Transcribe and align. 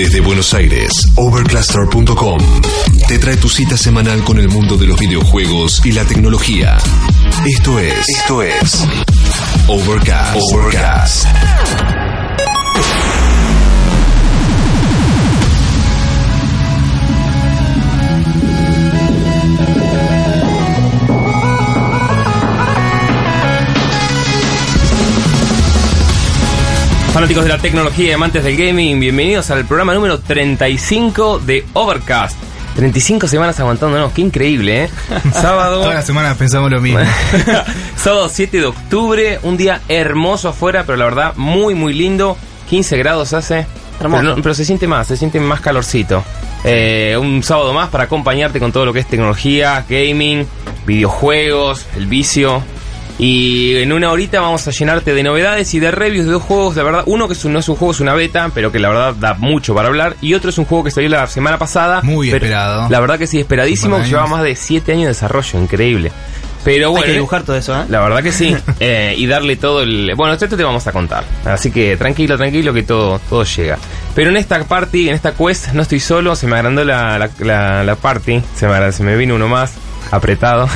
Desde 0.00 0.22
Buenos 0.22 0.54
Aires, 0.54 0.92
Overcluster.com 1.14 2.38
te 3.06 3.18
trae 3.18 3.36
tu 3.36 3.50
cita 3.50 3.76
semanal 3.76 4.24
con 4.24 4.38
el 4.38 4.48
mundo 4.48 4.78
de 4.78 4.86
los 4.86 4.98
videojuegos 4.98 5.84
y 5.84 5.92
la 5.92 6.06
tecnología. 6.06 6.78
Esto 7.44 7.78
es, 7.78 8.08
esto 8.08 8.42
es 8.42 8.82
Overcast. 9.68 10.38
Overcast. 10.54 11.99
Fanáticos 27.12 27.42
de 27.44 27.50
la 27.50 27.58
tecnología 27.58 28.08
y 28.08 28.12
amantes 28.12 28.44
del 28.44 28.56
gaming, 28.56 29.00
bienvenidos 29.00 29.50
al 29.50 29.64
programa 29.64 29.94
número 29.94 30.20
35 30.20 31.40
de 31.40 31.64
Overcast. 31.72 32.36
35 32.76 33.26
semanas 33.26 33.58
aguantándonos, 33.58 34.12
qué 34.12 34.22
increíble, 34.22 34.84
¿eh? 34.84 34.90
Sábado. 35.32 35.80
Todas 35.80 35.96
las 35.96 36.06
semanas 36.06 36.36
pensamos 36.36 36.70
lo 36.70 36.80
mismo. 36.80 37.00
Sábado 37.96 38.28
7 38.28 38.58
de 38.58 38.66
octubre, 38.66 39.40
un 39.42 39.56
día 39.56 39.80
hermoso 39.88 40.48
afuera, 40.50 40.84
pero 40.86 40.96
la 40.96 41.04
verdad 41.06 41.32
muy, 41.36 41.74
muy 41.74 41.92
lindo. 41.94 42.36
15 42.68 42.96
grados 42.98 43.32
hace. 43.32 43.66
Pero, 43.98 44.22
no- 44.22 44.36
pero 44.36 44.54
se 44.54 44.64
siente 44.64 44.86
más, 44.86 45.08
se 45.08 45.16
siente 45.16 45.40
más 45.40 45.60
calorcito. 45.60 46.22
Eh, 46.64 47.16
un 47.20 47.42
sábado 47.42 47.72
más 47.74 47.88
para 47.88 48.04
acompañarte 48.04 48.60
con 48.60 48.70
todo 48.70 48.86
lo 48.86 48.92
que 48.92 49.00
es 49.00 49.06
tecnología, 49.08 49.84
gaming, 49.88 50.46
videojuegos, 50.86 51.86
el 51.96 52.06
vicio. 52.06 52.62
Y 53.22 53.76
en 53.76 53.92
una 53.92 54.10
horita 54.10 54.40
vamos 54.40 54.66
a 54.66 54.70
llenarte 54.70 55.12
de 55.12 55.22
novedades 55.22 55.74
y 55.74 55.78
de 55.78 55.90
reviews 55.90 56.24
de 56.24 56.32
dos 56.32 56.42
juegos, 56.42 56.74
de 56.74 56.82
verdad. 56.82 57.02
Uno 57.04 57.26
que 57.26 57.34
es 57.34 57.44
un- 57.44 57.52
no 57.52 57.58
es 57.58 57.68
un 57.68 57.76
juego, 57.76 57.92
es 57.92 58.00
una 58.00 58.14
beta, 58.14 58.50
pero 58.54 58.72
que 58.72 58.78
la 58.78 58.88
verdad 58.88 59.14
da 59.14 59.34
mucho 59.34 59.74
para 59.74 59.88
hablar. 59.88 60.16
Y 60.22 60.32
otro 60.32 60.48
es 60.48 60.56
un 60.56 60.64
juego 60.64 60.84
que 60.84 60.90
salió 60.90 61.10
la 61.10 61.26
semana 61.26 61.58
pasada. 61.58 62.00
Muy 62.02 62.30
pero 62.30 62.46
esperado. 62.46 62.88
La 62.88 62.98
verdad 62.98 63.18
que 63.18 63.26
sí, 63.26 63.38
esperadísimo, 63.38 63.98
que 63.98 64.04
lleva 64.08 64.26
más 64.26 64.42
de 64.42 64.56
7 64.56 64.92
años 64.92 65.02
de 65.02 65.08
desarrollo, 65.08 65.60
increíble. 65.60 66.10
Pero 66.64 66.90
bueno, 66.90 67.04
Hay 67.04 67.08
que 67.08 67.14
dibujar 67.14 67.42
todo 67.42 67.56
eso, 67.56 67.74
¿eh? 67.78 67.84
la 67.88 68.00
verdad 68.00 68.22
que 68.22 68.32
sí. 68.32 68.54
Eh, 68.80 69.14
y 69.18 69.26
darle 69.26 69.56
todo 69.56 69.82
el. 69.82 70.12
Bueno, 70.16 70.32
esto 70.34 70.48
te 70.56 70.64
vamos 70.64 70.86
a 70.86 70.92
contar. 70.92 71.24
Así 71.44 71.70
que 71.70 71.96
tranquilo, 71.98 72.36
tranquilo, 72.38 72.72
que 72.72 72.82
todo, 72.84 73.18
todo 73.30 73.44
llega. 73.44 73.76
Pero 74.14 74.30
en 74.30 74.36
esta 74.38 74.62
party, 74.64 75.08
en 75.10 75.14
esta 75.14 75.32
quest, 75.34 75.68
no 75.72 75.82
estoy 75.82 76.00
solo. 76.00 76.34
Se 76.36 76.46
me 76.46 76.56
agrandó 76.56 76.84
la, 76.84 77.18
la, 77.18 77.30
la- 77.40 77.84
la 77.84 77.94
party. 77.96 78.42
Se 78.54 78.66
me, 78.66 78.92
se 78.92 79.02
me 79.02 79.16
vino 79.16 79.34
uno 79.36 79.48
más 79.48 79.72
apretado. 80.10 80.68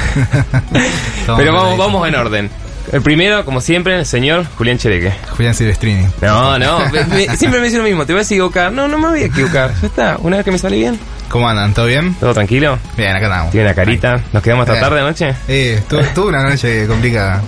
Pero 1.37 1.53
vamos, 1.55 1.79
vamos 1.79 2.09
en 2.09 2.15
orden. 2.15 2.51
El 2.93 3.01
primero, 3.01 3.45
como 3.47 3.61
siempre, 3.63 3.99
el 3.99 4.05
señor 4.07 4.45
Julián 4.59 4.77
Chereque. 4.79 5.13
Julián 5.37 5.55
Silvestrini. 5.55 6.07
No, 6.21 6.59
no, 6.59 6.81
me- 7.09 7.35
siempre 7.37 7.59
me 7.59 7.67
dice 7.67 7.79
lo 7.79 7.85
mismo. 7.85 8.05
Te 8.05 8.13
vas 8.13 8.31
a 8.31 8.35
equivocar. 8.35 8.71
No, 8.73 8.87
no 8.89 8.99
me 8.99 9.09
voy 9.09 9.23
a 9.23 9.27
equivocar. 9.27 9.73
Ya 9.81 9.87
está. 9.87 10.17
Una 10.21 10.37
vez 10.37 10.45
que 10.45 10.51
me 10.53 10.59
sale 10.59 10.77
bien, 10.77 10.99
¿Cómo 11.31 11.49
andan? 11.49 11.73
¿Todo 11.73 11.87
bien? 11.87 12.15
todo 12.21 12.35
tranquilo. 12.35 12.79
Bien, 12.97 13.17
acá 13.17 13.25
estamos. 13.27 13.51
Tiene 13.51 13.67
una 13.67 13.75
carita. 13.75 14.21
Nos 14.33 14.43
quedamos 14.43 14.69
hasta 14.69 14.79
Eh. 14.79 14.83
tarde 14.83 15.01
anoche. 15.01 15.35
Eh, 15.49 15.83
tuve, 15.89 16.05
tuve 16.15 16.29
una 16.29 16.43
noche 16.43 16.87
complicada. 16.87 17.43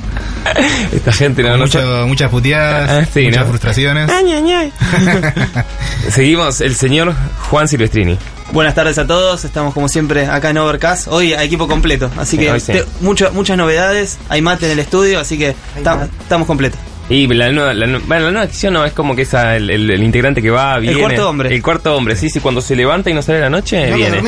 Esta 0.92 1.12
gente 1.12 1.42
no, 1.42 1.50
Con 1.50 1.58
no 1.60 1.64
mucho- 1.66 2.06
muchas 2.08 2.30
puteadas, 2.30 2.90
Ah, 2.90 3.08
sí, 3.12 3.24
muchas 3.26 3.42
¿no? 3.44 3.48
frustraciones. 3.50 4.10
Ay, 4.10 4.32
ay, 4.32 4.50
ay. 4.52 4.72
Seguimos, 6.10 6.62
el 6.62 6.74
señor 6.74 7.14
Juan 7.50 7.68
Silvestrini. 7.68 8.18
Buenas 8.52 8.74
tardes 8.74 8.96
a 8.98 9.06
todos, 9.06 9.44
estamos 9.44 9.74
como 9.74 9.88
siempre 9.88 10.26
acá 10.26 10.50
en 10.50 10.58
Overcast, 10.58 11.08
hoy 11.08 11.34
a 11.34 11.42
equipo 11.42 11.66
completo, 11.68 12.10
así 12.16 12.36
Sí, 12.38 12.44
que 12.44 12.60
sí. 12.60 12.72
te- 12.72 12.84
mucho- 13.00 13.30
muchas 13.32 13.58
novedades, 13.58 14.18
hay 14.28 14.40
mate 14.40 14.66
en 14.66 14.72
el 14.72 14.78
estudio, 14.78 15.18
así 15.20 15.36
que 15.36 15.54
ta- 15.82 16.08
estamos 16.20 16.46
completos. 16.46 16.78
Y 17.08 17.26
la 17.28 17.50
nueva, 17.52 17.74
la, 17.74 17.86
bueno, 17.86 18.24
la 18.24 18.30
nueva 18.30 18.40
adquisición 18.42 18.72
no 18.74 18.84
es 18.84 18.92
como 18.92 19.14
que 19.14 19.22
esa, 19.22 19.56
el, 19.56 19.68
el- 19.70 19.90
el 19.90 20.02
integrante 20.02 20.40
que 20.40 20.50
va, 20.50 20.78
viene. 20.78 20.98
cuarto 21.00 21.28
hombre. 21.28 21.54
El 21.54 21.62
cuarto 21.62 21.94
hombre, 21.96 22.16
sí, 22.16 22.30
sí, 22.30 22.40
cuando 22.40 22.60
se 22.60 22.74
levanta 22.76 23.10
y 23.10 23.14
no 23.14 23.20
sale 23.22 23.40
la 23.40 23.50
noche, 23.50 23.90
No 23.90 23.96
viene. 23.96 24.20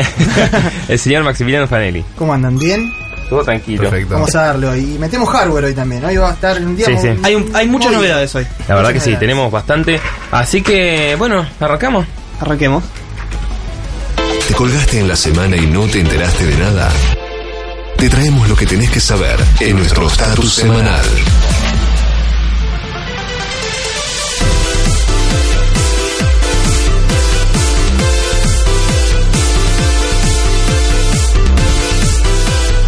Eh, 0.00 0.04
el 0.88 0.98
señor 0.98 1.22
Maximiliano 1.22 1.68
Fanelli. 1.68 2.04
¿Cómo 2.16 2.32
andan? 2.34 2.58
¿Bien? 2.58 2.92
Todo 3.28 3.42
tranquilo. 3.42 3.82
Perfecto. 3.84 4.14
Vamos 4.14 4.34
a 4.36 4.42
darle 4.46 4.66
hoy. 4.68 4.80
Y 4.94 4.98
metemos 4.98 5.28
hardware 5.28 5.64
hoy 5.64 5.74
también. 5.74 6.04
Hoy 6.04 6.16
va 6.16 6.30
a 6.30 6.32
estar 6.34 6.60
un 6.60 6.76
día 6.76 6.86
Sí. 6.86 7.08
Hay, 7.22 7.34
un- 7.34 7.50
hay 7.54 7.66
muchas 7.68 7.92
novedades 7.92 8.34
hoy, 8.34 8.44
La 8.68 8.74
verdad 8.74 8.90
Muchas 8.90 8.92
que 8.94 9.00
sí, 9.00 9.04
novedades. 9.10 9.20
tenemos 9.20 9.52
bastante. 9.52 10.00
Así 10.30 10.62
que, 10.62 11.14
bueno, 11.18 11.44
arrancamos. 11.60 12.06
arranquemos. 12.40 12.82
¿Te 14.46 14.54
colgaste 14.54 15.00
en 15.00 15.08
la 15.08 15.16
semana 15.16 15.56
y 15.56 15.66
no 15.66 15.86
te 15.88 15.98
enteraste 15.98 16.46
de 16.46 16.56
nada? 16.56 16.92
Te 17.96 18.08
traemos 18.08 18.48
lo 18.48 18.54
que 18.54 18.64
tenés 18.64 18.90
que 18.90 19.00
saber 19.00 19.38
en 19.58 19.76
nuestro 19.76 20.06
status 20.06 20.54
semanal. 20.54 21.04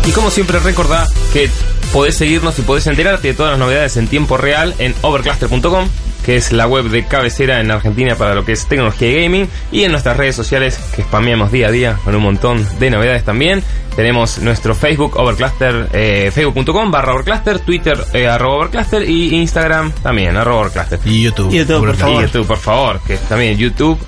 Y 0.06 0.10
como 0.12 0.30
siempre, 0.30 0.60
recordá 0.60 1.08
que 1.32 1.50
podés 1.92 2.16
seguirnos 2.16 2.58
y 2.58 2.62
podés 2.62 2.86
enterarte 2.86 3.28
de 3.28 3.34
todas 3.34 3.52
las 3.52 3.58
novedades 3.58 3.96
en 3.96 4.06
tiempo 4.06 4.36
real 4.36 4.74
en 4.78 4.94
overcluster.com, 5.02 5.88
que 6.28 6.36
es 6.36 6.52
la 6.52 6.66
web 6.66 6.90
de 6.90 7.06
cabecera 7.06 7.58
en 7.58 7.70
Argentina 7.70 8.14
para 8.14 8.34
lo 8.34 8.44
que 8.44 8.52
es 8.52 8.66
tecnología 8.66 9.08
y 9.08 9.22
gaming, 9.22 9.48
y 9.72 9.84
en 9.84 9.92
nuestras 9.92 10.14
redes 10.18 10.36
sociales 10.36 10.78
que 10.94 11.00
spameamos 11.00 11.50
día 11.50 11.68
a 11.68 11.70
día 11.70 11.98
con 12.04 12.14
un 12.14 12.22
montón 12.22 12.68
de 12.78 12.90
novedades 12.90 13.24
también. 13.24 13.62
Tenemos 13.96 14.38
nuestro 14.40 14.74
Facebook 14.74 15.16
Overcluster, 15.16 15.88
eh, 15.90 16.30
facebook.com 16.30 16.90
barra 16.90 17.14
Overcluster, 17.14 17.60
Twitter 17.60 17.96
eh, 18.12 18.28
arroba 18.28 18.56
Overcluster 18.56 19.08
y 19.08 19.36
Instagram 19.36 19.90
también 20.02 20.36
arroba 20.36 20.60
Overcluster. 20.60 21.00
Y 21.06 21.22
YouTube. 21.22 21.50
YouTube, 21.50 21.78
por 21.78 21.88
Overcast. 21.88 22.02
Y 22.02 22.12
favor. 22.12 22.22
YouTube, 22.26 22.46
por 22.46 22.58
favor, 22.58 23.00
que 23.06 23.16
también 23.16 23.56
YouTube 23.56 23.98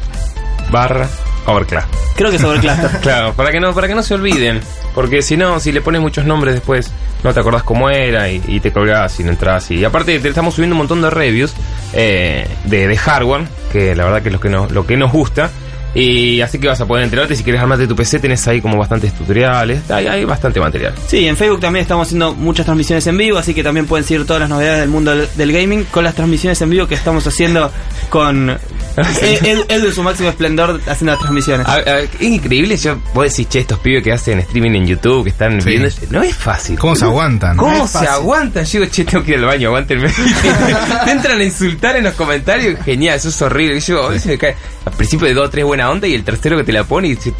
barra 0.70 1.08
Overcluster. 1.52 1.90
Creo 2.16 2.30
que 2.30 2.38
sobre 2.38 2.60
Cluster. 2.60 2.90
Claro, 3.02 3.32
para 3.34 3.50
que 3.50 3.60
no, 3.60 3.74
para 3.74 3.88
que 3.88 3.94
no 3.94 4.02
se 4.02 4.14
olviden. 4.14 4.60
Porque 4.94 5.22
si 5.22 5.36
no, 5.36 5.60
si 5.60 5.72
le 5.72 5.80
pones 5.80 6.00
muchos 6.00 6.24
nombres 6.24 6.54
después, 6.54 6.92
no 7.22 7.32
te 7.32 7.40
acordás 7.40 7.62
cómo 7.62 7.90
era 7.90 8.28
y, 8.28 8.42
y 8.46 8.60
te 8.60 8.72
colgás 8.72 9.18
y 9.20 9.24
no 9.24 9.30
entras. 9.30 9.70
Y 9.70 9.84
aparte 9.84 10.18
te 10.18 10.28
estamos 10.28 10.54
subiendo 10.54 10.74
un 10.74 10.78
montón 10.78 11.00
de 11.02 11.10
reviews 11.10 11.54
eh, 11.92 12.46
de, 12.64 12.88
de 12.88 12.96
hardware, 12.96 13.46
que 13.72 13.94
la 13.94 14.04
verdad 14.04 14.22
que 14.22 14.28
es 14.28 14.32
lo 14.32 14.40
que 14.40 14.48
nos, 14.48 14.70
lo 14.72 14.86
que 14.86 14.96
nos 14.96 15.12
gusta. 15.12 15.50
Y 15.94 16.40
así 16.40 16.58
que 16.58 16.68
vas 16.68 16.80
a 16.80 16.86
poder 16.86 17.04
enterarte. 17.04 17.34
Si 17.34 17.42
quieres 17.42 17.60
armarte 17.60 17.86
tu 17.86 17.96
PC, 17.96 18.20
tenés 18.20 18.46
ahí 18.46 18.60
como 18.60 18.78
bastantes 18.78 19.12
tutoriales. 19.14 19.90
Hay, 19.90 20.06
hay 20.06 20.24
bastante 20.24 20.60
material. 20.60 20.94
Sí, 21.08 21.26
en 21.26 21.36
Facebook 21.36 21.60
también 21.60 21.82
estamos 21.82 22.06
haciendo 22.06 22.32
muchas 22.34 22.64
transmisiones 22.64 23.06
en 23.08 23.16
vivo, 23.18 23.38
así 23.38 23.54
que 23.54 23.62
también 23.64 23.86
pueden 23.86 24.04
seguir 24.06 24.24
todas 24.26 24.40
las 24.40 24.48
novedades 24.48 24.80
del 24.80 24.88
mundo 24.88 25.16
del, 25.16 25.28
del 25.34 25.52
gaming 25.52 25.84
con 25.84 26.04
las 26.04 26.14
transmisiones 26.14 26.60
en 26.62 26.70
vivo 26.70 26.86
que 26.86 26.94
estamos 26.94 27.26
haciendo 27.26 27.72
con 28.08 28.50
él, 29.22 29.82
de 29.82 29.92
su 29.92 30.02
máximo 30.02 30.28
esplendor 30.28 30.80
haciendo 30.86 31.12
las 31.12 31.20
transmisiones. 31.20 31.66
A- 31.66 31.74
a- 31.76 32.00
es 32.00 32.20
increíble, 32.22 32.76
yo 32.76 32.98
vos 33.14 33.24
decís, 33.28 33.48
che, 33.48 33.60
estos 33.60 33.78
pibes 33.80 34.02
que 34.02 34.12
hacen 34.12 34.38
streaming 34.40 34.72
en 34.76 34.86
YouTube, 34.86 35.24
que 35.24 35.30
están 35.30 35.60
Sí. 35.60 35.70
viendo, 35.70 35.88
no 36.10 36.22
es 36.22 36.34
fácil. 36.36 36.78
¿Cómo 36.78 36.94
se 36.94 37.04
aguantan? 37.04 37.56
¿Cómo 37.56 37.76
No 37.78 37.86
se 37.86 37.92
fácil. 37.94 38.08
aguantan? 38.08 38.64
Yo 38.64 38.80
digo, 38.80 38.92
che, 38.92 39.04
tengo 39.04 39.24
que 39.24 39.32
ir 39.32 39.38
al 39.38 39.44
baño, 39.46 39.68
aguántenme. 39.68 40.08
te 41.04 41.10
entran 41.10 41.40
a 41.40 41.44
insultar 41.44 41.96
en 41.96 42.04
los 42.04 42.14
comentarios, 42.14 42.78
genial, 42.84 43.16
eso 43.16 43.28
es 43.28 43.42
horrible. 43.42 43.76
Y 43.76 43.80
Yo, 43.80 44.04
a 44.06 44.08
veces 44.10 44.26
me 44.26 44.38
cae, 44.38 44.54
al 44.84 44.92
principio 44.92 45.26
de 45.26 45.34
dos 45.34 45.46
o 45.48 45.50
tres 45.50 45.64
buena 45.64 45.90
onda 45.90 46.06
y 46.08 46.14
el 46.14 46.24
tercero 46.24 46.56
que 46.56 46.64
te 46.64 46.72
la 46.72 46.84
pone 46.84 47.08
y 47.08 47.16
te- 47.16 47.32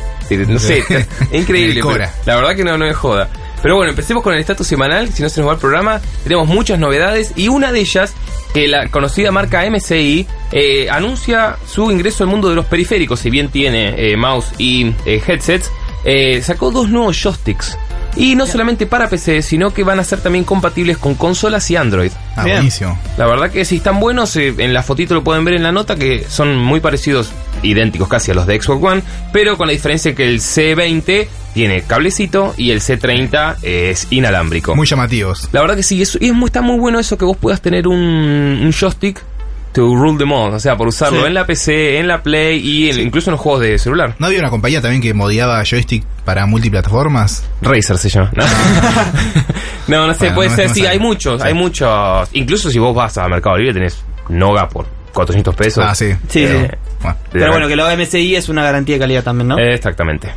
no 0.47 0.59
sé, 0.59 0.83
te- 0.89 0.99
es 0.99 1.09
increíble. 1.33 1.81
Pero 1.83 2.11
la 2.27 2.37
verdad 2.37 2.57
que 2.57 2.65
no, 2.65 2.77
no 2.79 2.85
me 2.87 2.95
joda. 2.95 3.29
Pero 3.63 3.77
bueno, 3.77 3.91
empecemos 3.91 4.23
con 4.23 4.33
el 4.33 4.41
estatus 4.41 4.67
semanal, 4.67 5.13
si 5.13 5.23
no 5.23 5.29
se 5.29 5.41
nos 5.41 5.49
va 5.51 5.55
el 5.55 5.59
programa. 5.61 6.01
Tenemos 6.23 6.47
muchas 6.49 6.79
novedades 6.79 7.33
y 7.37 7.49
una 7.49 7.73
de 7.73 7.81
ellas, 7.81 8.15
que 8.55 8.67
la 8.69 8.89
conocida 8.89 9.31
marca 9.31 9.69
MSI 9.71 10.27
eh, 10.53 10.89
anuncia 10.91 11.57
su 11.67 11.91
ingreso 11.91 12.25
al 12.25 12.31
mundo 12.31 12.49
de 12.49 12.55
los 12.57 12.65
periféricos, 12.67 13.21
si 13.21 13.29
bien 13.31 13.49
tiene 13.51 13.95
eh, 14.13 14.17
mouse 14.17 14.53
y 14.57 14.95
eh, 15.05 15.23
headsets, 15.27 15.71
eh, 16.05 16.41
sacó 16.43 16.71
dos 16.71 16.89
nuevos 16.89 17.21
joysticks. 17.23 17.77
Y 18.17 18.35
no 18.35 18.47
solamente 18.47 18.87
para 18.87 19.09
PC, 19.09 19.43
sino 19.43 19.73
que 19.73 19.85
van 19.85 20.01
a 20.01 20.05
ser 20.05 20.21
también 20.21 20.45
compatibles 20.45 20.99
con 20.99 21.15
consolas 21.15 21.71
y 21.71 21.77
Android. 21.77 22.11
Ah, 22.37 22.45
Bien. 22.45 22.57
buenísimo. 22.57 22.99
La 23.17 23.27
verdad 23.27 23.51
que 23.51 23.65
si 23.65 23.77
están 23.77 24.01
buenos, 24.01 24.35
eh, 24.37 24.55
en 24.59 24.75
la 24.75 24.83
fotito 24.83 25.15
lo 25.15 25.23
pueden 25.23 25.45
ver 25.45 25.55
en 25.55 25.63
la 25.63 25.73
nota, 25.73 25.97
que 25.97 26.25
son 26.29 26.57
muy 26.57 26.81
parecidos, 26.81 27.31
idénticos 27.63 28.09
casi 28.09 28.31
a 28.31 28.35
los 28.35 28.47
de 28.47 28.61
Xbox 28.61 28.85
One, 28.85 29.03
pero 29.33 29.57
con 29.57 29.69
la 29.69 29.73
diferencia 29.73 30.15
que 30.15 30.29
el 30.29 30.41
C20 30.41 31.29
tiene 31.55 31.83
cablecito 31.83 32.55
y 32.57 32.71
el 32.71 32.81
C30 32.81 33.57
es 33.63 34.07
inalámbrico. 34.11 34.75
Muy 34.77 34.87
llamativos. 34.87 35.49
La 35.53 35.61
verdad 35.61 35.77
que 35.77 35.83
sí, 35.83 36.01
es, 36.03 36.19
y 36.21 36.29
es 36.29 36.35
muy, 36.35 36.47
está 36.47 36.63
muy 36.63 36.79
bueno 36.79 36.99
eso 36.99 37.17
que 37.19 37.25
vos 37.25 37.37
puedas 37.37 37.61
tener 37.61 37.87
un, 37.89 37.97
un 37.97 38.73
joystick 38.73 39.23
to 39.73 39.95
rule 39.95 40.19
them 40.19 40.33
all, 40.33 40.53
o 40.53 40.59
sea, 40.59 40.77
por 40.77 40.89
usarlo 40.89 41.21
Sí. 41.21 41.27
en 41.27 41.35
la 41.35 41.47
PC, 41.47 41.99
en 41.99 42.09
la 42.09 42.23
Play 42.23 42.59
y 42.59 42.91
en- 42.91 43.01
incluso 43.01 43.31
en 43.31 43.33
los 43.33 43.41
juegos 43.41 43.61
de 43.63 43.79
celular. 43.79 44.15
¿No 44.19 44.27
había 44.27 44.41
una 44.41 44.51
compañía 44.51 44.81
también 44.81 45.01
que 45.01 45.15
modiaba 45.15 45.63
joystick 45.65 46.05
para 46.25 46.45
multiplataformas? 46.47 47.45
Razer 47.63 47.97
se 47.99 48.09
llama. 48.09 48.31
No, 48.35 48.45
no, 49.89 50.07
no 50.09 50.15
sé, 50.15 50.19
Bueno, 50.31 50.35
puede 50.35 50.49
no- 50.51 50.57
ser, 50.57 50.69
no 50.69 50.75
sí, 50.75 50.87
hay 50.87 50.99
muchos, 50.99 51.41
Sí. 51.43 51.49
hay 51.49 51.55
muchos. 51.55 52.29
Incluso 52.33 52.71
si 52.71 52.79
vos 52.79 52.95
vas 52.95 53.17
a 53.19 53.29
Mercado 53.29 53.57
Libre 53.59 53.75
tenés 53.75 54.03
Noga 54.29 54.69
por 54.69 54.87
400 55.13 55.55
pesos. 55.55 55.85
Ah, 55.87 55.95
sí. 55.95 56.13
Sí, 56.29 56.45
Eh, 56.45 56.69
sí. 56.71 56.77
Bueno. 57.03 57.17
Pero 57.33 57.51
bueno, 57.53 57.67
que 57.69 57.77
lo 57.77 57.89
MSI 57.91 58.37
es 58.37 58.49
una 58.49 58.63
garantía 58.63 58.97
de 58.97 59.01
calidad 59.01 59.23
también, 59.25 59.49
¿no? 59.49 59.59
Exactamente. 59.59 60.31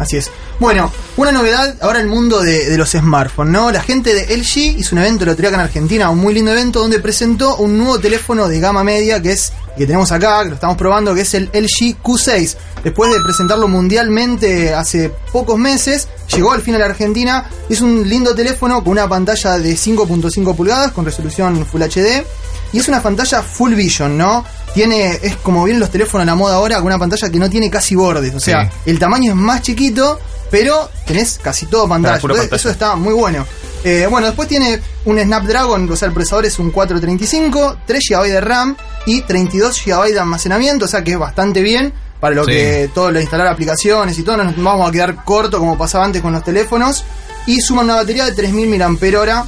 Así 0.00 0.16
es. 0.16 0.30
Bueno, 0.58 0.90
una 1.18 1.30
novedad 1.30 1.76
ahora 1.82 2.00
el 2.00 2.06
mundo 2.06 2.40
de, 2.40 2.70
de 2.70 2.78
los 2.78 2.90
smartphones, 2.92 3.52
¿no? 3.52 3.70
La 3.70 3.82
gente 3.82 4.14
de 4.14 4.34
LG 4.34 4.78
hizo 4.78 4.94
un 4.96 5.02
evento 5.02 5.24
el 5.24 5.30
otro 5.30 5.42
día 5.42 5.50
acá 5.50 5.58
en 5.58 5.64
Argentina, 5.66 6.08
un 6.08 6.18
muy 6.18 6.32
lindo 6.32 6.50
evento 6.50 6.80
donde 6.80 7.00
presentó 7.00 7.56
un 7.56 7.76
nuevo 7.76 7.98
teléfono 7.98 8.48
de 8.48 8.60
gama 8.60 8.82
media 8.82 9.20
que 9.20 9.32
es 9.32 9.52
que 9.76 9.86
tenemos 9.86 10.10
acá, 10.10 10.42
que 10.42 10.48
lo 10.48 10.54
estamos 10.54 10.76
probando, 10.76 11.14
que 11.14 11.20
es 11.20 11.34
el 11.34 11.50
LG 11.52 12.02
Q6. 12.02 12.56
Después 12.82 13.12
de 13.12 13.20
presentarlo 13.22 13.68
mundialmente 13.68 14.74
hace 14.74 15.10
pocos 15.32 15.58
meses, 15.58 16.08
llegó 16.34 16.52
al 16.52 16.62
fin 16.62 16.74
a 16.74 16.78
la 16.78 16.86
Argentina. 16.86 17.48
Es 17.68 17.80
un 17.80 18.08
lindo 18.08 18.34
teléfono 18.34 18.82
con 18.82 18.92
una 18.92 19.08
pantalla 19.08 19.58
de 19.58 19.74
5.5 19.74 20.56
pulgadas 20.56 20.92
con 20.92 21.04
resolución 21.04 21.64
Full 21.66 21.82
HD. 21.82 22.24
Y 22.72 22.78
es 22.78 22.88
una 22.88 23.02
pantalla 23.02 23.42
Full 23.42 23.74
Vision, 23.74 24.16
¿no? 24.16 24.44
Tiene, 24.74 25.18
es 25.22 25.36
como 25.36 25.64
vienen 25.64 25.80
los 25.80 25.90
teléfonos 25.90 26.22
a 26.22 26.26
la 26.26 26.34
moda 26.34 26.54
ahora, 26.56 26.76
con 26.76 26.86
una 26.86 26.98
pantalla 26.98 27.28
que 27.30 27.38
no 27.38 27.50
tiene 27.50 27.68
casi 27.70 27.94
bordes. 27.96 28.34
O 28.34 28.40
sea, 28.40 28.70
Sí. 28.70 28.90
el 28.90 28.98
tamaño 28.98 29.32
es 29.32 29.36
más 29.36 29.62
chiquito, 29.62 30.18
pero 30.50 30.88
tenés 31.06 31.38
casi 31.42 31.66
todo 31.66 31.88
pantalla. 31.88 32.16
Entonces. 32.16 32.52
Eso 32.52 32.70
está 32.70 32.94
muy 32.96 33.12
bueno. 33.14 33.44
Eh, 33.82 34.06
bueno, 34.10 34.26
después 34.26 34.46
tiene 34.48 34.80
un 35.06 35.18
Snapdragon, 35.18 35.90
o 35.90 35.96
sea, 35.96 36.06
el 36.08 36.14
procesador 36.14 36.44
es 36.46 36.58
un 36.58 36.70
435, 36.70 37.78
3 37.86 38.02
GB 38.10 38.22
de 38.28 38.40
RAM 38.40 38.76
y 39.06 39.22
32 39.22 39.80
GB 39.84 40.12
de 40.12 40.20
almacenamiento, 40.20 40.84
o 40.84 40.88
sea 40.88 41.02
que 41.02 41.12
es 41.12 41.18
bastante 41.18 41.62
bien 41.62 41.92
para 42.20 42.34
lo 42.34 42.44
Sí. 42.44 42.50
que 42.50 42.90
todo 42.94 43.10
lo 43.10 43.18
instalar 43.20 43.46
aplicaciones 43.46 44.18
y 44.18 44.22
todo, 44.22 44.36
no 44.36 44.44
nos 44.44 44.56
vamos 44.62 44.86
a 44.88 44.92
quedar 44.92 45.24
corto 45.24 45.58
como 45.58 45.78
pasaba 45.78 46.04
antes 46.04 46.20
con 46.20 46.32
los 46.34 46.44
teléfonos. 46.44 47.04
Y 47.46 47.60
suma 47.62 47.80
una 47.82 47.94
batería 47.96 48.26
de 48.26 48.32
3000 48.32 48.68
mAh, 48.78 49.44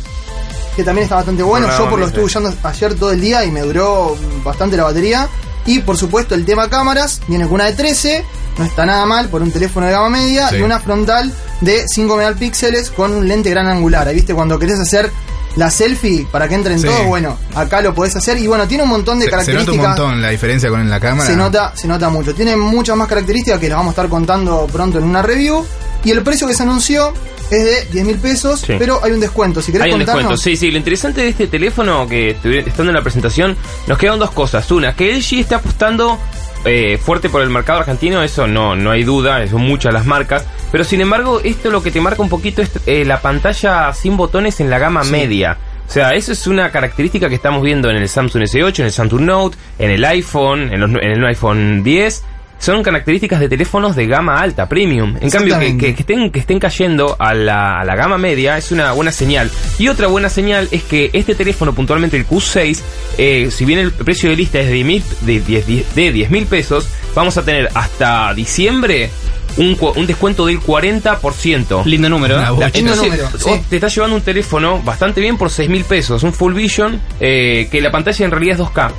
que 0.77 0.85
también 0.85 1.05
está 1.05 1.17
bastante 1.17 1.43
bueno. 1.43 1.69
Yo 1.77 1.89
por 1.89 1.99
lo 1.99 2.07
estuve 2.07 2.25
usando 2.25 2.53
ayer 2.63 2.95
todo 2.95 3.13
el 3.13 3.21
día 3.21 3.45
y 3.45 3.51
me 3.51 3.61
duró 3.61 4.17
bastante 4.45 4.77
la 4.77 4.85
batería. 4.85 5.29
Y 5.65 5.79
por 5.81 5.97
supuesto 5.97 6.35
el 6.35 6.45
tema 6.45 6.69
cámaras, 6.69 7.21
viene 7.29 7.45
con 7.45 7.55
una 7.55 7.67
de 7.67 7.75
13, 7.75 8.25
no 8.59 8.65
está 8.65 8.85
nada 8.85 9.07
mal 9.07 9.29
por 9.29 9.43
un 9.43 9.53
teléfono 9.53 9.87
de 9.87 9.93
gama 9.93 10.09
media 10.11 10.49
Sí. 10.49 10.57
y 10.57 10.63
una 10.63 10.81
frontal 10.81 11.33
de 11.61 11.85
5 11.87 12.17
megapíxeles 12.17 12.91
con 12.91 13.13
un 13.15 13.29
lente 13.29 13.51
gran 13.51 13.69
angular. 13.69 14.09
Ahí 14.09 14.17
viste 14.17 14.35
cuando 14.35 14.59
querés 14.59 14.81
hacer 14.81 15.11
la 15.55 15.71
selfie 15.71 16.27
para 16.33 16.49
que 16.49 16.55
entren 16.57 16.81
Sí. 16.81 16.87
todos, 16.89 17.07
bueno, 17.07 17.39
acá 17.55 17.81
lo 17.81 17.95
podés 17.95 18.17
hacer 18.17 18.39
y 18.39 18.47
bueno, 18.49 18.67
tiene 18.67 18.83
un 18.83 18.89
montón 18.89 19.21
de 19.21 19.27
Se, 19.27 19.31
se 19.31 19.37
nota 19.37 19.43
un 19.43 19.55
características. 19.55 19.89
montón 20.01 20.23
la 20.23 20.29
diferencia 20.31 20.69
con 20.69 20.91
la 20.91 20.99
cámara. 20.99 21.31
Se 21.31 21.37
nota, 21.37 21.73
se 21.77 21.87
nota 21.87 22.09
mucho. 22.11 22.35
Tiene 22.35 22.57
muchas 22.57 22.97
más 22.97 23.07
características 23.07 23.61
que 23.61 23.69
las 23.69 23.77
vamos 23.79 23.91
a 23.91 23.93
estar 23.93 24.09
contando 24.09 24.67
pronto 24.73 24.99
en 24.99 25.05
una 25.05 25.23
review. 25.23 25.65
Y 26.05 26.11
el 26.11 26.23
precio 26.25 26.49
que 26.49 26.55
se 26.55 26.65
anunció 26.65 27.13
es 27.57 27.65
de 27.65 27.93
10 27.93 28.05
mil 28.07 28.19
pesos, 28.19 28.61
Sí. 28.61 28.75
pero 28.79 29.03
hay 29.05 29.13
un 29.13 29.21
descuento. 29.21 29.61
Si 29.63 29.73
querés 29.73 29.87
Hay 29.87 29.93
un 29.93 29.99
contarnos. 29.99 30.23
descuento, 30.25 30.43
sí, 30.43 30.57
sí. 30.57 30.71
Lo 30.71 30.79
interesante 30.79 31.21
de 31.23 31.29
este 31.29 31.47
teléfono 31.47 32.07
que 32.09 32.31
estando 32.31 32.91
en 32.91 32.95
la 32.95 33.03
presentación, 33.03 33.57
nos 33.87 33.99
quedan 33.99 34.19
dos 34.19 34.31
cosas. 34.31 34.71
Una, 34.71 34.95
que 34.95 35.13
LG 35.17 35.41
está 35.41 35.57
apostando 35.57 36.19
eh, 36.65 36.99
fuerte 36.99 37.29
por 37.29 37.43
el 37.43 37.51
mercado 37.51 37.81
argentino, 37.81 38.23
eso 38.23 38.47
no, 38.47 38.77
no 38.77 38.91
hay 38.93 39.03
duda, 39.05 39.47
son 39.49 39.63
muchas 39.63 39.93
las 39.93 40.07
marcas. 40.07 40.45
Pero 40.71 40.85
sin 40.85 41.01
embargo, 41.01 41.41
esto 41.43 41.71
lo 41.71 41.83
que 41.83 41.91
te 41.91 42.01
marca 42.01 42.23
un 42.23 42.29
poquito 42.29 42.63
es 42.63 42.71
eh, 42.87 43.05
la 43.05 43.21
pantalla 43.21 43.93
sin 43.93 44.17
botones 44.17 44.61
en 44.61 44.71
la 44.71 44.79
gama 44.79 45.03
media. 45.05 45.59
O 45.89 45.93
sea, 45.93 46.11
eso 46.11 46.33
es 46.33 46.47
una 46.47 46.71
característica 46.71 47.29
que 47.29 47.35
estamos 47.35 47.63
viendo 47.63 47.91
en 47.91 47.97
el 47.97 48.09
Samsung 48.09 48.45
S8, 48.45 48.79
en 48.79 48.85
el 48.87 48.93
Samsung 48.93 49.21
Note, 49.23 49.59
en 49.79 49.91
el 49.91 50.03
iPhone, 50.07 50.73
en, 50.73 50.81
los 50.81 50.91
en 50.91 51.11
el 51.19 51.25
iPhone 51.27 51.83
10. 51.83 52.25
Son 52.63 52.81
características 52.85 53.41
de 53.41 53.49
teléfonos 53.49 53.97
de 53.97 54.07
gama 54.07 54.37
alta, 54.41 54.69
premium. 54.69 55.17
En 55.21 55.31
cambio, 55.31 55.59
que, 55.59 55.67
Exactamente. 55.67 55.87
que- 55.87 55.95
que 55.97 56.01
estén, 56.03 56.31
que 56.31 56.39
estén 56.39 56.61
cayendo 56.61 57.17
a 57.19 57.35
la, 57.35 57.81
a 57.81 57.85
la 57.85 57.97
gama 57.97 58.19
media 58.19 58.57
es 58.57 58.71
una 58.71 58.93
buena 58.93 59.11
señal. 59.11 59.51
Y 59.81 59.89
otra 59.89 60.07
buena 60.07 60.29
señal 60.29 60.69
es 60.71 60.85
que 60.85 61.11
este 61.13 61.35
teléfono, 61.35 61.75
puntualmente 61.75 62.17
el 62.17 62.25
Q6, 62.25 62.81
eh, 63.19 63.49
si 63.51 63.65
bien 63.65 63.81
el 63.81 63.91
precio 63.91 64.31
de 64.31 64.37
lista 64.37 64.61
es 64.61 64.69
de 64.69 64.75
10 64.85 65.27
de 65.27 65.41
10 65.41 65.95
de 65.97 66.13
10 66.13 66.31
mil 66.31 66.47
pesos, 66.47 66.87
vamos 67.17 67.37
a 67.37 67.43
tener 67.45 67.69
hasta 67.75 68.33
diciembre 68.33 69.11
un, 69.57 69.77
un 69.97 70.07
descuento 70.07 70.47
del 70.47 70.61
40%. 70.61 71.85
Lindo 71.85 72.09
número, 72.09 72.37
¿eh? 72.41 72.45
La- 72.59 72.71
entonces, 72.73 72.97
número, 72.97 73.29
sí. 73.39 73.51
te 73.69 73.77
estás 73.77 73.93
llevando 73.95 74.17
un 74.17 74.23
teléfono 74.23 74.81
bastante 74.83 75.21
bien 75.21 75.37
por 75.37 75.51
6 75.51 75.69
mil 75.69 75.85
pesos, 75.85 76.23
un 76.23 76.33
Full 76.33 76.55
Vision, 76.55 77.01
eh, 77.21 77.69
que 77.71 77.81
la 77.81 77.91
pantalla 77.91 78.25
en 78.25 78.31
realidad 78.31 78.55
es 78.55 78.61
2K. 78.67 78.93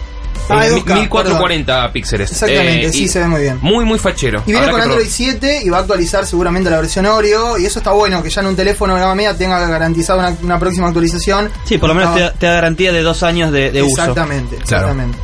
Ah, 0.54 0.66
Eh, 0.66 0.68
es 0.68 0.74
2K, 0.76 0.94
1440 1.02 1.92
píxeles. 1.92 2.32
Exactamente, 2.32 2.88
Eh, 2.88 2.92
sí, 2.94 3.08
se 3.08 3.20
ve 3.20 3.28
muy 3.28 3.42
bien. 3.42 3.60
Muy, 3.62 3.86
muy 3.86 4.00
fachero. 4.00 4.42
Y 4.46 4.52
viene 4.52 4.60
Habrá 4.60 4.72
con 4.72 4.82
Android 4.82 5.06
probar. 5.06 5.14
7 5.14 5.62
y 5.64 5.70
va 5.70 5.78
a 5.78 5.82
actualizar 5.82 6.26
seguramente 6.26 6.70
la 6.70 6.78
versión 6.78 7.06
Oreo. 7.06 7.58
Y 7.58 7.66
eso 7.66 7.80
está 7.80 7.92
bueno, 7.92 8.22
que 8.24 8.30
ya 8.30 8.42
en 8.42 8.48
un 8.48 8.56
teléfono 8.56 8.96
de 8.96 9.02
gama 9.02 9.16
media 9.16 9.36
tenga 9.38 9.60
garantizado 9.68 10.20
una, 10.20 10.36
una 10.42 10.60
próxima 10.60 10.88
actualización. 10.88 11.50
Sí, 11.66 11.78
por 11.78 11.90
lo 11.90 11.96
menos 11.96 12.14
te, 12.16 12.22
da- 12.22 12.34
te 12.34 12.46
da 12.46 12.54
garantía 12.54 12.92
de 12.92 13.02
dos 13.02 13.24
años 13.24 13.52
de, 13.52 13.72
de 13.72 13.82
uso. 13.84 14.02
Exactamente, 14.02 14.56
Claro. 14.58 14.88
exactamente. 14.90 15.18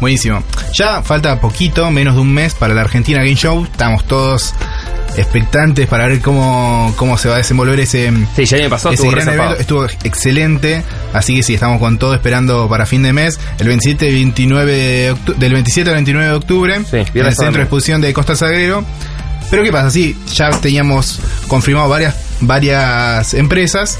Buenísimo. 0.00 0.42
Ya 0.78 1.02
falta 1.02 1.40
poquito, 1.40 1.90
menos 1.90 2.16
de 2.16 2.20
un 2.20 2.32
mes 2.32 2.54
para 2.54 2.74
la 2.74 2.82
Argentina 2.82 3.18
Game 3.20 3.34
Show. 3.34 3.64
Estamos 3.64 4.04
todos 4.04 4.52
expectantes 5.16 5.86
para 5.86 6.06
ver 6.06 6.20
cómo, 6.20 6.92
cómo 6.96 7.18
se 7.18 7.28
va 7.28 7.34
a 7.34 7.38
desenvolver 7.38 7.80
ese, 7.80 8.12
Sí, 8.34 8.44
ya 8.44 8.58
gran 8.58 9.28
evento. 9.28 9.56
Estuvo 9.58 9.84
excelente. 10.04 10.82
Así 11.12 11.36
que 11.36 11.42
sí, 11.42 11.54
estamos 11.54 11.80
con 11.80 11.98
todo 11.98 12.14
esperando 12.14 12.68
para 12.68 12.86
fin 12.86 13.02
de 13.02 13.12
mes. 13.12 13.38
El 13.58 13.68
27 13.68 14.08
y 14.08 14.14
29 14.14 14.72
de 14.72 15.16
del 15.36 15.52
27 15.52 15.90
al 15.90 15.96
29 15.96 16.28
de 16.28 16.34
octubre. 16.34 16.80
Sí, 16.90 16.96
en 16.96 17.26
el 17.26 17.34
Centro 17.34 17.58
de. 17.58 17.62
Exposición 17.62 18.00
de 18.00 18.12
Costa 18.12 18.36
Sagrero. 18.36 18.84
Pero 19.50 19.62
¿qué 19.62 19.72
pasa? 19.72 19.90
Sí, 19.90 20.16
ya 20.34 20.50
teníamos 20.50 21.20
confirmado 21.48 21.88
varias, 21.88 22.16
varias 22.40 23.34
empresas. 23.34 23.98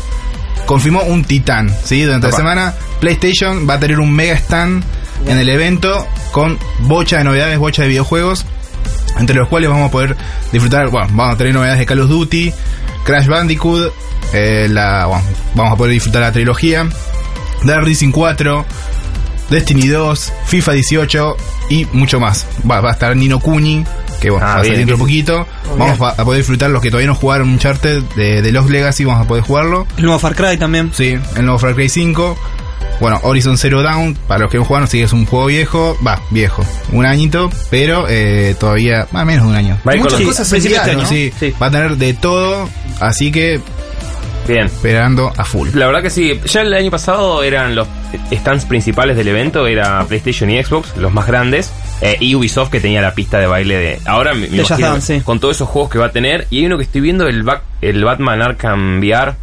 Confirmó 0.66 1.02
un 1.02 1.24
titán, 1.24 1.72
¿sí? 1.84 2.02
Durante 2.02 2.26
Opa. 2.26 2.36
la 2.36 2.38
semana, 2.38 2.74
PlayStation 3.00 3.68
va 3.68 3.74
a 3.74 3.80
tener 3.80 4.00
un 4.00 4.12
mega 4.12 4.34
stand 4.34 4.82
en 5.26 5.38
el 5.38 5.48
evento 5.48 6.06
con 6.32 6.58
bocha 6.80 7.18
de 7.18 7.24
novedades, 7.24 7.58
bocha 7.58 7.82
de 7.82 7.88
videojuegos, 7.88 8.44
entre 9.18 9.36
los 9.36 9.48
cuales 9.48 9.70
vamos 9.70 9.88
a 9.88 9.90
poder 9.90 10.16
disfrutar, 10.52 10.88
bueno, 10.90 11.08
vamos 11.12 11.34
a 11.34 11.38
tener 11.38 11.54
novedades 11.54 11.78
de 11.80 11.86
Call 11.86 12.00
of 12.00 12.08
Duty, 12.08 12.52
Crash 13.04 13.26
Bandicoot, 13.26 13.92
eh, 14.32 14.66
la, 14.70 15.06
bueno, 15.06 15.22
vamos 15.54 15.72
a 15.72 15.76
poder 15.76 15.92
disfrutar 15.92 16.22
la 16.22 16.32
trilogía, 16.32 16.86
Dead 17.64 17.78
Racing 17.78 18.10
4, 18.12 18.64
Destiny 19.50 19.86
2, 19.88 20.32
FIFA 20.46 20.72
18 20.72 21.36
y 21.70 21.84
mucho 21.92 22.18
más. 22.20 22.46
Va, 22.68 22.80
va 22.80 22.90
a 22.90 22.92
estar 22.92 23.14
Nino 23.16 23.38
Kuni, 23.40 23.84
que 24.20 24.30
bueno, 24.30 24.44
Ah, 24.46 24.54
va 24.56 24.60
a 24.60 24.64
salir 24.64 24.78
dentro 24.78 24.96
de 24.96 25.04
bien. 25.04 25.24
poquito. 25.24 25.46
Vamos 25.78 25.98
bien. 25.98 26.10
a 26.16 26.24
poder 26.24 26.38
disfrutar 26.40 26.70
los 26.70 26.82
que 26.82 26.90
todavía 26.90 27.06
no 27.08 27.14
jugaron 27.14 27.48
Uncharted 27.50 28.02
de, 28.16 28.42
de 28.42 28.52
Lost 28.52 28.70
Legacy, 28.70 29.04
vamos 29.04 29.24
a 29.24 29.28
poder 29.28 29.44
jugarlo. 29.44 29.86
El 29.96 30.04
nuevo 30.04 30.18
Far 30.18 30.34
Cry 30.34 30.56
también. 30.56 30.90
Sí, 30.92 31.16
el 31.36 31.44
nuevo 31.44 31.58
Far 31.58 31.74
Cry 31.74 31.88
5. 31.88 32.36
Bueno, 33.00 33.20
Horizon 33.22 33.58
Zero 33.58 33.82
Dawn, 33.82 34.16
para 34.26 34.40
los 34.40 34.50
que 34.50 34.56
no 34.58 34.64
jugaron, 34.64 34.88
sí 34.88 35.02
es 35.02 35.12
un 35.12 35.26
juego 35.26 35.46
viejo, 35.46 35.98
va, 36.06 36.20
viejo, 36.30 36.64
un 36.92 37.04
añito, 37.04 37.50
pero 37.70 38.06
eh, 38.08 38.54
todavía, 38.58 39.06
más 39.12 39.24
o 39.24 39.26
menos 39.26 39.44
de 39.44 39.50
un 39.50 39.56
año. 39.56 39.78
Va 39.86 39.92
a 39.92 39.96
ir 39.96 40.02
con 40.02 40.12
Muchas 40.12 40.26
cosas 40.26 40.52
enviadas, 40.52 40.86
este 40.88 40.92
¿no? 40.96 41.00
año. 41.02 41.08
Sí, 41.08 41.32
Sí. 41.38 41.54
va 41.60 41.66
a 41.66 41.70
tener 41.70 41.96
de 41.96 42.14
todo, 42.14 42.68
así 43.00 43.30
que 43.30 43.60
Bien. 44.48 44.66
esperando 44.66 45.30
a 45.36 45.44
full. 45.44 45.68
La 45.74 45.86
verdad 45.86 46.00
que 46.02 46.08
sí, 46.10 46.40
ya 46.46 46.62
el 46.62 46.72
año 46.72 46.90
pasado 46.90 47.42
eran 47.42 47.74
los 47.74 47.86
stands 48.32 48.64
principales 48.64 49.16
del 49.16 49.28
evento, 49.28 49.66
era 49.66 50.02
PlayStation 50.04 50.48
y 50.50 50.62
Xbox, 50.62 50.96
los 50.96 51.12
más 51.12 51.26
grandes, 51.26 51.70
eh, 52.00 52.16
y 52.20 52.34
Ubisoft 52.34 52.70
que 52.70 52.80
tenía 52.80 53.02
la 53.02 53.12
pista 53.14 53.38
de 53.38 53.46
baile 53.46 53.76
de... 53.76 53.98
Ahora 54.06 54.32
me, 54.34 54.46
imagino 54.46 55.00
sí. 55.02 55.20
con 55.20 55.38
todos 55.40 55.56
esos 55.56 55.68
juegos 55.68 55.90
que 55.90 55.98
va 55.98 56.06
a 56.06 56.12
tener, 56.12 56.46
y 56.50 56.60
hay 56.60 56.66
uno 56.66 56.76
que 56.78 56.84
estoy 56.84 57.00
viendo, 57.02 57.26
el, 57.26 57.42
Back- 57.42 57.62
el 57.82 58.02
Batman 58.04 58.40
Arkham 58.40 59.00
VR, 59.00 59.34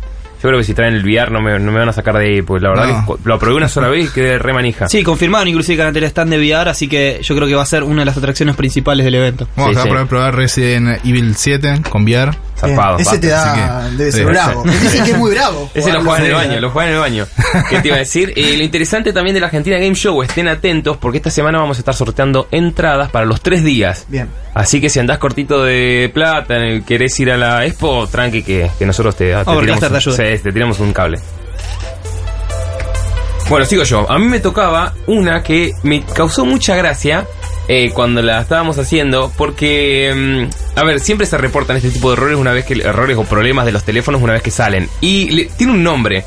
yo 0.44 0.50
creo 0.50 0.58
que 0.60 0.66
si 0.66 0.74
traen 0.74 0.94
el 0.94 1.04
VR 1.04 1.32
no 1.32 1.42
me, 1.42 1.58
no 1.58 1.72
me 1.72 1.80
van 1.80 1.88
a 1.90 1.94
sacar 1.94 2.18
de 2.18 2.26
ahí, 2.26 2.42
pues 2.42 2.62
la 2.62 2.70
verdad 2.70 3.04
No. 3.08 3.16
que 3.16 3.22
lo 3.24 3.40
probé 3.40 3.56
una 3.56 3.70
sola 3.70 3.88
vez 3.88 4.10
y 4.10 4.14
quedé 4.14 4.38
re 4.38 4.52
manija. 4.54 4.90
Sí, 4.90 5.02
confirmaron 5.02 5.48
inclusive 5.48 5.78
que 5.78 5.82
van 5.84 5.90
a 5.92 5.94
tener 5.94 6.10
stand 6.10 6.32
de 6.32 6.38
VR, 6.38 6.70
así 6.70 6.88
que 6.90 7.20
yo 7.24 7.34
creo 7.36 7.48
que 7.48 7.56
va 7.56 7.64
a 7.64 7.66
ser 7.66 7.84
una 7.84 8.02
de 8.02 8.06
las 8.06 8.18
atracciones 8.18 8.56
principales 8.56 9.06
del 9.06 9.16
evento. 9.16 9.48
Vamos 9.56 9.74
Sí, 9.76 9.80
a 9.80 9.84
sí. 9.84 10.06
probar 10.08 10.36
Resident 10.36 11.00
Evil 11.06 11.34
7 11.36 11.82
con 11.90 12.04
VR. 12.04 12.32
Zarpado, 12.68 12.98
Ese 12.98 13.20
te 13.20 13.28
da, 13.28 13.90
que- 13.90 13.96
debe 13.98 14.12
ser 14.12 14.26
bravo. 14.26 14.64
Dicen 14.82 15.04
que 15.06 15.12
es 15.12 15.18
muy 15.18 15.32
bravo. 15.32 15.70
Ese 15.74 15.92
lo 15.92 16.02
juegan 16.04 16.22
en 16.22 16.28
el 16.28 16.34
baño, 16.36 16.60
lo 16.62 16.70
juegan 16.72 16.90
en 16.90 16.96
el 16.96 17.02
baño. 17.02 17.28
¿Qué 17.70 17.80
te 17.82 17.88
iba 17.90 17.96
a 17.98 18.00
decir? 18.00 18.34
Eh, 18.36 18.56
lo 18.58 18.64
interesante 18.64 19.14
también 19.14 19.34
de 19.34 19.40
la 19.40 19.48
Argentina 19.48 19.78
Game 19.78 19.96
Show, 19.96 20.22
estén 20.24 20.48
atentos 20.48 20.98
porque 20.98 21.18
esta 21.18 21.30
semana 21.32 21.60
vamos 21.60 21.78
a 21.78 21.82
estar 21.82 21.94
sorteando 21.94 22.48
entradas 22.52 23.10
para 23.12 23.26
los 23.26 23.42
tres 23.42 23.64
días. 23.64 24.06
Bien. 24.08 24.28
Así 24.54 24.80
que 24.80 24.90
si 24.90 25.00
andás 25.00 25.18
cortito 25.18 25.64
de 25.64 26.12
plata, 26.14 26.56
querés 26.86 27.20
ir 27.20 27.32
a 27.32 27.38
la 27.38 27.66
expo, 27.66 28.08
tranqui 28.08 28.44
que, 28.44 28.70
que 28.78 28.86
nosotros 28.86 29.16
te, 29.16 29.34
te 29.34 29.50
Overcaster 29.50 29.90
te 29.92 29.98
ayuda. 29.98 30.16
sí, 30.16 30.44
te 30.44 30.52
tiramos 30.52 30.80
un 30.80 30.94
cable. 30.94 31.20
Bueno, 33.50 33.66
sigo 33.66 33.84
yo. 33.84 34.10
A 34.10 34.18
mí 34.20 34.26
me 34.26 34.40
tocaba 34.40 34.94
una 35.08 35.44
que 35.44 35.72
me 35.84 36.02
causó 36.04 36.46
mucha 36.46 36.76
gracia 36.76 37.26
eh, 37.68 37.92
cuando 37.94 38.22
la 38.22 38.42
estábamos 38.42 38.78
haciendo, 38.78 39.32
porque, 39.38 40.14
mm, 40.48 40.80
a 40.80 40.84
ver, 40.84 41.00
siempre 41.00 41.26
se 41.28 41.38
reportan 41.38 41.78
este 41.78 41.90
tipo 41.92 42.10
de 42.10 42.18
errores 42.18 42.38
una 42.38 42.52
vez 42.52 42.66
que 42.66 42.74
errores 42.74 43.18
o 43.18 43.24
problemas 43.24 43.66
de 43.66 43.72
los 43.72 43.84
teléfonos 43.84 44.22
una 44.22 44.34
vez 44.34 44.42
que 44.42 44.52
salen. 44.52 44.90
Y 45.02 45.30
le- 45.32 45.46
tiene 45.46 45.74
un 45.74 45.84
nombre. 45.84 46.26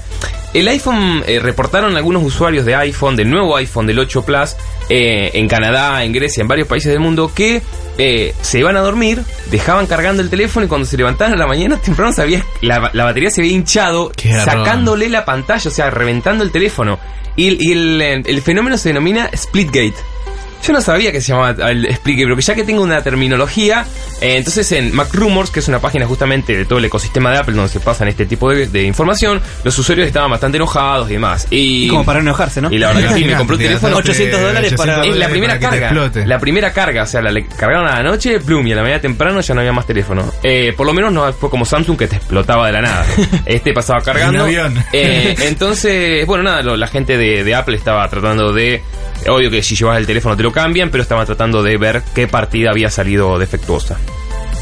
El 0.55 0.69
iPhone, 0.69 1.23
eh, 1.27 1.39
reportaron 1.39 1.97
algunos 1.97 2.23
usuarios 2.23 2.65
de 2.65 2.75
iPhone, 2.75 3.15
del 3.17 3.29
nuevo 3.29 3.55
iPhone 3.57 3.87
del 3.87 3.99
8 3.99 4.23
Plus, 4.25 4.57
eh, 4.89 5.31
en 5.35 5.49
Canadá, 5.49 6.03
en 6.05 6.13
Grecia, 6.13 6.41
en 6.41 6.49
varios 6.49 6.67
países 6.69 6.91
del 6.91 7.01
mundo, 7.01 7.31
que 7.35 7.61
se 8.41 8.59
iban 8.59 8.77
a 8.77 8.81
dormir, 8.81 9.23
dejaban 9.51 9.87
cargando 9.87 10.23
el 10.23 10.31
teléfono 10.31 10.65
y 10.65 10.69
cuando 10.69 10.87
se 10.87 10.97
levantaban 10.97 11.35
a 11.35 11.37
la 11.37 11.47
mañana 11.47 11.79
temprano 11.85 12.13
se 12.13 12.23
había- 12.23 12.45
la, 12.63 12.91
la 12.95 13.05
batería 13.05 13.31
se 13.31 13.41
había 13.43 13.53
hinchado, 13.53 14.11
Qué 14.17 14.31
error. 14.31 14.45
sacándole 14.45 15.09
la 15.11 15.25
pantalla, 15.27 15.69
o 15.69 15.73
sea, 15.73 15.91
reventando 15.91 16.43
el 16.45 16.51
teléfono. 16.51 16.99
Y, 17.37 17.49
el- 17.49 17.59
y 17.61 17.73
el, 17.73 18.01
el 18.27 18.43
fenómeno 18.43 18.79
se 18.79 18.91
denomina 18.91 19.29
Splitgate. 19.37 19.95
Yo 20.65 20.73
no 20.73 20.81
sabía 20.81 21.13
que 21.13 21.21
se 21.21 21.29
llamaba 21.33 21.71
el 21.71 21.85
explique, 21.87 22.25
pero 22.25 22.35
que 22.37 22.43
ya 22.43 22.55
que 22.55 22.65
tengo 22.65 22.83
una 22.83 23.01
terminología, 23.03 23.85
eh, 24.21 24.37
entonces 24.37 24.71
en 24.73 24.95
Mac 24.95 25.09
Rumors, 25.13 25.51
que 25.51 25.61
es 25.61 25.69
una 25.69 25.79
página 25.81 26.07
justamente 26.07 26.57
de 26.57 26.65
todo 26.65 26.79
el 26.81 26.85
ecosistema 26.87 27.31
de 27.31 27.39
Apple 27.39 27.55
donde 27.55 27.71
se 27.71 27.79
pasan 27.81 28.09
este 28.09 28.27
tipo 28.27 28.51
de, 28.51 28.67
de 28.67 28.83
información, 28.83 29.41
los 29.63 29.79
usuarios 29.79 30.07
estaban 30.09 30.31
bastante 30.31 30.57
enojados 30.57 31.09
y 31.09 31.13
demás. 31.15 31.47
Y, 31.51 31.85
Y 31.87 31.89
como 31.89 32.05
para 32.05 32.19
no 32.21 32.31
enojarse, 32.31 32.61
¿no? 32.61 32.71
y 32.73 32.79
la 32.79 32.89
verdad 32.93 33.09
que 33.11 33.15
sí, 33.21 33.25
me 33.25 33.37
compré 33.37 33.55
un 33.57 33.63
Te 33.63 33.67
teléfono. 33.69 33.97
gastaste 33.97 34.11
800 34.23 34.41
dólares 34.41 34.75
para- 34.77 35.05
Es 35.05 35.17
la 35.17 35.29
primera 35.29 35.59
carga. 35.59 35.87
explote. 35.87 36.27
La 36.27 36.39
primera 36.41 36.73
carga, 36.73 37.03
o 37.05 37.07
sea, 37.07 37.23
la 37.23 37.31
le 37.31 37.47
cargaron 37.47 37.87
a 37.87 37.97
la 37.97 38.03
noche, 38.03 38.41
plum, 38.41 38.67
y 38.67 38.73
a 38.73 38.77
la 38.77 38.83
media 38.83 39.01
temprano 39.01 39.41
ya 39.41 39.55
no 39.55 39.61
había 39.61 39.73
más 39.73 39.87
teléfono. 39.87 40.33
Eh, 40.43 40.73
por 40.77 40.87
lo 40.87 40.93
menos 40.93 41.13
no 41.13 41.33
fue 41.33 41.49
como 41.51 41.65
Samsung 41.65 41.97
que 41.97 42.09
te 42.09 42.17
explotaba 42.17 42.67
de 42.67 42.73
la 42.73 42.83
nada. 42.83 43.07
Este 43.47 43.73
pasaba 43.73 44.01
cargando. 44.01 44.41
Un 44.43 44.49
avión. 44.49 44.85
Eh, 44.93 45.35
entonces, 45.43 46.27
bueno, 46.27 46.43
nada, 46.45 46.63
lo- 46.63 46.77
la 46.77 46.89
gente 46.89 47.17
de, 47.17 47.45
de 47.45 47.55
Apple 47.55 47.77
estaba 47.77 48.09
tratando 48.09 48.53
de. 48.53 48.83
Obvio 49.29 49.51
que 49.51 49.63
si 49.63 49.75
llevas 49.77 49.99
el 49.99 50.07
teléfono 50.07 50.37
te 50.37 50.43
lo 50.43 50.53
cambian, 50.53 50.91
pero 50.91 51.03
estaba 51.03 51.25
tratando 51.27 51.63
de 51.63 51.77
ver 51.79 52.03
qué 52.15 52.29
partida 52.29 52.71
había 52.71 52.91
salido 52.91 53.39
defectuosa. 53.39 53.97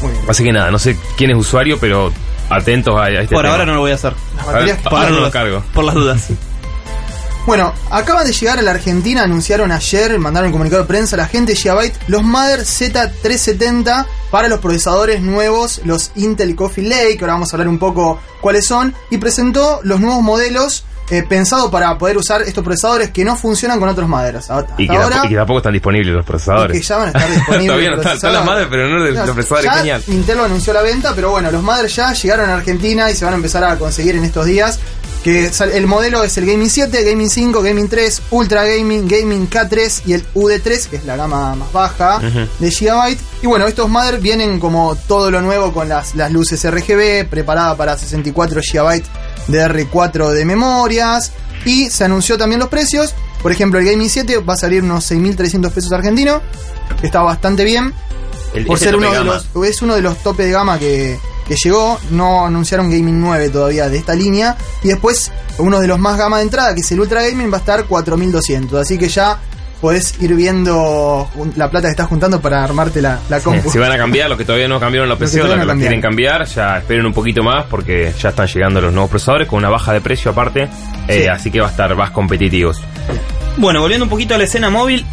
Muy 0.01 0.11
bien. 0.11 0.23
Así 0.27 0.43
que 0.43 0.51
nada, 0.51 0.71
no 0.71 0.79
sé 0.79 0.97
quién 1.17 1.31
es 1.31 1.37
usuario, 1.37 1.77
pero 1.79 2.11
atentos 2.49 2.95
a, 2.99 3.03
a 3.05 3.09
este 3.09 3.33
Por 3.35 3.43
tema. 3.43 3.53
ahora 3.53 3.65
no 3.65 3.73
lo 3.75 3.79
voy 3.81 3.91
a 3.91 3.95
hacer. 3.95 4.13
Las 4.35 4.45
Ahora- 4.45 4.59
baterías 4.59 4.77
que- 4.79 4.89
ahora 4.95 5.09
no 5.09 5.19
lo 5.19 5.31
cargo. 5.31 5.63
Por 5.73 5.83
las 5.85 5.95
dudas. 5.95 6.27
Bueno, 7.45 7.71
acaban 7.91 8.25
de 8.25 8.33
llegar 8.33 8.57
a 8.57 8.63
la 8.63 8.71
Argentina, 8.71 9.21
anunciaron 9.21 9.71
ayer, 9.71 10.17
mandaron 10.17 10.47
un 10.47 10.51
comunicado 10.53 10.81
de 10.81 10.87
prensa 10.87 11.15
a 11.15 11.17
la 11.17 11.27
gente 11.27 11.55
Gigabyte, 11.55 11.93
los 12.07 12.23
Mother 12.23 12.61
Z370 12.61 14.05
para 14.31 14.47
los 14.47 14.59
procesadores 14.61 15.21
nuevos, 15.21 15.79
los 15.85 16.09
Intel 16.15 16.55
Coffee 16.55 16.85
Lake, 16.89 17.17
que 17.17 17.23
ahora 17.23 17.33
vamos 17.33 17.53
a 17.53 17.55
hablar 17.55 17.67
un 17.67 17.77
poco 17.77 18.19
cuáles 18.41 18.65
son, 18.65 18.95
y 19.11 19.19
presentó 19.19 19.79
los 19.83 19.99
nuevos 19.99 20.23
modelos 20.23 20.85
eh, 21.09 21.23
pensados 21.23 21.69
para 21.69 21.97
poder 21.97 22.17
usar 22.17 22.41
estos 22.41 22.63
procesadores 22.63 23.11
que 23.11 23.23
no 23.23 23.35
funcionan 23.35 23.79
con 23.79 23.89
otros 23.89 24.07
Mothers. 24.09 24.49
Hasta 24.49 24.73
Y 24.77 24.87
que, 24.87 24.95
ahora, 24.95 25.21
y 25.23 25.29
que 25.29 25.35
tampoco 25.35 25.59
están 25.59 25.73
disponibles 25.73 26.13
los 26.13 26.23
y 26.23 26.27
procesadores. 26.27 26.77
que 26.77 26.83
ya 26.83 26.97
van 26.97 27.07
a 27.07 27.11
estar 27.11 27.29
disponibles. 27.35 27.67
Todavía 27.67 27.89
no 27.91 27.95
los 27.97 28.05
están, 28.05 28.33
las 28.33 28.45
madres, 28.45 28.67
pero 28.69 28.87
no 28.89 28.97
los, 28.97 29.15
los 29.15 29.29
procesadores. 29.31 29.65
Ya 29.71 29.77
Genial. 29.77 30.03
Intel 30.07 30.37
lo 30.37 30.43
anunció 30.45 30.73
la 30.73 30.81
venta, 30.81 31.13
pero 31.15 31.31
bueno, 31.31 31.51
los 31.51 31.61
Mother 31.61 31.87
ya 31.87 32.13
llegaron 32.13 32.49
a 32.49 32.55
Argentina 32.55 33.09
y 33.11 33.15
se 33.15 33.25
van 33.25 33.33
a 33.33 33.37
empezar 33.37 33.63
a 33.63 33.77
conseguir 33.77 34.15
en 34.15 34.23
estos 34.25 34.45
días. 34.45 34.79
Que 35.25 35.49
el 35.73 35.87
modelo 35.87 36.23
es 36.23 36.37
el 36.37 36.45
Gaming 36.45 36.69
7, 36.69 37.03
Gaming 37.03 37.31
5, 37.31 37.63
Gaming 37.63 37.89
3, 37.89 38.21
Ultra 38.29 38.63
Gaming, 38.63 39.07
Gaming 39.07 39.49
K3 39.49 40.03
y 40.05 40.13
el 40.13 40.23
UD3, 40.35 40.85
que 40.87 40.97
es 40.97 41.05
la 41.05 41.15
gama 41.17 41.55
más 41.55 41.71
baja 41.73 42.19
de 42.59 42.69
Gigabyte. 42.69 43.19
Y 43.41 43.47
bueno, 43.47 43.65
estos 43.65 43.89
Mother 43.89 44.19
vienen 44.19 44.59
como 44.59 44.95
todo 45.07 45.31
lo 45.31 45.41
nuevo 45.41 45.73
con 45.73 45.89
las, 45.89 46.13
las 46.13 46.31
luces 46.31 46.63
RGB, 46.69 47.27
preparada 47.27 47.75
para 47.75 47.97
64 47.97 48.61
GB 48.71 49.01
de 49.47 49.65
R4 49.67 50.29
de 50.29 50.45
memorias. 50.45 51.31
Y 51.65 51.89
se 51.89 52.03
anunció 52.03 52.37
también 52.37 52.59
los 52.59 52.69
precios. 52.69 53.15
Por 53.41 53.51
ejemplo, 53.51 53.79
el 53.79 53.85
Gaming 53.87 54.09
7 54.11 54.37
va 54.47 54.53
a 54.53 54.57
salir 54.57 54.83
unos 54.83 55.09
6.300 55.11 55.71
pesos 55.71 55.91
argentinos, 55.91 56.43
que 57.01 57.07
está 57.07 57.21
bastante 57.23 57.63
bien 57.63 57.95
El- 58.53 58.67
por 58.67 58.75
ese 58.77 58.85
ser 58.85 58.95
uno 58.95 59.07
de, 59.11 59.23
los, 59.23 59.47
es 59.67 59.81
uno 59.81 59.95
de 59.95 60.03
los 60.03 60.17
tope 60.21 60.43
de 60.45 60.51
gama 60.51 60.77
que, 60.77 61.17
que 61.47 61.55
llegó. 61.63 61.99
No 62.11 62.45
anunciaron 62.45 62.89
Gaming 62.89 63.19
9 63.21 63.49
todavía 63.49 63.89
de 63.89 63.97
esta 63.97 64.13
línea. 64.15 64.55
Y 64.83 64.89
después, 64.89 65.31
uno 65.57 65.79
de 65.79 65.87
los 65.87 65.99
más 65.99 66.17
gama 66.17 66.37
de 66.37 66.43
entrada, 66.43 66.73
que 66.75 66.81
es 66.81 66.91
el 66.91 66.99
Ultra 66.99 67.23
Gaming, 67.23 67.51
va 67.51 67.57
a 67.57 67.59
estar 67.59 67.85
4200. 67.85 68.79
Así 68.81 68.97
que 68.97 69.07
ya 69.09 69.37
podés 69.81 70.15
ir 70.21 70.33
viendo 70.33 71.29
la 71.57 71.69
plata 71.69 71.87
que 71.87 71.91
estás 71.91 72.07
juntando 72.07 72.41
para 72.41 72.63
armarte 72.63 73.01
la, 73.01 73.19
la 73.29 73.39
compu. 73.39 73.69
Si 73.69 73.77
van 73.77 73.91
a 73.91 73.97
cambiar, 73.97 74.29
los 74.29 74.37
que 74.37 74.45
todavía 74.45 74.67
no 74.67 74.79
cambiaron 74.79 75.07
la 75.09 75.13
Los 75.13 75.19
que 75.19 75.25
PC 75.25 75.37
los 75.43 75.49
que 75.51 75.57
no 75.57 75.65
los 75.65 75.75
quieren 75.75 76.01
cambiar, 76.01 76.45
ya 76.47 76.77
esperen 76.79 77.05
un 77.05 77.13
poquito 77.13 77.43
más 77.43 77.65
porque 77.65 78.11
ya 78.19 78.29
están 78.29 78.47
llegando 78.47 78.81
los 78.81 78.91
nuevos 78.93 79.11
procesadores 79.11 79.47
con 79.47 79.59
una 79.59 79.69
baja 79.69 79.93
de 79.93 80.01
precio 80.01 80.31
aparte. 80.31 80.69
eh, 81.07 81.21
Sí. 81.23 81.27
así 81.27 81.51
que 81.51 81.59
va 81.61 81.67
a 81.67 81.71
estar 81.71 81.93
más 81.95 82.09
competitivos. 82.11 82.81
Bueno, 83.57 83.81
volviendo 83.81 84.05
un 84.05 84.09
poquito 84.09 84.33
a 84.33 84.37
la 84.39 84.45
escena 84.45 84.69
móvil, 84.71 85.05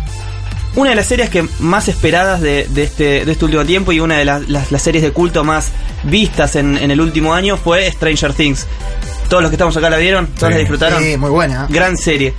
una 0.74 0.90
de 0.90 0.96
las 0.96 1.06
series 1.06 1.28
que 1.30 1.46
más 1.58 1.88
esperadas 1.88 2.40
de, 2.40 2.66
de 2.70 2.84
este, 2.84 3.24
de 3.24 3.32
este 3.32 3.44
último 3.44 3.64
tiempo 3.64 3.92
y 3.92 4.00
una 4.00 4.16
de 4.16 4.24
las, 4.24 4.48
las- 4.48 4.72
las 4.72 4.82
series 4.82 5.02
de 5.04 5.12
culto 5.12 5.44
más 5.44 5.68
vistas 6.04 6.56
en, 6.56 6.78
en 6.78 6.90
el 6.90 7.00
último 7.00 7.34
año 7.34 7.56
fue 7.56 7.90
Stranger 7.90 8.32
Things. 8.32 8.66
Todos 9.28 9.42
los 9.42 9.50
que 9.50 9.56
estamos 9.56 9.76
acá 9.76 9.90
la 9.90 9.96
vieron, 9.98 10.26
todos 10.28 10.48
Sí. 10.48 10.54
la 10.54 10.58
disfrutaron. 10.58 11.02
Sí, 11.02 11.16
muy 11.16 11.30
buena. 11.30 11.66
Gran 11.68 11.96
serie. 11.96 12.34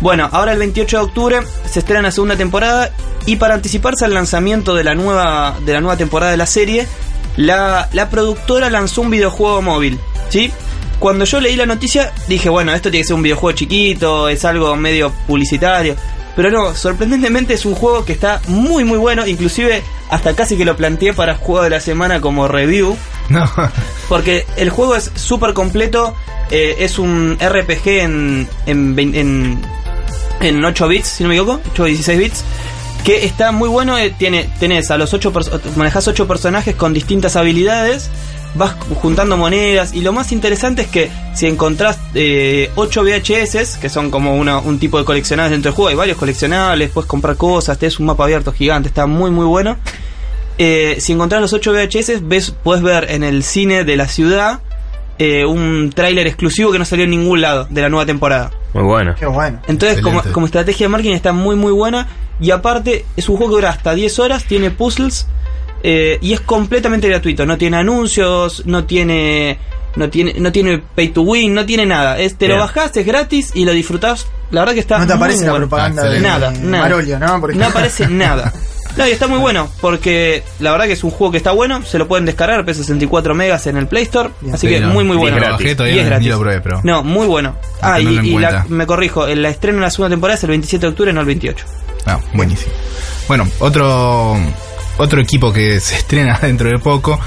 Bueno, 0.00 0.28
ahora 0.32 0.52
el 0.52 0.58
28 0.58 0.98
de 0.98 1.02
octubre 1.04 1.36
se 1.70 1.78
estrena 1.80 2.02
la 2.02 2.10
segunda 2.10 2.36
temporada 2.36 2.90
y 3.26 3.36
para 3.36 3.54
anticiparse 3.54 4.04
al 4.04 4.14
lanzamiento 4.14 4.74
de 4.74 4.84
la 4.84 4.94
nueva, 4.94 5.56
de 5.64 5.72
la 5.72 5.80
nueva 5.80 5.96
temporada 5.96 6.30
de 6.32 6.36
la 6.36 6.46
serie, 6.46 6.86
la, 7.36 7.88
la 7.92 8.10
productora 8.10 8.70
lanzó 8.70 9.00
un 9.02 9.10
videojuego 9.10 9.62
móvil, 9.62 9.98
¿sí? 10.28 10.52
Cuando 10.98 11.24
yo 11.24 11.40
leí 11.40 11.56
la 11.56 11.66
noticia 11.66 12.12
dije, 12.28 12.48
bueno, 12.48 12.72
esto 12.72 12.90
tiene 12.90 13.02
que 13.02 13.08
ser 13.08 13.16
un 13.16 13.22
videojuego 13.22 13.56
chiquito, 13.56 14.28
es 14.28 14.44
algo 14.44 14.74
medio 14.76 15.12
publicitario. 15.26 15.96
Pero 16.36 16.50
no, 16.50 16.74
sorprendentemente 16.74 17.54
es 17.54 17.64
un 17.64 17.74
juego 17.74 18.04
que 18.04 18.12
está 18.12 18.40
muy 18.48 18.84
muy 18.84 18.98
bueno, 18.98 19.26
inclusive 19.26 19.82
hasta 20.10 20.34
casi 20.34 20.56
que 20.56 20.64
lo 20.64 20.76
planteé 20.76 21.12
para 21.12 21.36
juego 21.36 21.62
de 21.62 21.70
la 21.70 21.80
semana 21.80 22.20
como 22.20 22.48
review. 22.48 22.96
No. 23.28 23.50
Porque 24.08 24.44
el 24.56 24.70
juego 24.70 24.96
es 24.96 25.10
súper 25.14 25.54
completo, 25.54 26.14
eh, 26.50 26.76
es 26.80 26.98
un 26.98 27.38
RPG 27.40 27.88
en, 27.88 28.48
en, 28.66 28.98
en, 28.98 29.62
en 30.40 30.64
8 30.64 30.88
bits, 30.88 31.08
si 31.08 31.22
no 31.22 31.30
me 31.30 31.36
equivoco, 31.36 31.60
8 31.72 31.82
o 31.82 31.86
16 31.86 32.18
bits, 32.18 32.44
que 33.04 33.24
está 33.24 33.52
muy 33.52 33.68
bueno, 33.68 33.96
eh, 33.98 34.14
tiene, 34.16 34.50
tenés 34.60 34.90
a 34.90 34.98
los 34.98 35.12
8, 35.14 35.32
manejas 35.76 36.08
8 36.08 36.26
personajes 36.26 36.74
con 36.74 36.92
distintas 36.92 37.36
habilidades, 37.36 38.10
vas 38.54 38.74
juntando 39.02 39.36
monedas 39.36 39.94
y 39.94 40.00
lo 40.00 40.12
más 40.12 40.30
interesante 40.32 40.82
es 40.82 40.88
que 40.88 41.10
si 41.34 41.46
encontrás 41.46 41.98
eh, 42.14 42.70
8 42.76 43.02
VHS, 43.02 43.78
que 43.78 43.88
son 43.88 44.10
como 44.10 44.36
una- 44.36 44.58
un 44.58 44.78
tipo 44.78 44.98
de 44.98 45.04
coleccionables 45.04 45.50
dentro 45.52 45.70
del 45.70 45.76
juego, 45.76 45.88
hay 45.88 45.94
varios 45.96 46.16
coleccionables, 46.18 46.90
puedes 46.90 47.08
comprar 47.08 47.36
cosas, 47.36 47.78
tenés 47.78 47.98
un 47.98 48.06
mapa 48.06 48.24
abierto 48.24 48.52
gigante, 48.52 48.88
está 48.88 49.06
muy 49.06 49.30
muy 49.30 49.44
bueno. 49.46 49.76
Eh, 50.56 50.96
si 51.00 51.12
encontrás 51.12 51.40
los 51.40 51.52
8 51.52 51.72
VHS, 51.72 52.20
ves, 52.28 52.52
puedes 52.62 52.82
ver 52.82 53.10
en 53.10 53.24
el 53.24 53.42
cine 53.42 53.82
de 53.84 53.96
la 53.96 54.06
ciudad 54.06 54.60
eh, 55.18 55.44
un 55.44 55.90
tráiler 55.94 56.26
exclusivo 56.26 56.70
que 56.72 56.78
no 56.78 56.84
salió 56.84 57.04
en 57.04 57.10
ningún 57.10 57.40
lado 57.40 57.66
de 57.70 57.82
la 57.82 57.88
nueva 57.88 58.06
temporada. 58.06 58.52
Muy 58.72 58.84
bueno. 58.84 59.14
Qué 59.18 59.26
bueno. 59.26 59.60
Entonces, 59.68 60.00
como, 60.00 60.22
como 60.32 60.46
estrategia 60.46 60.86
de 60.86 60.88
marketing 60.90 61.14
está 61.14 61.32
muy 61.32 61.56
muy 61.56 61.72
buena. 61.72 62.08
Y 62.40 62.50
aparte, 62.50 63.04
es 63.16 63.28
un 63.28 63.36
juego 63.36 63.52
que 63.52 63.56
dura 63.58 63.70
hasta 63.70 63.94
10 63.94 64.18
horas, 64.18 64.44
tiene 64.44 64.70
puzzles 64.72 65.26
eh, 65.86 66.18
y 66.20 66.32
es 66.32 66.40
completamente 66.40 67.08
gratuito. 67.08 67.44
No 67.46 67.56
tiene 67.58 67.76
anuncios, 67.76 68.64
no 68.66 68.84
tiene. 68.84 69.58
No 69.96 70.10
tiene, 70.10 70.34
no 70.40 70.50
tiene 70.50 70.82
pay 70.96 71.10
to 71.10 71.22
win, 71.22 71.54
no 71.54 71.64
tiene 71.64 71.86
nada. 71.86 72.18
Es, 72.18 72.36
te 72.36 72.48
lo 72.48 72.58
bajás, 72.58 72.96
es 72.96 73.06
gratis 73.06 73.52
y 73.54 73.64
lo 73.64 73.70
disfrutás. 73.70 74.26
La 74.50 74.62
verdad 74.62 74.74
que 74.74 74.80
está. 74.80 74.98
No 74.98 75.06
te 75.06 75.12
muy 75.14 75.16
aparece 75.18 75.44
la 75.44 75.50
bueno. 75.52 75.68
propaganda 75.68 76.02
Ah, 76.02 76.08
de. 76.08 76.20
Nada, 76.20 76.50
de 76.50 76.58
nada. 76.58 76.82
Marolio, 76.82 77.18
¿no? 77.20 77.40
Por 77.40 77.54
No 77.54 77.66
aparece 77.66 78.06
nada. 78.08 78.52
No, 78.96 79.06
y 79.06 79.10
está 79.12 79.26
muy 79.28 79.38
bueno, 79.38 79.68
porque 79.80 80.42
la 80.60 80.70
verdad 80.72 80.86
que 80.86 80.92
es 80.94 81.02
un 81.04 81.10
juego 81.10 81.30
que 81.32 81.36
está 81.38 81.50
bueno, 81.52 81.82
se 81.84 81.98
lo 81.98 82.06
pueden 82.08 82.24
descargar, 82.26 82.64
pesa 82.64 82.80
64 82.80 83.34
megas 83.34 83.66
en 83.66 83.76
el 83.76 83.86
Play 83.88 84.04
Store, 84.04 84.30
Bien. 84.40 84.54
así 84.54 84.66
Sí, 84.68 84.72
que 84.74 84.80
no, 84.80 84.88
muy 84.88 85.02
muy 85.04 85.16
bueno. 85.16 85.36
gratis. 85.36 85.66
Y 85.66 85.70
es 85.70 85.76
no- 85.78 86.04
gratis. 86.06 86.28
lo 86.28 86.38
probé, 86.40 86.60
pero. 86.60 86.80
No, 86.84 87.02
muy 87.04 87.26
bueno. 87.28 87.56
Ah, 87.82 88.00
y, 88.00 88.04
la- 88.38 88.64
me 88.68 88.86
corrijo, 88.86 89.26
la 89.28 89.48
estreno 89.48 89.78
en 89.78 89.82
la 89.82 89.90
segunda 89.90 90.10
temporada 90.14 90.36
es 90.38 90.42
el 90.44 90.50
27 90.50 90.86
de 90.86 90.90
octubre, 90.90 91.12
no 91.12 91.20
el 91.20 91.26
28. 91.26 91.64
Ah, 92.06 92.18
buenísimo. 92.34 92.72
Bueno, 93.28 93.48
otro 93.60 94.36
otro 94.96 95.20
equipo 95.20 95.52
que 95.52 95.80
se 95.80 95.96
estrena 95.96 96.38
dentro 96.42 96.68
de 96.70 96.78
poco, 96.78 97.18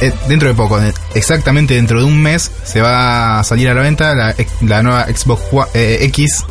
eh, 0.00 0.12
dentro 0.28 0.48
de 0.48 0.54
poco, 0.54 0.80
exactamente 1.14 1.74
dentro 1.74 2.00
de 2.00 2.04
un 2.06 2.20
mes 2.20 2.50
se 2.64 2.80
va 2.80 3.38
a 3.40 3.44
salir 3.44 3.68
a 3.68 3.74
la 3.74 3.82
venta 3.82 4.14
la, 4.14 4.34
la 4.62 4.82
nueva 4.82 5.04
Xbox 5.06 5.42
One- 5.52 5.68
eh, 5.74 5.98
X. 6.06 6.44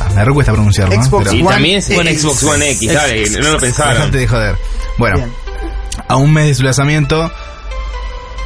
Ah, 0.00 0.08
me 0.14 0.24
recuesta 0.24 0.52
pronunciarlo. 0.52 0.94
¿no? 0.96 1.02
Xbox 1.04 1.24
Pero- 1.24 1.36
Y 1.36 1.40
One 1.42 1.50
también 1.54 1.78
es 1.78 1.90
X. 1.90 2.20
Xbox 2.22 2.42
One 2.44 2.70
X, 2.70 2.92
dale, 2.92 3.30
no 3.30 3.50
lo 3.52 3.58
pensaron. 3.58 3.94
Dejate 4.10 4.18
de 4.18 4.26
joder. 4.28 4.56
Bueno, 4.98 5.16
Bien. 5.16 5.32
a 6.08 6.16
un 6.16 6.32
mes 6.32 6.46
de 6.46 6.54
su 6.54 6.62
lanzamiento, 6.62 7.30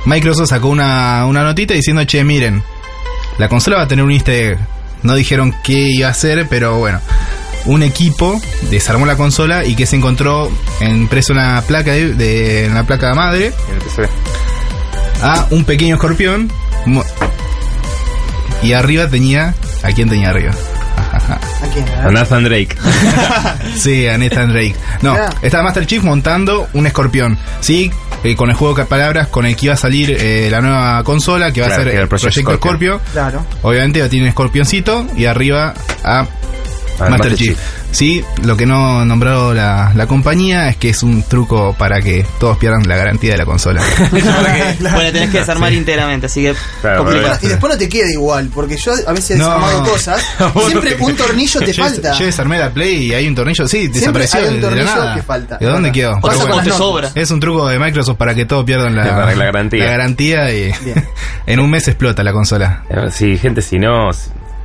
Microsoft 0.06 0.48
sacó 0.48 0.68
una, 0.68 1.26
una 1.26 1.42
notita 1.42 1.74
diciendo, 1.74 2.04
che, 2.06 2.24
miren, 2.24 2.62
la 3.38 3.48
consola 3.48 3.76
va 3.78 3.82
a 3.84 3.88
tener 3.88 4.04
un 4.04 4.12
easter 4.12 4.52
egg. 4.52 4.58
No 5.02 5.14
dijeron 5.14 5.54
qué 5.62 5.74
iba 5.92 6.08
a 6.08 6.10
hacer, 6.10 6.46
pero 6.48 6.78
bueno. 6.78 7.00
Un 7.68 7.82
equipo 7.82 8.40
desarmó 8.70 9.06
la 9.06 9.16
consola 9.16 9.64
y 9.64 9.76
que 9.76 9.87
se 9.87 9.94
encontró 9.96 10.50
en 10.80 11.06
preso 11.08 11.32
en 11.32 11.38
la 11.38 11.62
placa 11.66 11.92
de, 11.92 12.14
de- 12.14 12.66
en 12.66 12.75
la 12.75 12.84
placa 12.84 13.14
madre 13.14 13.52
En 13.68 13.75
el 13.76 13.80
PC. 13.82 14.08
a 15.22 15.46
un 15.50 15.64
pequeño 15.64 15.94
escorpión 15.96 16.50
y 18.62 18.72
arriba 18.72 19.08
tenía 19.08 19.54
¿a 19.82 19.92
quién 19.92 20.08
tenía 20.08 20.30
arriba? 20.30 20.52
¿A 21.12 21.66
quién? 21.72 21.84
A 22.04 22.10
Nathan 22.10 22.44
Drake. 22.44 22.76
Sí, 23.76 24.06
a 24.08 24.18
Nathan 24.18 24.52
Drake. 24.52 24.75
No, 25.02 25.16
está 25.42 25.62
Master 25.62 25.87
Chief 25.87 26.02
montando 26.02 26.68
un 26.72 26.87
escorpión. 26.87 27.38
Sí, 27.60 27.90
eh, 28.25 28.34
con 28.34 28.50
el 28.50 28.56
juego 28.56 28.75
de 28.75 28.84
palabras 28.87 29.28
con 29.28 29.46
el 29.46 29.54
que 29.56 29.66
iba 29.66 29.75
a 29.75 29.76
salir 29.76 30.16
eh, 30.18 30.48
la 30.50 30.60
nueva 30.60 31.02
consola, 31.04 31.52
que 31.52 31.60
va 31.60 31.68
Claro, 31.68 31.82
a 31.82 31.84
ser 31.84 31.94
el 31.94 32.08
Proyecto 32.08 32.40
Scorpio. 32.40 32.58
Scorpio. 32.58 33.00
Claro. 33.12 33.46
Obviamente 33.62 34.00
va 34.00 34.06
a 34.06 34.08
tener 34.08 34.22
un 34.25 34.28
escorpioncito 34.30 35.06
y 35.16 35.26
arriba 35.26 35.75
a 36.02 36.26
Master 36.98 37.34
Chief. 37.34 37.58
Sí, 37.90 38.24
lo 38.42 38.56
que 38.56 38.66
no 38.66 39.04
nombró 39.04 39.54
la, 39.54 39.92
la 39.94 40.06
compañía 40.06 40.68
es 40.68 40.76
que 40.76 40.90
es 40.90 41.02
un 41.02 41.22
truco 41.22 41.74
para 41.78 42.00
que 42.02 42.24
todos 42.38 42.58
pierdan 42.58 42.86
la 42.88 42.96
garantía 42.96 43.32
de 43.32 43.38
la 43.38 43.44
consola. 43.46 43.82
Bueno, 44.80 45.12
tenés 45.12 45.30
que 45.30 45.38
desarmar 45.38 45.72
íntegramente, 45.72 46.26
así 46.26 46.42
que 46.42 46.54
Claro, 46.80 47.04
complicado. 47.04 47.38
Y 47.42 47.46
después 47.48 47.72
no 47.72 47.78
te 47.78 47.88
queda 47.88 48.10
igual, 48.10 48.50
porque 48.54 48.76
yo 48.76 48.92
a 49.06 49.12
veces 49.12 49.32
he 49.32 49.38
No. 49.38 49.46
desarmado 49.46 49.84
cosas. 49.90 50.24
Siempre 50.66 50.96
un 51.00 51.16
tornillo 51.16 51.60
te 51.60 51.72
yo, 51.72 51.84
falta. 51.84 52.12
yo 52.18 52.24
desarmé 52.26 52.58
la 52.58 52.70
Play 52.70 53.06
y 53.06 53.14
hay 53.14 53.26
un 53.28 53.34
tornillo, 53.34 53.66
sí, 53.68 53.88
desapareció 53.88 54.40
hay 54.40 54.46
un 54.46 54.50
de- 54.50 54.56
de 54.56 54.62
la 54.62 54.68
tornillo 54.68 54.94
nada. 54.96 55.14
que 55.14 55.22
falta. 55.22 55.58
¿De 55.58 55.66
dónde 55.66 55.92
quedó? 55.92 56.12
Pasa 56.20 56.22
Pero 56.22 56.38
con 56.38 56.38
bueno, 56.48 56.56
las 56.56 56.64
te 56.64 56.70
notas. 56.70 56.78
sobra. 56.78 57.10
es 57.22 57.30
un 57.30 57.40
truco 57.40 57.68
de 57.68 57.78
Microsoft 57.78 58.16
para 58.16 58.34
que 58.34 58.44
todos 58.44 58.64
pierdan 58.64 58.94
la, 58.96 59.04
la 59.04 59.44
garantía. 59.44 59.84
la 59.84 59.90
garantía 59.90 60.52
y 60.52 60.72
en 61.46 61.60
un 61.60 61.70
mes 61.70 61.88
explota 61.88 62.22
la 62.22 62.32
consola. 62.32 62.82
Eh, 62.90 63.08
Sí, 63.10 63.36
gente, 63.38 63.62
si 63.62 63.78
no, 63.78 64.10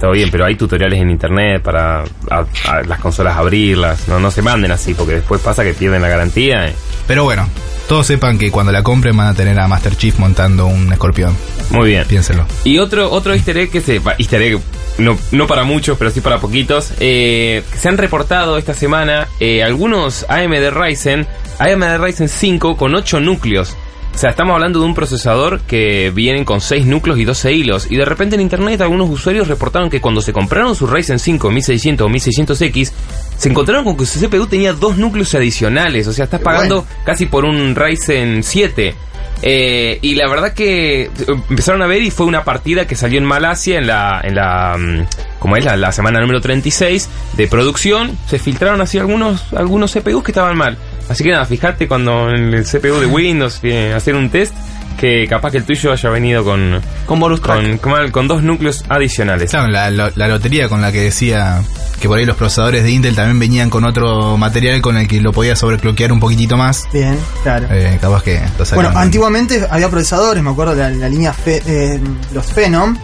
todo 0.04 0.12
bien, 0.12 0.30
pero 0.30 0.44
hay 0.44 0.56
tutoriales 0.58 1.00
en 1.00 1.10
internet 1.10 1.62
para 1.62 2.04
a- 2.30 2.46
a 2.68 2.82
las 2.86 3.00
consolas 3.00 3.38
abrirlas. 3.38 4.06
No, 4.10 4.20
no 4.20 4.32
se 4.32 4.42
manden 4.42 4.70
así, 4.74 4.94
porque 4.94 5.14
después 5.14 5.40
pasa 5.40 5.64
que 5.64 5.74
pierden 5.74 6.02
la 6.02 6.10
garantía. 6.10 6.68
eh. 6.68 6.74
Pero 7.08 7.24
bueno, 7.24 7.48
todos 7.88 8.06
sepan 8.08 8.38
que 8.38 8.52
cuando 8.52 8.74
la 8.74 8.84
compren 8.84 9.16
van 9.16 9.28
a 9.28 9.34
tener 9.34 9.58
a 9.58 9.66
Master 9.70 9.96
Chief 9.96 10.20
montando 10.20 10.66
un 10.66 10.92
escorpión. 10.92 11.34
Muy 11.70 11.88
bien. 11.92 12.04
Piénsenlo. 12.06 12.46
Y 12.66 12.80
otro, 12.80 13.10
otro 13.12 13.34
easter 13.34 13.58
egg 13.58 13.72
que 13.72 13.80
se. 13.80 14.02
Easter 14.18 14.42
egg, 14.42 14.60
no, 14.98 15.18
no 15.32 15.48
para 15.48 15.64
muchos, 15.64 15.98
pero 15.98 16.12
sí 16.12 16.20
para 16.20 16.38
poquitos. 16.40 16.92
eh, 17.00 17.64
se 17.74 17.88
han 17.88 17.98
reportado 17.98 18.58
esta 18.58 18.74
semana 18.74 19.30
eh, 19.40 19.64
algunos 19.64 20.26
AMD 20.28 20.70
Ryzen, 20.70 21.26
AMD 21.60 21.98
Ryzen 21.98 22.28
5 22.28 22.76
con 22.76 22.94
8 22.94 23.22
núcleos. 23.22 23.78
O 24.14 24.18
sea, 24.18 24.30
estamos 24.30 24.54
hablando 24.54 24.80
de 24.80 24.86
un 24.86 24.94
procesador 24.94 25.62
que 25.62 26.12
vienen 26.12 26.46
con 26.46 26.62
6 26.62 26.86
núcleos 26.86 27.18
y 27.18 27.26
12 27.26 27.52
hilos. 27.52 27.88
Y 27.90 27.98
de 27.98 28.06
repente 28.06 28.36
en 28.36 28.42
internet 28.42 28.80
algunos 28.82 29.10
usuarios 29.10 29.48
reportaron 29.48 29.90
que 29.90 30.02
cuando 30.02 30.22
se 30.22 30.32
compraron 30.32 30.76
su 30.76 30.86
Ryzen 30.86 31.18
5 31.18 31.50
1600 31.50 32.06
o 32.06 32.10
1600X, 32.10 32.92
se 33.38 33.50
encontraron 33.50 33.84
con 33.84 33.98
que 33.98 34.06
su 34.06 34.20
CPU 34.20 34.46
tenía 34.46 34.74
dos 34.74 34.98
núcleos 34.98 35.34
adicionales. 35.34 36.08
O 36.08 36.14
sea, 36.14 36.26
estás 36.26 36.42
pagando 36.42 36.84
bueno. 36.84 37.04
casi 37.04 37.26
por 37.26 37.44
un 37.44 37.76
Ryzen 37.76 38.44
7. 38.44 38.96
Eh, 39.42 40.00
y 40.02 40.16
la 40.16 40.30
verdad 40.30 40.54
que 40.54 41.04
eh, 41.04 41.10
empezaron 41.50 41.82
a 41.82 41.88
ver 41.88 42.02
y 42.02 42.12
fue 42.12 42.26
una 42.26 42.46
partida 42.46 42.88
que 42.88 42.96
salió 42.96 43.18
en 43.18 43.26
Malasia 43.26 43.78
en 43.78 43.88
la, 43.88 44.22
en 44.24 44.36
la 44.36 44.78
mm, 44.78 45.06
como 45.40 45.58
es 45.58 45.66
la, 45.66 45.76
la 45.76 45.92
semana 45.92 46.22
número 46.22 46.40
36 46.40 47.10
de 47.36 47.48
producción. 47.48 48.18
Se 48.28 48.40
filtraron 48.40 48.80
así 48.80 49.00
algunos, 49.00 49.52
algunos 49.54 49.92
CPUs 49.92 50.24
que 50.24 50.32
estaban 50.32 50.56
mal. 50.56 50.78
Así 51.10 51.24
que 51.24 51.32
nada, 51.32 51.46
fíjate 51.46 51.88
cuando 51.88 52.30
en 52.30 52.54
el 52.54 52.64
CPU 52.64 53.00
de 53.00 53.06
Windows 53.08 53.60
eh, 53.64 53.94
hacer 53.94 54.16
un 54.16 54.30
test 54.30 54.54
que 55.00 55.28
capaz 55.28 55.52
que 55.52 55.58
el 55.58 55.66
tuyo 55.66 55.92
haya 55.92 56.10
venido 56.10 56.44
con, 56.44 56.80
Con 57.06 57.20
bonus 57.20 57.40
con, 57.42 57.78
con, 57.80 58.12
con 58.12 58.28
dos 58.28 58.42
núcleos 58.44 58.86
adicionales. 58.90 59.50
Claro, 59.52 59.68
la, 59.68 59.90
lo- 59.92 60.12
la 60.16 60.28
lotería 60.28 60.70
con 60.70 60.82
la 60.82 60.92
que 60.92 61.02
decía 61.02 61.62
que 62.04 62.10
por 62.10 62.20
ahí 62.20 62.26
los 62.26 62.36
procesadores 62.36 62.84
de 62.84 62.92
Intel 62.92 63.16
también 63.16 63.40
venían 63.40 63.70
con 63.70 63.86
otro 63.86 64.36
material 64.36 64.82
con 64.82 64.98
el 64.98 65.08
que 65.08 65.22
lo 65.22 65.32
podía 65.32 65.56
sobrecloquear 65.56 66.12
un 66.12 66.20
poquitito 66.20 66.58
más. 66.58 66.84
Bien, 66.92 67.18
claro. 67.44 67.68
Eh, 67.72 67.98
capaz 68.02 68.24
que 68.24 68.42
lo 68.60 68.66
Bueno, 68.76 68.92
antiguamente 68.94 69.66
había 69.72 69.88
procesadores, 69.90 70.44
me 70.44 70.50
acuerdo 70.50 70.76
la, 70.76 70.90
la 70.90 71.08
línea 71.08 71.32
Fe- 71.32 71.64
eh, 71.66 72.02
los 72.34 72.46
Phenom, 72.48 72.98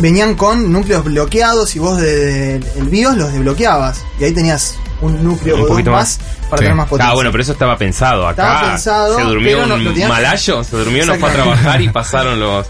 venían 0.00 0.36
con 0.36 0.72
núcleos 0.72 1.04
bloqueados 1.04 1.76
y 1.76 1.80
vos 1.80 2.00
de, 2.00 2.58
de- 2.60 2.80
el 2.80 2.88
BIOS 2.88 3.18
los 3.18 3.30
desbloqueabas. 3.34 4.02
Y 4.18 4.24
ahí 4.24 4.32
tenías 4.32 4.78
un 5.02 5.22
núcleo 5.22 5.56
Un 5.56 5.66
poquito 5.68 5.90
más, 5.90 6.18
más. 6.18 6.28
para 6.48 6.56
Sí. 6.60 6.64
tener 6.64 6.74
más 6.76 6.88
potencia. 6.88 7.10
Ah, 7.10 7.14
bueno, 7.14 7.30
pero 7.30 7.42
eso 7.42 7.52
estaba 7.52 7.76
pensado. 7.76 8.26
Acá 8.26 8.54
Estaba 8.54 8.70
pensado, 8.70 9.16
se 9.16 9.22
durmió 9.22 9.66
no- 9.66 9.74
un 9.74 10.08
malayo, 10.08 10.64
se 10.64 10.76
durmió, 10.78 11.04
no 11.04 11.14
fue 11.16 11.28
a 11.28 11.32
trabajar 11.34 11.82
y 11.82 11.88
pasaron 11.90 12.40
los... 12.40 12.66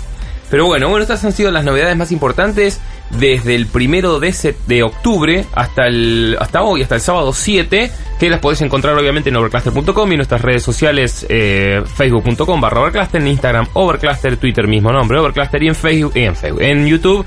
Pero 0.50 0.66
bueno, 0.66 0.88
bueno, 0.88 1.02
estas 1.02 1.25
han 1.25 1.33
sido 1.33 1.52
las 1.52 1.64
novedades 1.64 1.97
más 1.97 2.11
importantes 2.11 2.81
desde 3.11 3.55
el 3.55 3.67
primero 3.67 4.21
de, 4.21 4.55
de 4.67 4.83
octubre 4.83 5.45
hasta 5.55 5.87
el 5.87 6.37
hasta 6.41 6.63
hoy, 6.63 6.83
hasta 6.83 6.97
el 6.97 7.01
sábado 7.01 7.33
7, 7.33 7.91
que 8.19 8.31
las 8.31 8.41
podés 8.41 8.61
encontrar 8.63 8.97
obviamente 8.97 9.31
en 9.31 9.37
overcluster.com 9.37 10.09
y 10.09 10.13
en 10.13 10.19
nuestras 10.19 10.43
redes 10.43 10.63
sociales 10.63 11.27
eh, 11.29 11.83
facebook.com 11.85 12.61
barra 12.61 12.81
overcluster, 12.81 13.21
en 13.21 13.29
Instagram 13.29 13.67
overcluster, 13.75 14.37
Twitter 14.37 14.67
mismo 14.67 14.91
nombre 14.93 15.19
overcluster 15.19 15.63
y 15.63 15.69
en 15.69 15.75
Facebook, 15.75 16.13
y 16.17 16.25
en, 16.25 16.37
Facebook 16.37 16.63
en 16.63 16.87
YouTube 16.87 17.27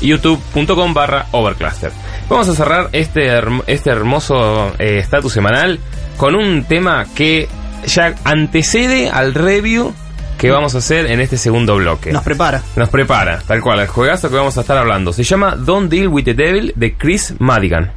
youtube.com 0.00 0.92
barra 0.94 1.26
overcluster. 1.32 1.90
Vamos 2.28 2.48
a 2.48 2.54
cerrar 2.54 2.90
este, 2.92 3.30
este 3.66 3.90
hermoso 3.90 4.74
eh, 4.78 4.98
estatus 4.98 5.32
semanal 5.32 5.80
con 6.16 6.34
un 6.34 6.64
tema 6.64 7.06
que 7.14 7.48
ya 7.86 8.14
antecede 8.24 9.10
al 9.10 9.34
review 9.34 9.94
que 10.38 10.50
vamos 10.50 10.74
a 10.74 10.78
hacer 10.78 11.06
en 11.10 11.20
este 11.20 11.36
segundo 11.36 11.76
bloque. 11.76 12.12
Nos 12.12 12.22
prepara. 12.22 12.62
Nos 12.76 12.88
prepara, 12.88 13.40
tal 13.46 13.60
cual, 13.60 13.80
el 13.80 13.86
juegazo 13.88 14.28
que 14.28 14.36
vamos 14.36 14.56
a 14.58 14.60
estar 14.60 14.76
hablando. 14.76 15.12
Se 15.12 15.22
llama 15.22 15.56
Don't 15.56 15.90
Deal 15.90 16.08
with 16.08 16.24
the 16.24 16.34
Devil 16.34 16.72
de 16.76 16.94
Chris 16.96 17.34
Madigan. 17.38 17.92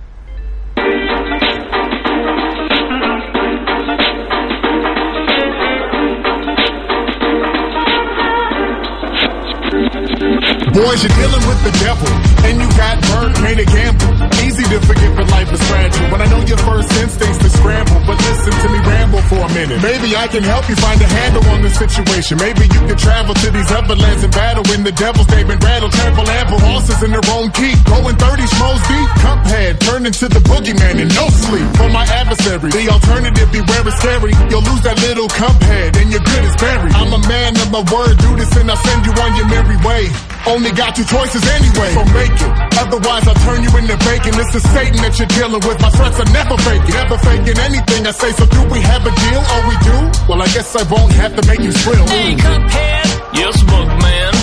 Boys, 10.73 11.03
you're 11.03 11.13
dealing 11.15 11.45
with 11.47 11.61
the 11.63 11.71
devil, 11.83 12.07
and 12.45 12.61
you 12.61 12.67
got 12.77 13.01
burnt, 13.11 13.41
made 13.41 13.59
a 13.59 13.65
gamble. 13.65 14.38
To 14.69 14.77
forget, 14.85 15.09
but 15.17 15.25
life 15.33 15.49
is 15.49 15.57
fragile. 15.65 16.13
But 16.13 16.21
I 16.21 16.29
know 16.29 16.45
your 16.45 16.61
first 16.61 16.93
instincts 17.01 17.41
to 17.41 17.49
scramble, 17.49 18.05
but 18.05 18.21
listen 18.21 18.53
to 18.53 18.67
me 18.69 18.77
ramble 18.85 19.17
for 19.25 19.41
a 19.41 19.49
minute. 19.49 19.81
Maybe 19.81 20.13
I 20.13 20.29
can 20.29 20.45
help 20.45 20.69
you 20.69 20.77
find 20.77 21.01
a 21.01 21.09
handle 21.09 21.41
on 21.49 21.65
this 21.65 21.73
situation. 21.73 22.37
Maybe 22.37 22.69
you 22.69 22.81
can 22.85 22.93
travel 22.93 23.33
to 23.33 23.49
these 23.49 23.65
other 23.73 23.97
lands 23.97 24.21
and 24.21 24.29
battle 24.29 24.61
when 24.69 24.85
the 24.85 24.93
devils 24.93 25.25
they've 25.25 25.47
been 25.47 25.57
rattled, 25.57 25.89
trample 25.97 26.29
ample 26.29 26.59
horses 26.61 27.01
in 27.01 27.09
their 27.09 27.25
own 27.33 27.49
keep. 27.49 27.81
Going 27.89 28.13
30 28.13 28.45
schmoes 28.45 28.83
deep, 28.85 29.09
cuphead, 29.25 29.79
turn 29.89 30.05
into 30.05 30.29
the 30.29 30.41
boogeyman 30.45 31.01
and 31.01 31.09
no 31.17 31.25
sleep. 31.33 31.65
For 31.73 31.89
my 31.89 32.05
adversary, 32.05 32.69
the 32.69 32.93
alternative 32.93 33.49
beware 33.49 33.87
is 33.89 33.97
scary. 33.97 34.37
You'll 34.53 34.61
lose 34.69 34.85
that 34.85 35.01
little 35.01 35.33
cuphead 35.33 35.97
and 35.97 36.13
your 36.13 36.21
good 36.21 36.45
is 36.45 36.53
buried. 36.61 36.93
I'm 36.93 37.09
a 37.09 37.21
man 37.25 37.57
of 37.57 37.73
my 37.73 37.81
word, 37.89 38.21
do 38.21 38.37
this 38.37 38.53
and 38.53 38.69
I'll 38.69 38.77
send 38.85 39.01
you 39.01 39.17
on 39.17 39.33
your 39.33 39.49
merry 39.49 39.81
way. 39.81 40.13
Only 40.49 40.71
got 40.71 40.95
two 40.95 41.05
choices 41.05 41.45
anyway, 41.45 41.93
so 41.93 42.03
make 42.09 42.33
it. 42.33 42.51
Otherwise, 42.81 43.27
I'll 43.29 43.41
turn 43.45 43.61
you 43.61 43.69
into 43.77 43.95
bacon. 44.01 44.33
This 44.33 44.49
is 44.57 44.63
Satan 44.73 44.97
that 45.05 45.13
you're 45.21 45.29
dealing 45.29 45.61
with. 45.61 45.77
My 45.79 45.93
threats 45.93 46.17
are 46.19 46.31
never 46.33 46.57
faking, 46.65 46.89
never 46.89 47.17
faking 47.21 47.57
anything 47.59 48.01
I 48.07 48.11
say. 48.11 48.31
So 48.33 48.49
do 48.49 48.61
we 48.73 48.81
have 48.81 49.05
a 49.05 49.13
deal? 49.13 49.41
Oh, 49.45 49.61
we 49.69 49.75
do? 49.85 49.97
Well, 50.25 50.41
I 50.41 50.49
guess 50.49 50.73
I 50.75 50.83
won't 50.89 51.13
have 51.13 51.37
to 51.37 51.43
make 51.45 51.61
you 51.61 51.71
thrill. 51.71 52.01
Hey, 52.09 52.33
Cuphead. 52.33 53.07
Yes, 53.37 53.61
Boogman. 53.61 54.33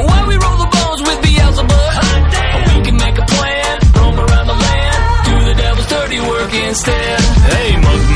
While 0.00 0.26
we 0.26 0.36
roll 0.40 0.58
the 0.64 0.70
bones 0.72 1.00
with 1.04 1.18
Beelzebub, 1.28 1.92
we 2.72 2.76
can 2.80 2.96
make 2.96 3.18
a 3.20 3.26
plan, 3.28 3.74
roam 4.00 4.16
around 4.16 4.46
the 4.48 4.56
land, 4.56 4.98
do 5.28 5.34
the 5.44 5.54
devil's 5.60 5.88
dirty 5.92 6.20
work 6.24 6.52
instead. 6.56 7.20
Hey, 7.52 7.76
Mugman. 7.76 8.09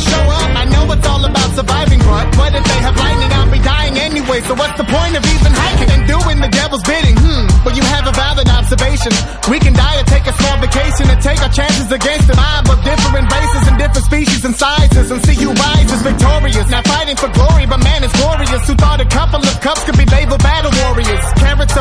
Show 0.00 0.24
up. 0.38 0.50
I 0.56 0.64
know 0.64 0.84
it's 0.92 1.06
all 1.06 1.24
about 1.24 1.50
surviving, 1.54 2.00
but 2.00 2.26
what 2.36 2.52
if 2.54 2.64
they 2.64 2.80
have 2.82 2.96
lightning? 2.96 3.30
I'll 3.32 3.52
be 3.52 3.62
dying 3.62 3.96
anyway. 3.98 4.40
So 4.48 4.54
what's 4.54 4.76
the 4.76 4.88
point 4.88 5.14
of 5.16 5.22
even 5.24 5.52
hiking 5.52 5.90
and 5.94 6.02
doing 6.08 6.38
the 6.40 6.50
devil's 6.50 6.82
bidding? 6.82 7.16
Hmm. 7.16 7.46
but 7.64 7.76
you 7.76 7.84
have 7.84 8.06
a 8.08 8.12
valid 8.12 8.48
observation. 8.48 9.12
We 9.52 9.58
can 9.60 9.72
die 9.72 10.00
or 10.00 10.06
take 10.08 10.26
a 10.26 10.34
small 10.34 10.56
vacation 10.58 11.06
and 11.12 11.18
take 11.22 11.40
our 11.44 11.52
chances 11.52 11.88
against 11.92 12.26
the 12.26 12.36
mob 12.36 12.66
of 12.66 12.82
different 12.82 13.30
races 13.30 13.62
and 13.68 13.76
different 13.78 14.04
species 14.04 14.44
and 14.44 14.54
sizes 14.56 15.10
and 15.10 15.20
see 15.22 15.36
you 15.38 15.52
rise 15.52 15.90
as 15.92 16.02
victorious. 16.02 16.66
Not 16.70 16.86
fighting 16.86 17.16
for 17.16 17.28
glory, 17.30 17.66
but 17.66 17.78
man, 17.84 18.02
it's 18.02 18.16
glorious. 18.18 18.66
Who 18.66 18.74
thought 18.74 19.00
a 19.00 19.08
couple 19.08 19.40
of 19.40 19.54
cups 19.60 19.84
could 19.84 19.98
be 19.98 20.09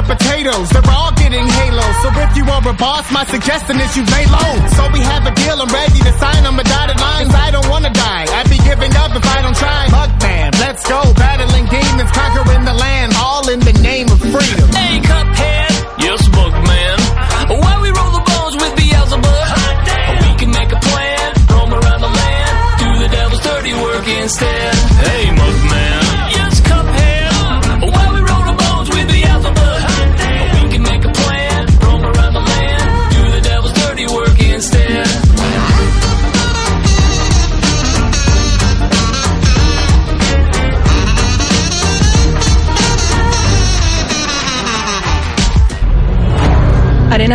potatoes, 0.10 0.67
they're 0.74 0.89
all 0.89 1.13
getting 1.13 1.45
halos. 1.45 1.95
So 2.02 2.10
if 2.26 2.32
you 2.34 2.45
are 2.50 2.65
a 2.65 2.74
boss, 2.74 3.06
my 3.13 3.26
suggestion 3.30 3.78
is 3.78 3.93
you 3.93 4.04
lay 4.10 4.26
low. 4.26 4.52
So 4.74 4.89
we 4.89 5.02
have 5.06 5.24
a 5.30 5.34
deal, 5.38 5.62
I'm 5.62 5.69
ready 5.69 6.02
to 6.02 6.13
sign 6.17 6.41
on 6.50 6.58
my 6.58 6.65
dotted 6.65 7.00
lines. 7.00 7.34
I 7.34 7.52
don't 7.54 7.69
wanna 7.69 7.93
die, 7.93 8.26
I'd 8.26 8.50
be 8.50 8.58
giving 8.65 8.93
up 8.98 9.13
if 9.13 9.26
I 9.26 9.38
don't 9.45 9.56
try. 9.56 9.86
Mugman, 9.93 10.50
let's 10.60 10.82
go, 10.89 11.00
battling 11.13 11.65
demons, 11.69 12.12
conquering 12.12 12.65
the 12.65 12.74
land, 12.74 13.09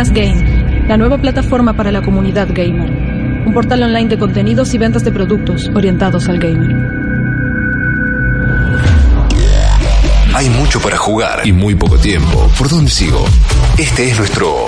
Game, 0.03 0.85
la 0.89 0.97
nueva 0.97 1.17
plataforma 1.17 1.73
para 1.73 1.89
la 1.89 2.01
comunidad 2.01 2.49
gamer. 2.53 2.91
un 3.45 3.53
portal 3.53 3.81
online 3.81 4.09
de 4.09 4.19
contenidos 4.19 4.73
y 4.73 4.77
ventas 4.77 5.05
de 5.05 5.11
productos 5.13 5.71
orientados 5.73 6.27
al 6.27 6.37
gamer. 6.37 6.75
Hay 10.33 10.49
mucho 10.49 10.81
para 10.81 10.97
jugar 10.97 11.47
y 11.47 11.53
muy 11.53 11.75
poco 11.75 11.97
tiempo. 11.97 12.51
¿Por 12.57 12.67
dónde 12.67 12.91
sigo? 12.91 13.25
Este 13.77 14.09
es 14.09 14.17
nuestro 14.17 14.65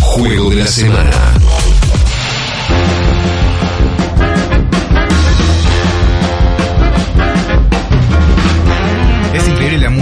juego 0.00 0.50
de 0.50 0.56
la 0.56 0.66
semana. 0.66 1.32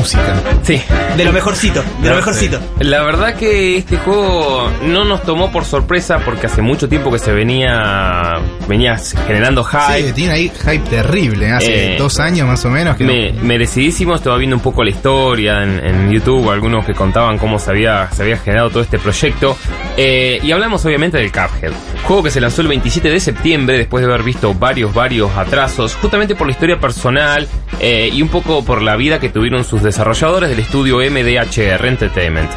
Música. 0.04 0.34
Sí. 0.62 0.80
De 1.16 1.24
lo 1.24 1.32
mejorcito, 1.32 1.82
de 2.02 2.10
lo 2.10 2.16
mejorcito. 2.16 2.60
La 2.80 3.02
verdad 3.02 3.34
que 3.36 3.78
este 3.78 3.96
juego 3.96 4.70
no 4.86 5.04
nos 5.04 5.22
tomó 5.22 5.50
por 5.50 5.64
sorpresa 5.64 6.18
porque 6.24 6.46
hace 6.46 6.60
mucho 6.60 6.88
tiempo 6.88 7.10
que 7.10 7.18
se 7.18 7.32
venía 7.32 8.32
venía 8.68 8.96
generando 9.26 9.64
hype. 9.64 10.08
Sí, 10.08 10.12
tiene 10.12 10.32
ahí 10.34 10.52
hype 10.62 10.90
terrible. 10.90 11.50
Hace 11.52 11.94
Eh, 11.94 11.96
dos 11.98 12.18
años 12.20 12.46
más 12.46 12.64
o 12.64 12.70
menos 12.70 12.96
que 12.96 13.04
no- 13.04 13.12
Me- 13.12 13.32
merecidísimo, 13.32 14.14
estaba 14.14 14.36
viendo 14.36 14.56
un 14.56 14.62
poco 14.62 14.84
la 14.84 14.90
historia 14.90 15.62
en, 15.62 15.84
en 15.84 16.10
YouTube, 16.10 16.50
algunos 16.50 16.84
que 16.84 16.92
contaban 16.92 17.38
cómo 17.38 17.58
se 17.58 17.70
había, 17.70 18.10
se 18.10 18.22
había 18.22 18.36
generado 18.36 18.70
todo 18.70 18.82
este 18.82 18.98
proyecto. 18.98 19.56
Eh, 19.96 20.38
y 20.42 20.52
hablamos 20.52 20.84
obviamente 20.84 21.16
del 21.18 21.32
Cuphead, 21.32 21.72
juego 22.04 22.22
que 22.22 22.30
se 22.30 22.40
lanzó 22.40 22.62
el 22.62 22.68
27 22.68 23.10
de 23.10 23.20
septiembre 23.20 23.78
después 23.78 24.04
de 24.04 24.10
haber 24.12 24.22
visto 24.24 24.54
varios, 24.54 24.94
varios 24.94 25.30
atrasos, 25.36 25.94
justamente 25.96 26.34
por 26.34 26.46
la 26.46 26.52
historia 26.52 26.78
personal 26.78 27.48
eh, 27.80 28.10
y 28.12 28.22
un 28.22 28.28
poco 28.28 28.64
por 28.64 28.82
la 28.82 28.96
vida 28.96 29.18
que 29.18 29.28
tuvieron 29.28 29.64
sus 29.64 29.82
desarrolladores 29.82 30.50
del 30.50 30.60
estudio 30.60 30.98
MDHR 30.98 31.86
Entertainment. 31.86 32.50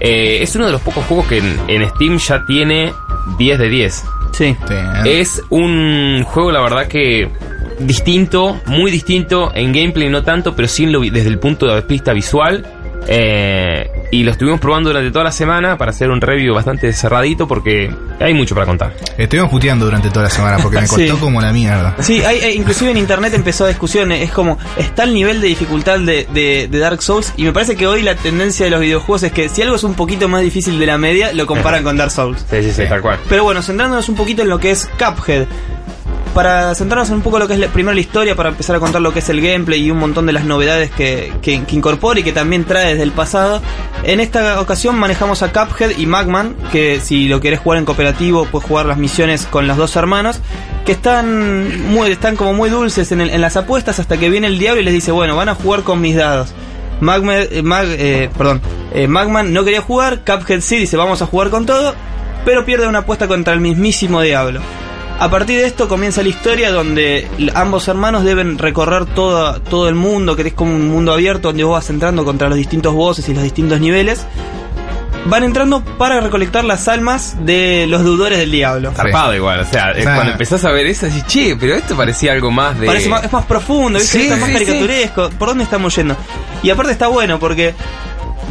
Eh, 0.00 0.42
es 0.42 0.54
uno 0.56 0.66
de 0.66 0.72
los 0.72 0.80
pocos 0.80 1.04
juegos 1.06 1.26
que 1.26 1.38
en, 1.38 1.58
en 1.68 1.88
Steam 1.90 2.18
ya 2.18 2.44
tiene 2.44 2.92
10 3.38 3.58
de 3.58 3.68
10. 3.68 4.04
Sí. 4.32 4.56
Es 5.06 5.42
un 5.48 6.22
juego, 6.24 6.52
la 6.52 6.60
verdad 6.60 6.88
que 6.88 7.30
distinto, 7.78 8.60
muy 8.66 8.90
distinto 8.90 9.50
en 9.54 9.72
gameplay, 9.72 10.08
no 10.08 10.22
tanto, 10.22 10.54
pero 10.54 10.68
sí 10.68 10.86
lo 10.86 11.00
desde 11.00 11.28
el 11.28 11.38
punto 11.38 11.66
de 11.66 11.80
vista 11.82 12.12
visual. 12.12 12.66
Eh, 13.08 13.88
y 14.10 14.22
lo 14.22 14.30
estuvimos 14.30 14.60
probando 14.60 14.90
durante 14.90 15.10
toda 15.10 15.24
la 15.24 15.32
semana 15.32 15.76
para 15.76 15.90
hacer 15.90 16.10
un 16.10 16.20
review 16.20 16.54
bastante 16.54 16.92
cerradito 16.92 17.46
porque 17.48 17.94
hay 18.20 18.34
mucho 18.34 18.54
para 18.54 18.66
contar. 18.66 18.94
Estuvimos 19.18 19.50
puteando 19.50 19.84
durante 19.84 20.08
toda 20.10 20.24
la 20.24 20.30
semana 20.30 20.58
porque 20.62 20.80
me 20.80 20.86
costó 20.88 20.96
Sí. 21.14 21.20
como 21.20 21.40
la 21.40 21.52
mierda. 21.52 21.94
Sí, 22.00 22.22
hay, 22.22 22.38
hay- 22.40 22.56
inclusive 22.56 22.90
en 22.90 22.96
internet 22.98 23.34
empezó 23.34 23.66
discusiones, 23.66 24.22
es 24.22 24.30
como, 24.32 24.58
está 24.76 25.04
el 25.04 25.14
nivel 25.14 25.40
de 25.40 25.48
dificultad 25.48 25.98
de, 25.98 26.26
de- 26.32 26.68
de 26.70 26.78
Dark 26.78 27.02
Souls 27.02 27.32
y 27.36 27.44
me 27.44 27.52
parece 27.52 27.76
que 27.76 27.86
hoy 27.86 28.02
la 28.02 28.14
tendencia 28.14 28.64
de 28.64 28.70
los 28.70 28.80
videojuegos 28.80 29.22
es 29.24 29.32
que 29.32 29.48
si 29.48 29.62
algo 29.62 29.76
es 29.76 29.84
un 29.84 29.94
poquito 29.94 30.28
más 30.28 30.42
difícil 30.42 30.78
de 30.78 30.86
la 30.86 30.98
media, 30.98 31.32
lo 31.32 31.46
comparan 31.46 31.82
con 31.84 31.96
Dark 31.96 32.10
Souls. 32.10 32.44
Sí, 32.48 32.62
sí, 32.62 32.72
sí, 32.72 32.82
tal 32.88 33.00
cual. 33.02 33.18
Pero 33.28 33.44
bueno, 33.44 33.62
centrándonos 33.62 34.08
un 34.08 34.14
poquito 34.16 34.42
en 34.42 34.48
lo 34.48 34.58
que 34.58 34.70
es 34.70 34.88
Cuphead. 34.98 35.46
Para 36.36 36.74
centrarnos 36.74 37.08
en 37.08 37.14
un 37.14 37.22
poco 37.22 37.38
lo 37.38 37.48
que 37.48 37.54
es 37.54 37.66
primero 37.70 37.94
la 37.94 38.00
historia, 38.00 38.36
para 38.36 38.50
empezar 38.50 38.76
a 38.76 38.78
contar 38.78 39.00
lo 39.00 39.10
que 39.10 39.20
es 39.20 39.28
el 39.30 39.40
gameplay 39.40 39.80
y 39.82 39.90
un 39.90 39.96
montón 39.96 40.26
de 40.26 40.34
las 40.34 40.44
novedades 40.44 40.90
que, 40.90 41.32
que, 41.40 41.54
incorpora 41.70 42.20
y 42.20 42.22
que 42.22 42.32
también 42.32 42.66
trae 42.66 42.88
desde 42.90 43.04
el 43.04 43.12
pasado. 43.12 43.62
En 44.02 44.20
esta 44.20 44.60
ocasión 44.60 44.98
manejamos 44.98 45.42
a 45.42 45.50
Cuphead 45.50 45.96
y 45.96 46.04
Magman, 46.04 46.54
que 46.70 47.00
si 47.00 47.26
lo 47.26 47.40
querés 47.40 47.60
jugar 47.60 47.78
en 47.78 47.86
cooperativo, 47.86 48.44
puedes 48.44 48.68
jugar 48.68 48.84
las 48.84 48.98
misiones 48.98 49.46
con 49.46 49.66
los 49.66 49.78
dos 49.78 49.96
hermanos, 49.96 50.42
que 50.84 50.92
están 50.92 51.88
muy, 51.88 52.10
están 52.10 52.36
como 52.36 52.52
muy 52.52 52.68
dulces 52.68 53.10
en, 53.12 53.40
las 53.40 53.56
apuestas 53.56 53.98
hasta 53.98 54.18
que 54.18 54.28
viene 54.28 54.48
el 54.48 54.58
diablo 54.58 54.82
y 54.82 54.84
les 54.84 54.92
dice, 54.92 55.12
bueno, 55.12 55.36
van 55.36 55.48
a 55.48 55.54
jugar 55.54 55.84
con 55.84 56.02
mis 56.02 56.16
dados. 56.16 56.50
Eh, 57.00 57.48
eh, 57.64 58.30
eh, 58.92 59.08
Magman 59.08 59.54
no 59.54 59.64
quería 59.64 59.80
jugar, 59.80 60.20
Cuphead 60.20 60.60
sí 60.60 60.76
dice 60.76 60.98
vamos 60.98 61.22
a 61.22 61.26
jugar 61.26 61.48
con 61.48 61.64
todo, 61.64 61.94
pero 62.44 62.66
pierde 62.66 62.86
una 62.86 62.98
apuesta 62.98 63.26
contra 63.26 63.54
el 63.54 63.60
mismísimo 63.60 64.20
diablo. 64.20 64.60
A 65.18 65.30
partir 65.30 65.58
de 65.58 65.66
esto 65.66 65.88
comienza 65.88 66.22
la 66.22 66.28
historia 66.28 66.70
donde 66.70 67.26
ambos 67.54 67.88
hermanos 67.88 68.22
deben 68.22 68.58
recorrer 68.58 69.06
todo, 69.06 69.60
todo 69.62 69.88
el 69.88 69.94
mundo, 69.94 70.36
que 70.36 70.42
es 70.42 70.52
como 70.52 70.74
un 70.74 70.88
mundo 70.88 71.12
abierto 71.12 71.48
donde 71.48 71.64
vos 71.64 71.72
vas 71.72 71.88
entrando 71.88 72.24
contra 72.24 72.48
los 72.48 72.58
distintos 72.58 72.92
bosses 72.92 73.26
y 73.30 73.34
los 73.34 73.42
distintos 73.42 73.80
niveles. 73.80 74.26
Van 75.24 75.42
entrando 75.42 75.82
para 75.82 76.20
recolectar 76.20 76.64
las 76.64 76.86
almas 76.86 77.34
de 77.44 77.86
los 77.88 78.04
deudores 78.04 78.38
del 78.38 78.52
diablo. 78.52 78.92
Zarpado 78.92 79.34
igual, 79.34 79.60
o 79.60 79.64
sea, 79.64 79.90
eh, 79.90 80.00
O 80.00 80.02
sea, 80.02 80.14
cuando 80.14 80.32
empezás 80.32 80.64
a 80.64 80.70
ver 80.70 80.86
eso, 80.86 81.06
decís, 81.06 81.26
che, 81.26 81.56
pero 81.58 81.74
esto 81.74 81.96
parecía 81.96 82.32
algo 82.32 82.50
más 82.50 82.78
de... 82.78 82.86
Parece 82.86 83.08
más, 83.08 83.24
es 83.24 83.32
más 83.32 83.46
profundo, 83.46 83.98
¿viste? 83.98 84.20
Sí, 84.20 84.28
es 84.28 84.38
más 84.38 84.48
sí, 84.48 84.52
caricaturesco. 84.52 85.30
¿Por 85.30 85.48
dónde 85.48 85.64
estamos 85.64 85.96
yendo? 85.96 86.14
Y 86.62 86.70
aparte 86.70 86.92
está 86.92 87.08
bueno 87.08 87.40
porque 87.40 87.74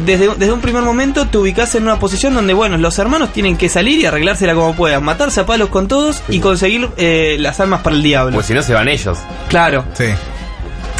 desde, 0.04 0.34
desde 0.36 0.52
un 0.52 0.60
primer 0.60 0.82
momento 0.82 1.26
te 1.26 1.38
ubicás 1.38 1.74
en 1.74 1.84
una 1.84 1.98
posición 1.98 2.34
donde, 2.34 2.52
bueno, 2.52 2.76
los 2.76 2.98
hermanos 2.98 3.32
tienen 3.32 3.56
que 3.56 3.68
salir 3.68 4.00
y 4.00 4.06
arreglársela 4.06 4.54
como 4.54 4.74
puedan, 4.74 5.04
matarse 5.04 5.40
a 5.40 5.46
palos 5.46 5.68
con 5.68 5.88
todos 5.88 6.22
y 6.28 6.40
conseguir 6.40 6.88
eh, 6.96 7.36
las 7.38 7.60
almas 7.60 7.82
para 7.82 7.96
el 7.96 8.02
diablo. 8.02 8.34
Pues 8.34 8.46
si 8.46 8.54
no 8.54 8.62
se 8.62 8.74
van 8.74 8.88
ellos. 8.88 9.18
claro. 9.48 9.84
Sí. 9.94 10.06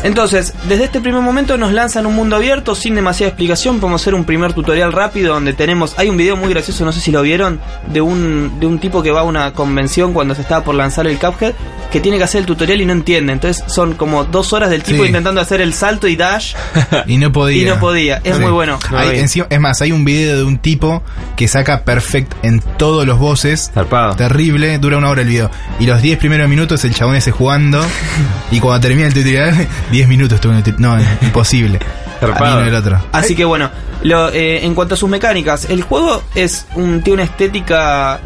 Entonces, 0.07 0.55
desde 0.69 0.85
este 0.85 1.01
primer 1.01 1.21
momento 1.21 1.57
nos 1.59 1.73
lanzan 1.73 2.07
un 2.07 2.15
mundo 2.15 2.37
abierto 2.37 2.77
sin 2.77 2.95
demasiada 2.95 3.29
explicación. 3.31 3.81
Podemos 3.81 4.01
hacer 4.03 4.15
un 4.15 4.25
primer 4.25 4.53
tutorial 4.53 4.93
rápido 4.93 5.35
donde 5.35 5.53
tenemos. 5.53 5.99
Hay 5.99 6.09
un 6.09 6.17
video 6.17 6.37
muy 6.37 6.49
gracioso, 6.51 6.85
no 6.85 6.93
sé 6.93 7.01
si 7.01 7.11
lo 7.11 7.23
vieron, 7.23 7.61
de 7.93 8.01
un, 8.01 8.61
de 8.61 8.67
un 8.67 8.79
tipo 8.79 9.03
que 9.03 9.11
va 9.11 9.21
a 9.21 9.25
una 9.25 9.53
convención 9.53 10.13
cuando 10.13 10.37
se 10.37 10.43
estaba 10.43 10.63
por 10.65 10.77
lanzar 10.77 11.09
el 11.09 11.19
Cuphead, 11.19 11.55
que 11.91 11.99
tiene 12.01 12.19
que 12.19 12.25
hacer 12.25 12.41
el 12.43 12.47
tutorial 12.47 12.81
y 12.81 12.87
no 12.87 12.93
entiende. 12.93 13.33
Entonces, 13.33 13.65
son 13.67 13.95
como 13.95 14.23
dos 14.25 14.53
horas 14.53 14.71
del 14.71 14.83
tipo 14.85 15.03
Sí. 15.03 15.09
intentando 15.09 15.41
hacer 15.41 15.61
el 15.61 15.75
salto 15.75 16.07
y 16.07 16.15
dash 16.15 16.55
Y 17.07 17.17
no 17.19 17.33
podía. 17.33 17.63
y 17.63 17.65
no 17.65 17.81
podía. 17.81 18.21
Es 18.23 18.37
Sí. 18.37 18.43
muy 18.43 18.53
bueno. 18.53 18.79
Hay- 18.97 19.19
encima- 19.19 19.49
es 19.51 19.59
más, 19.61 19.83
hay 19.83 19.91
un 19.91 20.05
video 20.05 20.37
de 20.37 20.45
un 20.45 20.59
tipo 20.59 21.03
que 21.35 21.49
saca 21.49 21.83
perfect 21.83 22.33
en 22.45 22.61
todos 22.61 23.07
los 23.07 23.19
bosses. 23.19 23.73
Zarpado. 23.75 24.15
Terrible, 24.15 24.79
dura 24.79 24.99
una 24.99 25.11
hora 25.11 25.23
el 25.23 25.29
video. 25.29 25.51
Y 25.81 25.87
los 25.87 26.01
10 26.01 26.17
primeros 26.19 26.49
minutos 26.49 26.85
el 26.85 26.95
chabón 26.95 27.17
ese 27.17 27.33
jugando. 27.33 27.85
y 28.53 28.61
cuando 28.61 28.87
termina 28.87 29.09
el 29.09 29.15
tutorial, 29.15 29.67
10 29.97 30.09
minutos 30.09 30.35
estuvo 30.37 30.53
en 30.53 30.59
el. 30.65 30.75
No, 30.79 30.97
es 30.97 31.07
imposible. 31.23 31.79
El 32.21 32.75
otro. 32.75 32.99
Así 33.13 33.35
que 33.37 33.45
bueno, 33.45 33.71
lo, 34.03 34.31
eh, 34.31 34.65
en 34.65 34.75
cuanto 34.75 34.95
a 34.95 34.97
sus 34.97 35.09
mecánicas, 35.09 35.67
el 35.71 35.83
juego 35.83 36.23
es 36.35 36.67
un, 36.75 37.03
tiene 37.03 37.23
una 37.23 37.25
estética 37.31 38.21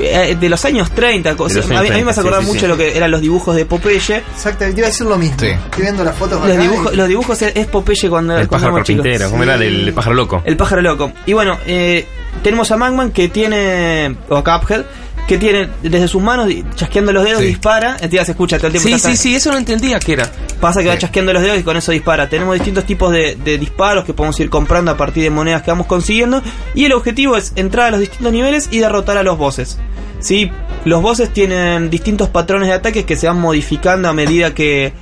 eh, 0.00 0.36
de 0.38 0.48
los 0.48 0.64
años 0.64 0.90
30. 0.92 1.34
co- 1.36 1.48
De 1.48 1.54
los 1.54 1.64
a, 1.66 1.68
mí, 1.68 1.76
años 1.76 1.90
a 1.90 1.94
mí 1.98 2.04
me 2.04 2.10
hace 2.10 2.20
30, 2.20 2.20
acordar 2.20 2.40
sí, 2.40 2.46
sí, 2.46 2.52
mucho 2.52 2.60
sí. 2.60 2.66
lo 2.68 2.76
que 2.76 2.96
eran 2.96 3.10
los 3.10 3.20
dibujos 3.20 3.56
de 3.56 3.66
Popeye. 3.66 4.16
Exactamente, 4.34 4.74
te 4.74 4.80
iba 4.80 4.86
a 4.86 4.90
decir 4.90 5.06
lo 5.06 5.16
mismo. 5.16 5.36
Sí. 5.40 5.46
Estoy 5.46 5.82
viendo 5.82 6.04
las 6.04 6.16
fotos 6.16 6.40
Los 6.40 6.50
acá 6.52 6.62
dibujos, 6.62 6.92
y- 6.92 6.96
los 6.96 7.08
dibujos 7.08 7.42
es, 7.42 7.56
es 7.56 7.66
Popeye 7.66 8.08
cuando, 8.08 8.34
El 8.38 8.48
cuando 8.48 8.50
pájaro 8.50 8.68
éramos 8.70 8.86
chicos. 8.86 9.02
carpintero, 9.04 9.30
¿cómo 9.30 9.42
Sí. 9.42 9.48
era? 9.48 9.54
El, 9.56 9.88
el 9.88 9.94
pájaro 9.94 10.14
loco. 10.16 10.42
El 10.44 10.56
pájaro 10.56 10.82
loco. 10.82 11.12
Y 11.26 11.32
bueno, 11.32 11.58
eh, 11.66 12.06
tenemos 12.42 12.70
a 12.70 12.76
Magman 12.76 13.10
que 13.10 13.28
tiene. 13.28 14.16
O 14.28 14.36
a 14.36 14.44
Cuphead. 14.44 14.84
Que 15.26 15.38
tiene 15.38 15.70
desde 15.82 16.06
sus 16.06 16.22
manos, 16.22 16.48
chasqueando 16.74 17.10
los 17.12 17.24
dedos, 17.24 17.40
Sí. 17.40 17.46
dispara. 17.46 17.92
Entiendes, 17.92 18.26
se 18.26 18.32
escucha 18.32 18.58
todo 18.58 18.66
el 18.66 18.72
tiempo. 18.74 18.88
Sí, 18.90 18.98
sí, 18.98 19.16
sí, 19.16 19.34
eso 19.34 19.50
no 19.50 19.56
entendía 19.56 19.98
que 19.98 20.12
era. 20.12 20.30
Pasa 20.60 20.82
que 20.82 20.88
va 20.88 20.98
chasqueando 20.98 21.32
los 21.32 21.42
dedos 21.42 21.58
y 21.58 21.62
con 21.62 21.76
eso 21.78 21.92
dispara. 21.92 22.28
Tenemos 22.28 22.54
distintos 22.54 22.84
tipos 22.84 23.10
de, 23.10 23.36
de 23.42 23.56
disparos 23.56 24.04
que 24.04 24.12
podemos 24.12 24.38
ir 24.40 24.50
comprando 24.50 24.90
a 24.90 24.96
partir 24.98 25.22
de 25.22 25.30
monedas 25.30 25.62
que 25.62 25.70
vamos 25.70 25.86
consiguiendo. 25.86 26.42
Y 26.74 26.84
el 26.84 26.92
objetivo 26.92 27.36
es 27.38 27.52
entrar 27.56 27.86
a 27.86 27.90
los 27.92 28.00
distintos 28.00 28.32
niveles 28.32 28.68
y 28.70 28.80
derrotar 28.80 29.16
a 29.16 29.22
los 29.22 29.38
bosses. 29.38 29.78
¿Sí? 30.20 30.50
Los 30.84 31.00
bosses 31.00 31.32
tienen 31.32 31.88
distintos 31.88 32.28
patrones 32.28 32.68
de 32.68 32.74
ataques 32.74 33.04
que 33.06 33.16
se 33.16 33.26
van 33.26 33.40
modificando 33.40 34.08
a 34.10 34.12
medida 34.12 34.52
que, 34.54 34.92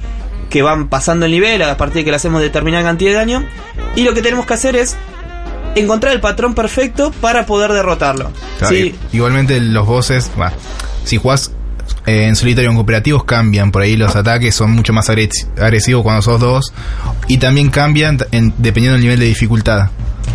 que 0.51 0.63
van 0.63 0.89
pasando 0.89 1.27
el 1.27 1.33
nivel, 1.33 1.63
a 1.63 1.77
partir 1.77 1.97
de 1.97 2.05
que 2.05 2.11
le 2.11 2.17
hacemos 2.17 2.41
determinada 2.41 2.85
cantidad 2.85 3.11
de 3.11 3.17
daño. 3.17 3.45
Y 3.97 4.03
lo 4.03 4.15
que 4.15 4.23
tenemos 4.23 4.47
que 4.47 4.55
hacer 4.55 4.77
es 4.77 4.97
encontrar 5.75 6.13
el 6.13 6.21
patrón 6.21 6.55
perfecto 6.55 7.13
para 7.21 7.47
poder 7.47 7.73
derrotarlo. 7.73 8.31
Claro, 8.59 8.75
¿Sí? 8.75 8.95
Igualmente 9.13 9.61
los 9.61 9.87
bosses, 9.87 10.31
bah, 10.37 10.53
si 11.05 11.17
jugás 11.17 11.51
eh, 12.07 12.25
en 12.27 12.37
solitario 12.37 12.71
en 12.71 12.77
cooperativos 12.77 13.25
cambian 13.25 13.71
por 13.71 13.83
ahí 13.83 13.97
los 13.97 14.15
ataques, 14.17 14.55
son 14.55 14.73
mucho 14.73 14.93
más 14.93 15.09
agres- 15.09 15.49
agresivos 15.61 16.03
cuando 16.03 16.23
sos 16.23 16.41
dos 16.41 16.73
y 17.29 17.39
también 17.39 17.71
cambian 17.71 18.19
en- 18.33 18.53
dependiendo 18.59 18.95
del 18.95 19.03
nivel 19.03 19.19
de 19.19 19.27
dificultad. 19.27 19.89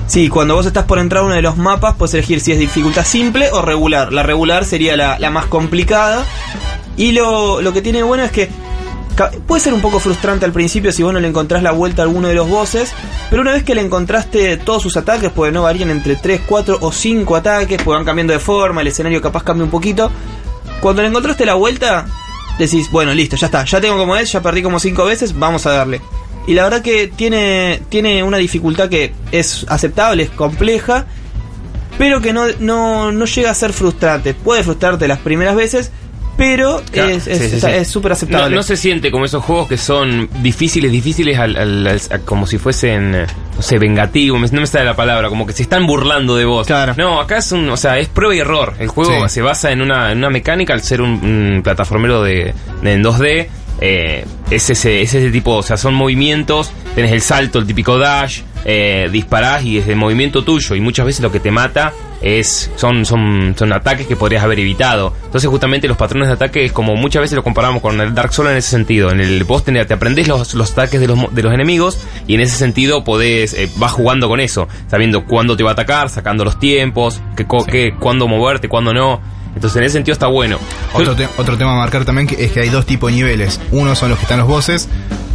Sí, 0.08 0.30
cuando 0.30 0.56
vos 0.56 0.66
estás 0.66 0.86
por 0.86 1.00
entrar 1.00 1.22
a 1.24 1.26
uno 1.26 1.36
de 1.36 1.42
los 1.42 1.58
mapas, 1.58 1.96
puedes 1.98 2.14
elegir 2.14 2.40
si 2.40 2.52
es 2.54 2.60
dificultad 2.60 3.06
simple 3.06 3.50
o 3.52 3.62
regular. 3.62 4.14
La 4.14 4.24
regular 4.24 4.64
sería 4.66 4.96
la, 4.96 5.20
la 5.20 5.30
más 5.30 5.46
complicada. 5.48 6.24
Y 6.96 7.12
lo, 7.12 7.62
lo 7.62 7.74
que 7.74 7.82
tiene 7.82 8.02
bueno 8.04 8.24
es 8.24 8.32
que 8.32 8.50
puede 9.48 9.62
ser 9.62 9.74
un 9.74 9.82
poco 9.82 10.00
frustrante 10.00 10.46
al 10.46 10.52
principio 10.52 10.92
si 10.92 11.04
vos 11.04 11.14
no 11.14 11.20
le 11.20 11.28
encontrás 11.28 11.64
la 11.64 11.72
vuelta 11.72 12.02
a 12.02 12.06
alguno 12.06 12.28
de 12.28 12.36
los 12.36 12.48
bosses. 12.48 12.94
Pero 13.30 13.42
una 13.42 13.52
vez 13.52 13.64
que 13.64 13.76
le 13.76 13.82
encontraste 13.82 14.58
todos 14.58 14.84
sus 14.84 14.98
ataques, 14.98 15.32
pues 15.32 15.52
no 15.52 15.64
varían 15.64 15.90
entre 15.90 16.16
3, 16.16 16.42
4 16.46 16.78
o 16.82 16.92
5 16.92 17.36
ataques, 17.36 17.82
pues 17.84 17.96
van 17.96 18.06
cambiando 18.06 18.34
de 18.34 18.40
forma, 18.40 18.82
el 18.82 18.88
escenario 18.88 19.22
capaz 19.22 19.44
cambia 19.44 19.66
un 19.66 19.72
poquito. 19.72 20.12
Cuando 20.80 21.02
le 21.02 21.08
encontraste 21.08 21.46
la 21.46 21.56
vuelta, 21.56 22.06
decís, 22.58 22.90
bueno, 22.92 23.14
listo, 23.14 23.36
ya 23.36 23.48
está, 23.48 23.66
ya 23.66 23.82
tengo 23.82 23.98
como 23.98 24.16
es, 24.16 24.32
ya 24.32 24.42
perdí 24.42 24.62
como 24.62 24.80
5 24.80 25.06
veces, 25.06 25.38
vamos 25.38 25.66
a 25.66 25.72
darle. 25.72 26.02
Y 26.46 26.54
la 26.54 26.64
verdad 26.64 26.82
que 26.82 27.08
tiene, 27.08 27.82
tiene 27.90 28.24
una 28.24 28.38
dificultad 28.38 28.88
que 28.88 29.14
es 29.32 29.66
aceptable, 29.68 30.24
es 30.24 30.30
compleja, 30.30 31.06
pero 31.98 32.22
que 32.22 32.32
no, 32.32 32.46
no, 32.60 33.12
no 33.12 33.26
llega 33.26 33.50
a 33.50 33.54
ser 33.54 33.74
frustrante. 33.74 34.34
Puede 34.34 34.64
frustrarte 34.64 35.08
las 35.08 35.20
primeras 35.20 35.56
veces, 35.56 35.92
pero 36.38 36.82
Claro, 36.92 37.10
es 37.10 37.24
sí, 37.24 37.36
sí, 37.36 37.60
sí. 37.60 37.86
súper 37.86 38.12
No, 38.12 38.14
aceptable. 38.14 38.56
no 38.56 38.64
se 38.64 38.78
siente 38.78 39.10
como 39.12 39.26
esos 39.26 39.44
juegos 39.44 39.68
que 39.68 39.78
son 39.78 40.30
difíciles, 40.42 40.92
difíciles, 40.92 41.38
al, 41.40 41.58
al- 41.58 41.88
al- 41.88 42.02
a- 42.12 42.20
como 42.20 42.46
si 42.48 42.58
fuesen, 42.58 43.12
no 43.12 43.62
sé, 43.62 43.78
vengativos, 43.80 44.40
me- 44.40 44.48
no 44.50 44.62
me 44.62 44.68
sale 44.68 44.86
la 44.86 44.96
palabra, 44.96 45.30
como 45.30 45.46
que 45.46 45.54
se 45.54 45.64
están 45.64 45.86
burlando 45.88 46.36
de 46.36 46.46
vos. 46.46 46.68
Claro. 46.68 46.94
No, 46.98 47.20
acá 47.20 47.38
es 47.38 47.52
un, 47.52 47.68
o 47.70 47.76
sea, 47.78 47.98
es 47.98 48.08
prueba 48.08 48.36
y 48.36 48.40
error. 48.40 48.74
El 48.80 48.88
juego 48.88 49.28
se 49.28 49.42
basa 49.42 49.72
en 49.72 49.82
una, 49.82 50.12
en 50.12 50.20
una 50.20 50.30
mecánica 50.30 50.74
al 50.74 50.82
ser 50.82 51.02
un, 51.02 51.10
un 51.24 51.62
plataformero 51.64 52.22
de, 52.24 52.54
de- 52.82 52.94
en 52.94 53.04
2D. 53.04 53.48
eh, 53.82 54.26
es 54.50 54.70
ese, 54.72 55.02
es 55.02 55.14
ese 55.14 55.30
tipo, 55.30 55.56
o 55.58 55.62
sea, 55.64 55.78
son 55.78 55.94
movimientos, 55.94 56.72
tenés 56.96 57.12
el 57.12 57.22
salto, 57.22 57.60
el 57.60 57.68
típico 57.68 57.98
dash, 58.00 58.42
eh, 58.66 59.08
disparás 59.12 59.64
y 59.64 59.78
es 59.78 59.88
el 59.88 59.96
movimiento 59.98 60.44
tuyo 60.44 60.74
y 60.76 60.80
muchas 60.82 61.06
veces 61.06 61.22
lo 61.22 61.32
que 61.32 61.40
te 61.40 61.52
mata 61.52 61.94
es 62.22 62.72
son, 62.76 63.06
son, 63.06 63.56
son 63.58 63.72
ataques 63.74 64.08
que 64.08 64.16
podrías 64.16 64.44
haber 64.44 64.60
evitado. 64.60 65.14
Entonces 65.26 65.50
justamente 65.50 65.88
los 65.88 65.98
patrones 65.98 66.28
de 66.28 66.34
ataque 66.34 66.66
es 66.66 66.72
como 66.72 66.96
muchas 66.96 67.22
veces 67.22 67.36
lo 67.36 67.44
comparamos 67.44 67.82
con 67.82 68.00
el 68.02 68.14
Dark 68.16 68.34
Souls 68.34 68.52
en 68.52 68.58
ese 68.58 68.70
sentido. 68.70 69.12
En 69.12 69.20
el 69.22 69.44
vos 69.44 69.64
tenés- 69.66 69.88
te 69.88 69.94
aprendés 69.94 70.28
los, 70.28 70.54
los 70.54 70.72
ataques 70.72 71.00
de 71.00 71.08
los, 71.08 71.34
de 71.34 71.44
los 71.44 71.54
enemigos 71.54 72.00
y 72.28 72.36
en 72.36 72.42
ese 72.42 72.56
sentido 72.58 73.04
podés, 73.04 73.54
eh, 73.54 73.70
vas 73.78 73.92
jugando 73.92 74.28
con 74.28 74.40
eso, 74.40 74.68
sabiendo 74.90 75.26
cuándo 75.26 75.56
te 75.56 75.64
va 75.64 75.72
a 75.72 75.74
atacar, 75.74 76.10
sacando 76.10 76.44
los 76.44 76.60
tiempos, 76.60 77.22
qué, 77.36 77.46
co- 77.46 77.66
qué, 77.66 77.94
cuándo 78.00 78.28
moverte, 78.28 78.68
cuándo 78.70 78.94
no. 78.94 79.22
Entonces 79.56 79.78
en 79.78 79.84
ese 79.86 79.94
sentido 79.94 80.14
está 80.14 80.28
bueno. 80.28 80.60
Otro, 80.94 81.16
te- 81.16 81.28
otro 81.38 81.58
tema 81.58 81.74
a 81.74 81.78
marcar 81.78 82.06
también 82.06 82.28
que 82.28 82.44
es 82.46 82.52
que 82.52 82.60
hay 82.62 82.70
dos 82.70 82.86
tipos 82.86 83.10
de 83.12 83.18
niveles. 83.18 83.60
Uno 83.72 83.96
son 83.96 84.10
los 84.10 84.20
que 84.20 84.24
están 84.26 84.40
los 84.40 84.48
bosses 84.48 84.88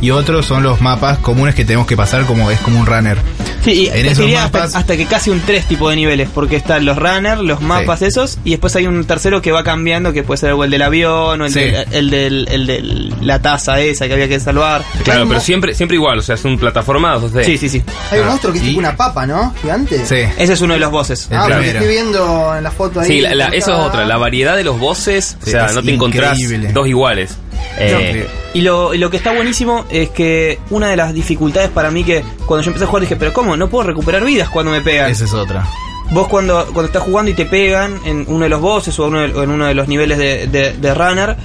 y 0.03 0.11
otros 0.11 0.45
son 0.45 0.63
los 0.63 0.83
mapas 0.83 1.17
comunes 1.19 1.55
que 1.55 1.65
tenemos 1.65 1.87
que 1.87 1.97
pasar 1.97 2.27
como 2.27 2.51
es 2.51 2.61
como 2.61 2.79
un 2.79 2.85
runner. 2.87 3.17
Sí, 3.65 3.85
y 3.85 3.87
En 3.87 4.07
esos 4.07 4.19
diría 4.19 4.45
hasta, 4.45 4.59
mapas- 4.67 4.75
hasta 4.75 4.97
que 4.97 5.07
casi 5.07 5.31
un 5.31 5.39
tres 5.41 5.67
tipo 5.67 5.89
de 5.89 5.95
niveles, 5.95 6.29
porque 6.35 6.57
están 6.57 6.85
los 6.85 6.97
runners, 6.99 7.41
los 7.43 7.61
mapas 7.61 8.03
esos, 8.03 8.39
y 8.45 8.51
después 8.51 8.75
hay 8.75 8.89
un 8.89 9.05
tercero 9.05 9.41
que 9.41 9.53
va 9.53 9.63
cambiando, 9.63 10.13
que 10.13 10.25
puede 10.25 10.39
ser 10.39 10.53
o 10.55 10.65
el 10.65 10.71
del 10.73 10.83
avión, 10.83 11.41
o 11.41 11.47
el, 11.47 11.53
Sí. 11.53 11.61
del, 11.61 11.87
el 11.93 12.11
del 12.11 12.49
el 12.51 12.67
del- 12.67 13.15
la 13.21 13.41
taza 13.41 13.79
esa 13.81 14.09
que 14.09 14.15
había 14.15 14.27
que 14.29 14.41
salvar. 14.41 14.83
Claro, 15.05 15.29
pero 15.29 15.39
siempre, 15.39 15.75
siempre 15.75 15.95
igual, 15.95 16.19
o 16.19 16.23
sea, 16.23 16.35
es 16.35 16.45
un 16.45 16.59
plataforma 16.59 17.15
2D. 17.17 17.45
Sí, 17.45 17.57
sí, 17.57 17.69
sí. 17.69 17.83
Hay 18.11 18.19
un 18.19 18.27
Ah, 18.27 18.31
monstruo 18.31 18.53
que 18.53 18.59
es 18.59 18.65
y- 18.65 18.69
tipo 18.69 18.81
una 18.81 18.97
papa, 18.97 19.25
¿no? 19.27 19.55
Gigante. 19.63 20.05
Sí. 20.07 20.17
Ese 20.37 20.53
es 20.55 20.61
uno 20.61 20.75
de 20.75 20.81
los 20.81 20.91
bosses. 20.91 21.29
Ah, 21.31 21.47
porque 21.49 21.71
estoy 21.71 21.87
viendo 21.87 22.57
en 22.57 22.65
la 22.65 22.71
foto 22.73 22.99
ahí. 22.99 23.07
Sí, 23.07 23.21
la- 23.21 23.37
la- 23.37 23.47
eso 23.49 23.71
es 23.75 23.79
otra, 23.79 24.05
la 24.07 24.17
variedad 24.17 24.57
de 24.57 24.65
los 24.65 24.77
bosses, 24.81 25.37
o 25.41 25.47
sea, 25.49 25.69
no 25.69 25.85
te 25.85 25.95
encontrás 25.95 26.37
dos 26.75 26.89
iguales. 26.89 27.37
Eh, 27.79 28.27
Y 28.55 28.61
lo, 28.61 28.93
y 28.95 28.99
lo 28.99 29.09
que 29.11 29.17
está 29.17 29.33
buenísimo 29.33 29.85
es 29.91 30.11
que 30.11 30.59
una 30.71 30.89
de 30.91 30.97
las 30.97 31.15
dificultades 31.15 31.71
para 31.71 31.91
mí 31.91 32.05
que 32.05 32.23
cuando 32.47 32.63
yo 32.65 32.69
empecé 32.71 32.85
a 32.85 32.89
jugar 32.89 33.01
dije, 33.03 33.17
pero 33.17 33.33
¿cómo? 33.33 33.57
No 33.57 33.69
puedo 33.69 33.85
recuperar 33.89 34.25
vidas 34.25 34.49
cuando 34.51 34.71
me 34.71 34.81
pegan. 34.83 35.11
Esa 35.11 35.25
es 35.25 35.33
otra. 35.33 35.67
Vos 36.11 36.29
cuando, 36.29 36.65
cuando 36.67 36.85
estás 36.85 37.03
jugando 37.03 37.31
y 37.31 37.35
te 37.35 37.47
pegan 37.47 37.99
en 38.05 38.25
uno 38.29 38.45
de 38.45 38.51
los 38.51 38.61
bosses 38.61 38.99
o, 38.99 39.07
uno 39.07 39.21
de- 39.21 39.33
o 39.35 39.43
en 39.43 39.51
uno 39.51 39.67
de 39.67 39.73
los 39.75 39.89
niveles 39.89 40.19
de, 40.19 40.47
de- 40.47 40.73
de 40.75 40.95
runner, 40.95 41.37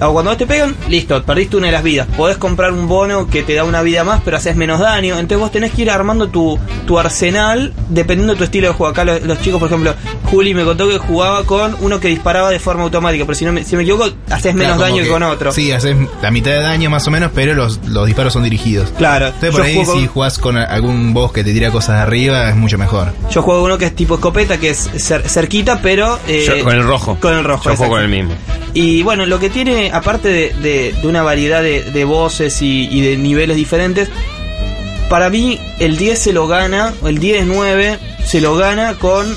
o 0.00 0.12
cuando 0.12 0.36
te 0.36 0.46
pegan, 0.46 0.74
listo, 0.88 1.22
perdiste 1.22 1.56
una 1.56 1.66
de 1.66 1.72
las 1.72 1.82
vidas. 1.82 2.06
Podés 2.16 2.36
comprar 2.38 2.72
un 2.72 2.88
bono 2.88 3.26
que 3.26 3.42
te 3.42 3.54
da 3.54 3.64
una 3.64 3.82
vida 3.82 4.04
más, 4.04 4.20
pero 4.24 4.36
haces 4.36 4.56
menos 4.56 4.80
daño. 4.80 5.14
Entonces 5.14 5.38
vos 5.38 5.50
tenés 5.52 5.72
que 5.72 5.82
ir 5.82 5.90
armando 5.90 6.28
tu, 6.28 6.58
tu 6.86 6.98
arsenal 6.98 7.72
dependiendo 7.88 8.32
de 8.34 8.38
tu 8.38 8.44
estilo 8.44 8.68
de 8.68 8.74
juego. 8.74 8.90
Acá 8.92 9.04
los, 9.04 9.22
los 9.22 9.40
chicos, 9.40 9.58
por 9.60 9.68
ejemplo, 9.68 9.94
Juli 10.24 10.54
me 10.54 10.64
contó 10.64 10.88
que 10.88 10.98
jugaba 10.98 11.44
con 11.44 11.76
uno 11.80 12.00
que 12.00 12.08
disparaba 12.08 12.50
de 12.50 12.58
forma 12.58 12.82
automática, 12.84 13.24
pero 13.26 13.34
si 13.36 13.44
no 13.44 13.52
me, 13.52 13.64
si 13.64 13.76
me 13.76 13.82
equivoco, 13.82 14.08
haces 14.30 14.54
menos 14.54 14.76
Claro, 14.76 14.92
daño 14.92 15.02
que, 15.04 15.08
con 15.10 15.22
otro. 15.22 15.52
Sí, 15.52 15.72
haces 15.72 15.96
la 16.22 16.30
mitad 16.30 16.50
de 16.52 16.60
daño 16.60 16.88
más 16.90 17.06
o 17.06 17.10
menos, 17.10 17.30
pero 17.34 17.54
los, 17.54 17.80
los 17.88 18.06
disparos 18.06 18.32
son 18.32 18.42
dirigidos. 18.44 18.90
Claro, 18.96 19.26
Entonces 19.26 19.50
por 19.50 19.62
ahí 19.62 19.74
juego 19.74 19.94
si 20.00 20.06
jugás 20.06 20.38
con 20.38 20.56
algún 20.56 21.12
boss 21.12 21.32
que 21.32 21.44
te 21.44 21.52
tira 21.52 21.70
cosas 21.70 21.96
de 21.96 22.02
arriba 22.02 22.48
es 22.48 22.56
mucho 22.56 22.78
mejor. 22.78 23.12
Yo 23.30 23.42
juego 23.42 23.64
uno 23.64 23.76
que 23.78 23.86
es 23.86 23.94
tipo 23.96 24.14
escopeta, 24.14 24.58
que 24.58 24.70
es 24.70 24.90
cer- 24.94 25.24
cerquita, 25.28 25.80
pero... 25.82 26.18
eh, 26.26 26.44
yo- 26.46 26.64
con 26.64 26.74
el 26.74 26.82
rojo. 26.84 27.16
Con 27.20 27.34
el 27.34 27.44
rojo, 27.44 27.70
Yo 27.70 27.76
juego 27.76 27.94
con 27.94 28.02
el 28.02 28.08
mismo. 28.08 28.32
Y 28.72 29.02
bueno, 29.02 29.26
lo 29.26 29.40
que 29.40 29.50
tiene, 29.50 29.89
aparte 29.92 30.28
de, 30.28 30.52
de- 30.62 30.92
de 31.00 31.06
una 31.08 31.22
variedad 31.22 31.62
de, 31.62 31.82
de 31.82 32.04
voces 32.04 32.60
y, 32.62 32.88
y 32.90 33.00
de 33.00 33.16
niveles 33.16 33.56
diferentes, 33.56 34.08
para 35.08 35.28
mí 35.30 35.58
el 35.78 35.96
10 35.96 36.18
se 36.18 36.32
lo 36.32 36.46
gana, 36.46 36.92
el 37.04 37.20
10-9 37.20 37.98
se 38.24 38.40
lo 38.40 38.56
gana 38.56 38.94
con 38.94 39.36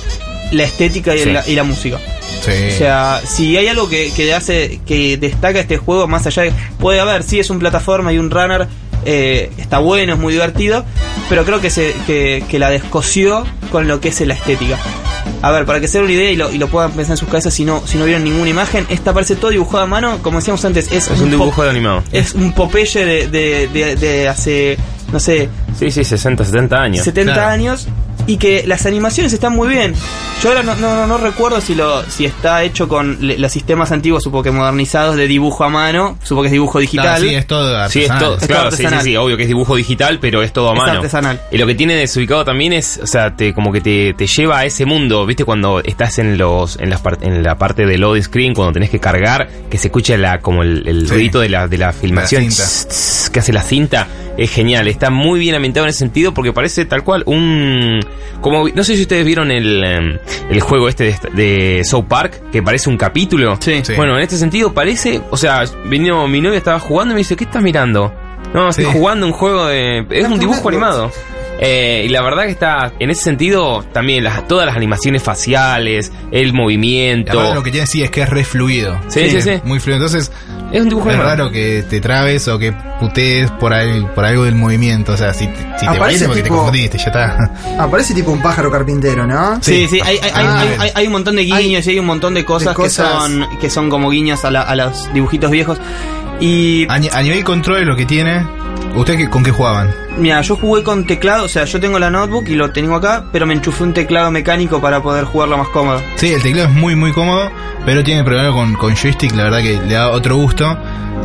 la 0.51 0.63
estética 0.63 1.15
y, 1.15 1.19
Sí. 1.19 1.31
la, 1.31 1.47
y 1.47 1.55
la 1.55 1.63
música. 1.63 1.97
Sí. 2.45 2.51
O 2.73 2.77
sea, 2.77 3.21
si 3.25 3.57
hay 3.57 3.67
algo 3.67 3.89
que, 3.89 4.11
que 4.13 4.33
hace, 4.33 4.79
que 4.85 5.17
destaca 5.17 5.59
este 5.59 5.77
juego, 5.77 6.07
más 6.07 6.27
allá 6.27 6.43
de. 6.43 6.53
Puede 6.79 6.99
haber, 6.99 7.23
sí, 7.23 7.39
es 7.39 7.49
un 7.49 7.57
plataforma 7.59 8.11
y 8.13 8.17
un 8.17 8.29
runner, 8.29 8.67
eh, 9.05 9.49
está 9.57 9.79
bueno, 9.79 10.13
es 10.13 10.19
muy 10.19 10.33
divertido, 10.33 10.83
pero 11.29 11.45
creo 11.45 11.59
que, 11.61 11.69
se, 11.69 11.95
que, 12.05 12.43
que 12.49 12.59
la 12.59 12.69
descosió 12.69 13.45
con 13.71 13.87
lo 13.87 13.99
que 14.01 14.09
es 14.09 14.19
la 14.21 14.33
estética. 14.33 14.77
A 15.41 15.51
ver, 15.51 15.65
para 15.65 15.79
que 15.79 15.87
se 15.87 15.97
den 15.97 16.05
una 16.05 16.13
idea 16.13 16.31
y 16.31 16.35
lo, 16.35 16.51
y 16.51 16.57
lo 16.57 16.67
puedan 16.67 16.91
pensar 16.91 17.13
en 17.13 17.17
sus 17.17 17.27
cabezas 17.27 17.53
si 17.53 17.65
no, 17.65 17.81
si 17.85 17.97
no 17.97 18.05
vieron 18.05 18.23
ninguna 18.23 18.49
imagen, 18.49 18.85
esta 18.89 19.13
parece 19.13 19.35
todo 19.35 19.51
dibujado 19.51 19.83
a 19.83 19.87
mano, 19.87 20.19
como 20.21 20.37
decíamos 20.39 20.63
antes, 20.65 20.91
es, 20.91 21.09
Es 21.09 21.19
un 21.19 21.29
dibujo 21.31 21.63
de 21.63 21.69
animado. 21.69 22.03
Es 22.11 22.33
un 22.33 22.53
Popeye 22.53 23.05
de, 23.05 23.27
de, 23.27 23.67
de, 23.67 23.95
de 23.95 24.27
hace, 24.29 24.77
no 25.11 25.19
sé, 25.19 25.49
Sí, 25.79 25.89
sí, 25.91 26.03
60, 26.03 26.45
70 26.45 26.81
años. 26.81 27.03
70 27.03 27.33
Claro. 27.33 27.49
años 27.49 27.87
y 28.27 28.37
que 28.37 28.63
las 28.67 28.85
animaciones 28.85 29.33
están 29.33 29.53
muy 29.53 29.67
bien. 29.67 29.93
Yo 30.41 30.49
ahora 30.49 30.63
no, 30.63 30.75
no, 30.75 31.07
no 31.07 31.17
recuerdo 31.17 31.61
si 31.61 31.73
lo 31.75 32.03
si 32.09 32.25
está 32.25 32.63
hecho 32.63 32.87
con 32.89 33.17
le- 33.25 33.37
los 33.37 33.51
sistemas 33.51 33.91
antiguos, 33.91 34.23
supongo 34.23 34.43
que 34.43 34.51
modernizados 34.51 35.15
de 35.15 35.27
dibujo 35.27 35.63
a 35.63 35.69
mano, 35.69 36.17
supongo 36.23 36.43
que 36.43 36.47
es 36.47 36.51
dibujo 36.53 36.79
digital. 36.79 37.05
Claro, 37.05 37.21
sí, 37.29 37.35
es 37.35 37.47
todo 37.47 37.89
Sí, 37.89 38.03
es 38.03 38.09
artesanal. 38.09 38.19
todo, 38.23 38.37
Es 38.41 38.47
claro, 38.47 38.71
sí, 38.71 38.85
sí, 38.87 38.95
sí, 39.03 39.15
obvio 39.17 39.37
que 39.37 39.43
es 39.43 39.47
dibujo 39.47 39.75
digital, 39.75 40.19
pero 40.19 40.41
es 40.43 40.51
todo 40.51 40.69
a 40.69 40.73
Es 40.73 40.79
mano. 40.79 40.91
artesanal. 40.93 41.39
Y 41.51 41.57
lo 41.57 41.65
que 41.67 41.75
tiene 41.75 41.95
desubicado 41.95 42.43
también 42.43 42.73
es, 42.73 42.99
o 43.01 43.07
sea, 43.07 43.35
te, 43.35 43.53
como 43.53 43.71
que 43.71 43.81
te, 43.81 44.13
te 44.13 44.27
lleva 44.27 44.59
a 44.59 44.65
ese 44.65 44.85
mundo, 44.85 45.25
¿viste? 45.25 45.45
Cuando 45.45 45.79
estás 45.81 46.19
en 46.19 46.37
los 46.37 46.77
en, 46.79 46.89
las 46.89 47.01
par- 47.01 47.19
en 47.21 47.41
la 47.43 47.57
parte 47.57 47.85
de 47.85 47.97
loading 47.97 48.23
screen, 48.23 48.53
cuando 48.53 48.73
tenés 48.73 48.89
que 48.89 48.99
cargar, 48.99 49.47
que 49.69 49.77
se 49.77 49.87
escucha 49.87 50.17
la 50.17 50.39
como 50.39 50.63
el, 50.63 50.87
el 50.87 51.07
Sí. 51.07 51.13
ruidito 51.13 51.39
de 51.39 51.49
la, 51.49 51.67
de 51.67 51.77
la 51.77 51.93
filmación 51.93 52.41
cinta. 52.43 52.63
tss, 52.63 52.87
tss, 52.87 53.29
que 53.29 53.39
hace 53.39 53.53
la 53.53 53.61
cinta, 53.63 54.07
es 54.37 54.51
genial, 54.51 54.87
está 54.87 55.09
muy 55.09 55.39
bien 55.39 55.55
ambientado 55.55 55.85
en 55.85 55.89
ese 55.89 55.99
sentido 55.99 56.33
porque 56.33 56.53
parece 56.53 56.85
tal 56.85 57.03
cual 57.03 57.23
un... 57.25 57.99
como 58.41 58.67
No 58.69 58.83
sé 58.83 58.95
si 58.95 59.03
ustedes 59.03 59.25
vieron 59.25 59.51
el, 59.51 59.83
em, 59.83 60.17
el 60.49 60.61
juego 60.61 60.89
este 60.89 61.03
de, 61.05 61.77
de 61.77 61.83
South 61.83 62.05
Park, 62.07 62.41
que 62.51 62.63
parece 62.63 62.89
un 62.89 62.97
capítulo. 62.97 63.57
Sí. 63.59 63.81
Bueno, 63.95 64.15
en 64.15 64.23
este 64.23 64.37
sentido 64.37 64.73
parece, 64.73 65.21
o 65.29 65.37
sea, 65.37 65.63
vino 65.85 66.27
mi 66.27 66.41
novia 66.41 66.57
estaba 66.57 66.79
jugando 66.79 67.13
y 67.13 67.15
me 67.15 67.19
dice, 67.19 67.35
¿qué 67.35 67.43
estás 67.43 67.61
mirando? 67.61 68.13
No, 68.53 68.69
estoy 68.69 68.85
Sí. 68.85 68.91
jugando 68.93 69.25
un 69.25 69.33
juego 69.33 69.65
de... 69.67 70.05
Es 70.09 70.27
un 70.27 70.39
dibujo 70.39 70.69
animado. 70.69 71.11
Eh, 71.59 72.03
y 72.05 72.09
la 72.09 72.21
verdad 72.23 72.43
que 72.43 72.49
está, 72.51 72.91
en 72.99 73.09
ese 73.09 73.21
sentido, 73.23 73.83
también 73.93 74.23
las, 74.23 74.47
todas 74.47 74.65
las 74.65 74.75
animaciones 74.75 75.23
faciales, 75.23 76.11
el 76.31 76.51
movimiento. 76.51 77.31
Aparte 77.39 77.55
lo 77.55 77.63
que 77.63 77.71
tiene 77.71 77.87
sí 77.87 78.01
es 78.03 78.09
que 78.09 78.21
es 78.23 78.29
re 78.29 78.43
fluido. 78.43 78.99
Sí, 79.07 79.29
sí, 79.29 79.41
sí. 79.41 79.61
Muy 79.63 79.79
fluido. 79.79 79.97
Entonces 80.03 80.31
Es 80.73 80.81
un 80.81 80.89
dibujo 80.89 81.09
es 81.09 81.15
animado. 81.15 81.29
raro 81.37 81.51
que 81.51 81.83
te 81.89 82.01
trabes 82.01 82.47
o 82.47 82.57
que 82.57 82.73
putees 82.99 83.49
por, 83.51 83.71
ahí- 83.73 84.05
por 84.15 84.25
algo 84.25 84.43
del 84.43 84.55
movimiento. 84.55 85.13
O 85.13 85.17
sea, 85.17 85.33
si, 85.33 85.45
te- 85.47 85.53
si 85.77 85.85
te 85.85 85.85
Aparece 85.85 85.97
parece 85.99 86.25
porque 86.25 86.41
te 86.41 86.49
tipo- 86.49 86.55
confundiste, 86.57 86.97
ya 86.97 87.03
está. 87.05 87.37
Aparece 87.79 88.13
tipo 88.15 88.31
un 88.31 88.41
pájaro 88.41 88.71
carpintero, 88.71 89.25
¿no? 89.27 89.61
Sí, 89.61 89.87
sí, 89.87 90.01
hay, 90.03 90.17
hay, 90.17 90.31
hay- 90.33 90.45
Ah, 90.45 90.59
hay- 90.59 90.75
hay- 90.79 90.91
hay 90.95 91.05
un 91.07 91.13
montón 91.13 91.35
de 91.35 91.43
guiños 91.43 91.85
y 91.87 91.91
hay 91.91 91.99
un 91.99 92.07
montón 92.07 92.33
de 92.33 92.43
cosas, 92.43 92.69
de 92.69 92.73
cosas. 92.75 93.05
que 93.07 93.13
son 93.19 93.59
que 93.61 93.69
son 93.69 93.89
como 93.91 94.09
guiños 94.09 94.43
a, 94.43 94.51
la- 94.51 94.63
a 94.63 94.75
los 94.75 95.13
dibujitos 95.13 95.49
viejos. 95.51 95.77
Y 96.39 96.85
A, 96.89 96.95
a 96.95 97.21
nivel 97.21 97.43
control 97.43 97.85
lo 97.85 97.95
que 97.95 98.05
tiene, 98.05 98.45
¿ustedes 98.95 99.29
con 99.29 99.43
qué 99.43 99.51
jugaban? 99.51 99.93
mira, 100.17 100.41
yo 100.41 100.55
jugué 100.55 100.83
con 100.83 101.05
teclado, 101.05 101.45
o 101.45 101.47
sea, 101.47 101.65
yo 101.65 101.79
tengo 101.79 101.97
la 101.97 102.09
notebook 102.09 102.47
y 102.47 102.55
lo 102.55 102.71
tengo 102.71 102.95
acá, 102.95 103.25
pero 103.31 103.45
me 103.45 103.53
enchufé 103.53 103.83
un 103.83 103.93
teclado 103.93 104.29
mecánico 104.31 104.79
para 104.79 105.01
poder 105.01 105.25
jugarlo 105.25 105.57
más 105.57 105.69
cómodo. 105.69 106.01
Sí, 106.15 106.31
el 106.31 106.41
teclado 106.41 106.69
es 106.69 106.73
muy 106.75 106.95
muy 106.95 107.11
cómodo, 107.11 107.49
pero 107.85 108.03
tiene 108.03 108.23
problema 108.23 108.53
con, 108.53 108.73
con 108.75 108.95
joystick, 108.95 109.35
la 109.35 109.43
verdad 109.45 109.61
que 109.61 109.79
le 109.81 109.93
da 109.93 110.11
otro 110.11 110.35
gusto. 110.35 110.77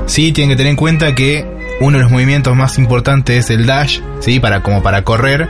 Sí, 0.07 0.33
tienen 0.33 0.51
que 0.51 0.57
tener 0.57 0.71
en 0.71 0.77
cuenta 0.77 1.15
que 1.15 1.47
uno 1.81 1.99
de 1.99 2.03
los 2.05 2.13
movimientos 2.13 2.57
más 2.57 2.79
importantes 2.79 3.45
es 3.45 3.51
el 3.51 3.67
dash, 3.67 4.01
sí, 4.21 4.41
para 4.41 4.63
como 4.63 4.83
para 4.83 5.03
correr 5.03 5.49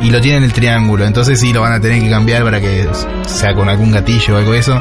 y 0.00 0.10
lo 0.10 0.20
tiene 0.20 0.38
en 0.38 0.44
el 0.44 0.52
triángulo, 0.52 1.04
entonces 1.04 1.40
sí 1.40 1.52
lo 1.52 1.60
van 1.62 1.72
a 1.72 1.80
tener 1.80 2.02
que 2.02 2.10
cambiar 2.10 2.42
para 2.44 2.60
que 2.60 2.86
sea 3.26 3.54
con 3.54 3.68
algún 3.68 3.92
gatillo 3.92 4.34
o 4.34 4.38
algo 4.38 4.52
de 4.52 4.58
eso. 4.58 4.80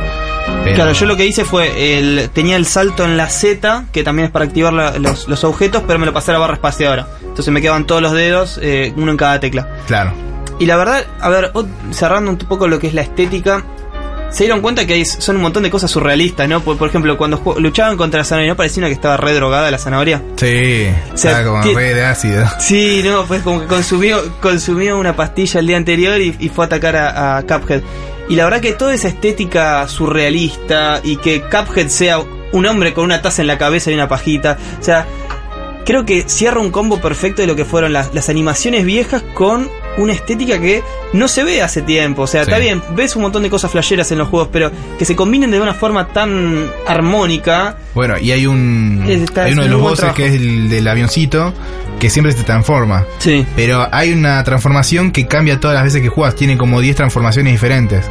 Pero- 0.64 0.76
Claro, 0.76 0.92
yo 0.92 1.06
lo 1.06 1.16
que 1.16 1.26
hice 1.26 1.44
fue, 1.46 1.98
el, 1.98 2.30
tenía 2.34 2.56
el 2.56 2.66
salto 2.66 3.04
en 3.06 3.18
la 3.18 3.30
Z, 3.30 3.86
que 3.92 4.04
también 4.04 4.28
es 4.28 4.32
para 4.32 4.46
activar 4.46 4.74
la- 4.74 4.98
los, 5.00 5.28
los 5.28 5.44
objetos, 5.44 5.84
pero 5.88 5.98
me 6.00 6.06
lo 6.06 6.14
pasé 6.14 6.32
a 6.32 6.34
la 6.34 6.40
barra 6.40 6.54
espaciadora. 6.56 7.08
Entonces 7.22 7.52
me 7.54 7.62
quedaban 7.62 7.86
todos 7.86 8.02
los 8.02 8.12
dedos, 8.14 8.60
eh, 8.62 8.94
uno 8.96 9.12
en 9.12 9.18
cada 9.18 9.40
tecla. 9.40 9.68
Claro. 9.88 10.14
Y 10.60 10.68
la 10.68 10.78
verdad, 10.78 11.06
a 11.20 11.30
ver, 11.30 11.52
cerrando 11.92 12.32
un 12.32 12.38
poco 12.38 12.68
lo 12.68 12.80
que 12.80 12.88
es 12.88 12.94
la 12.94 13.02
estética, 13.02 13.66
se 14.30 14.44
dieron 14.44 14.62
cuenta 14.62 14.86
que 14.86 14.94
hay, 14.94 15.06
son 15.06 15.38
un 15.38 15.42
montón 15.44 15.64
de 15.64 15.70
cosas 15.70 15.90
surrealistas, 15.92 16.48
¿no? 16.50 16.62
Por, 16.62 16.78
por 16.78 16.90
ejemplo, 16.90 17.18
cuando 17.18 17.42
luchaban 17.60 17.96
contra 17.98 18.20
la 18.20 18.24
zanahoria, 18.26 18.52
¿no 18.52 18.58
parecía 18.58 18.82
una 18.82 18.88
que 18.88 18.94
estaba 18.94 19.18
re 19.18 19.34
drogada 19.34 19.72
la 19.72 19.78
zanahoria? 19.78 20.22
Sí, 20.36 20.88
O 21.14 21.18
sea, 21.18 21.44
como 21.44 21.62
re 21.62 21.94
de 21.94 22.06
ácido. 22.06 22.46
Sí, 22.60 23.02
no, 23.04 23.26
pues 23.26 23.42
como 23.44 23.62
que 23.62 23.68
consumió, 23.68 24.22
consumió 24.42 24.98
una 24.98 25.16
pastilla 25.16 25.60
el 25.60 25.68
día 25.68 25.78
anterior 25.78 26.20
y, 26.20 26.36
y 26.40 26.50
fue 26.50 26.66
a 26.66 26.68
atacar 26.68 26.96
a, 26.96 27.38
a 27.38 27.44
Cuphead. 27.44 27.82
Y 28.28 28.36
la 28.36 28.44
verdad 28.46 28.60
que 28.60 28.74
toda 28.74 28.94
esa 28.94 29.08
estética 29.08 29.88
surrealista 29.88 31.00
y 31.04 31.18
que 31.18 31.42
Cuphead 31.42 31.88
sea 31.90 32.20
un 32.52 32.66
hombre 32.66 32.94
con 32.94 33.06
una 33.06 33.22
taza 33.22 33.42
en 33.42 33.48
la 33.48 33.58
cabeza 33.58 33.92
y 33.92 33.94
una 33.94 34.08
pajita, 34.08 34.58
o 34.80 34.84
sea, 34.84 35.06
creo 35.86 36.06
que 36.06 36.24
cierra 36.28 36.60
un 36.60 36.72
combo 36.72 37.00
perfecto 37.00 37.42
de 37.42 37.48
lo 37.48 37.56
que 37.56 37.66
fueron 37.66 37.94
las, 37.94 38.14
las 38.14 38.30
animaciones 38.30 38.86
viejas 38.86 39.24
con 39.34 39.70
una 39.98 40.14
estética 40.14 40.60
que 40.60 40.84
no 41.14 41.28
se 41.28 41.44
ve 41.44 41.62
hace 41.62 41.82
tiempo. 41.82 42.24
O 42.24 42.28
sea, 42.28 42.44
Sí. 42.44 42.50
está 42.52 42.60
bien, 42.60 42.82
ves 42.96 43.16
un 43.16 43.22
montón 43.24 43.44
de 43.44 43.50
cosas 43.50 43.72
flasheras 43.72 44.12
en 44.12 44.18
los 44.18 44.28
juegos, 44.28 44.50
pero 44.52 44.72
que 44.98 45.06
se 45.06 45.16
combinen 45.16 45.52
de 45.52 45.60
una 45.62 45.74
forma 45.74 46.08
tan 46.10 46.70
armónica. 46.88 47.78
Bueno, 47.94 48.18
y 48.20 48.32
hay 48.32 48.46
un 48.46 49.06
Está 49.08 49.44
hay 49.46 49.54
uno 49.54 49.64
de 49.64 49.70
los 49.70 49.82
bosses 49.82 50.00
trabajo. 50.00 50.18
que 50.18 50.28
es 50.28 50.34
el 50.34 50.70
del 50.70 50.88
avioncito 50.88 51.54
que 52.00 52.10
siempre 52.10 52.34
se 52.34 52.44
transforma. 52.44 53.06
Sí. 53.20 53.46
Pero 53.56 53.88
hay 53.92 54.12
una 54.12 54.44
transformación 54.44 55.12
que 55.12 55.28
cambia 55.28 55.60
todas 55.60 55.76
las 55.76 55.84
veces 55.86 56.02
que 56.02 56.10
juegas, 56.10 56.36
tiene 56.36 56.58
como 56.58 56.82
10 56.82 56.96
transformaciones 56.98 57.54
diferentes. 57.54 58.06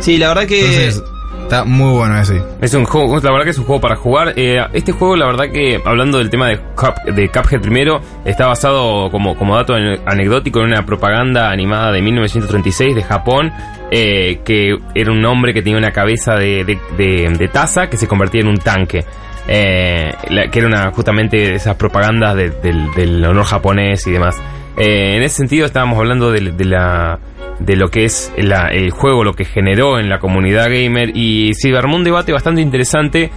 Sí, 0.00 0.18
la 0.18 0.28
verdad 0.28 0.46
que. 0.46 0.60
Entonces, 0.60 1.02
está 1.42 1.64
muy 1.64 1.92
bueno 1.92 2.18
ese. 2.20 2.42
Es 2.60 2.74
un 2.74 2.84
juego, 2.84 3.16
la 3.20 3.30
verdad 3.30 3.44
que 3.44 3.50
es 3.50 3.58
un 3.58 3.64
juego 3.64 3.80
para 3.80 3.96
jugar. 3.96 4.32
Eh, 4.36 4.58
este 4.72 4.92
juego, 4.92 5.16
la 5.16 5.26
verdad 5.26 5.46
que, 5.52 5.80
hablando 5.84 6.18
del 6.18 6.30
tema 6.30 6.48
de, 6.48 6.58
Cup- 6.74 7.02
de 7.04 7.28
Cuphead 7.28 7.60
primero, 7.60 8.00
está 8.24 8.46
basado 8.46 9.10
como, 9.10 9.36
como 9.36 9.56
dato 9.56 9.74
ane- 9.74 10.00
anecdótico 10.06 10.60
en 10.60 10.66
una 10.66 10.84
propaganda 10.86 11.50
animada 11.50 11.92
de 11.92 12.02
1936 12.02 12.94
de 12.94 13.02
Japón, 13.02 13.52
eh, 13.90 14.40
que 14.44 14.76
era 14.94 15.12
un 15.12 15.24
hombre 15.24 15.52
que 15.52 15.62
tenía 15.62 15.78
una 15.78 15.92
cabeza 15.92 16.34
de, 16.36 16.64
de, 16.64 16.78
de- 16.96 17.28
de 17.38 17.48
taza 17.48 17.88
que 17.88 17.96
se 17.96 18.08
convertía 18.08 18.40
en 18.40 18.48
un 18.48 18.56
tanque. 18.58 19.04
Eh, 19.48 20.12
la- 20.30 20.48
que 20.50 20.58
era 20.60 20.68
una 20.68 20.92
justamente 20.92 21.54
esas 21.54 21.74
propagandas 21.76 22.36
de- 22.36 22.50
del, 22.50 22.92
del 22.94 23.24
honor 23.24 23.44
japonés 23.44 24.06
y 24.06 24.12
demás. 24.12 24.40
Eh, 24.76 25.16
en 25.16 25.22
ese 25.22 25.36
sentido 25.36 25.66
estábamos 25.66 25.98
hablando 25.98 26.30
de, 26.30 26.40
la 26.64 27.18
de 27.58 27.76
lo 27.76 27.88
que 27.88 28.04
es 28.04 28.32
el 28.36 28.90
juego, 28.90 29.24
lo 29.24 29.34
que 29.34 29.44
generó 29.44 29.98
en 29.98 30.08
la 30.08 30.18
comunidad 30.18 30.70
gamer 30.70 31.16
y 31.16 31.52
se 31.54 31.74
armó 31.76 31.96
un 31.96 32.04
debate 32.04 32.32
bastante 32.32 32.60
interesante 32.60 33.30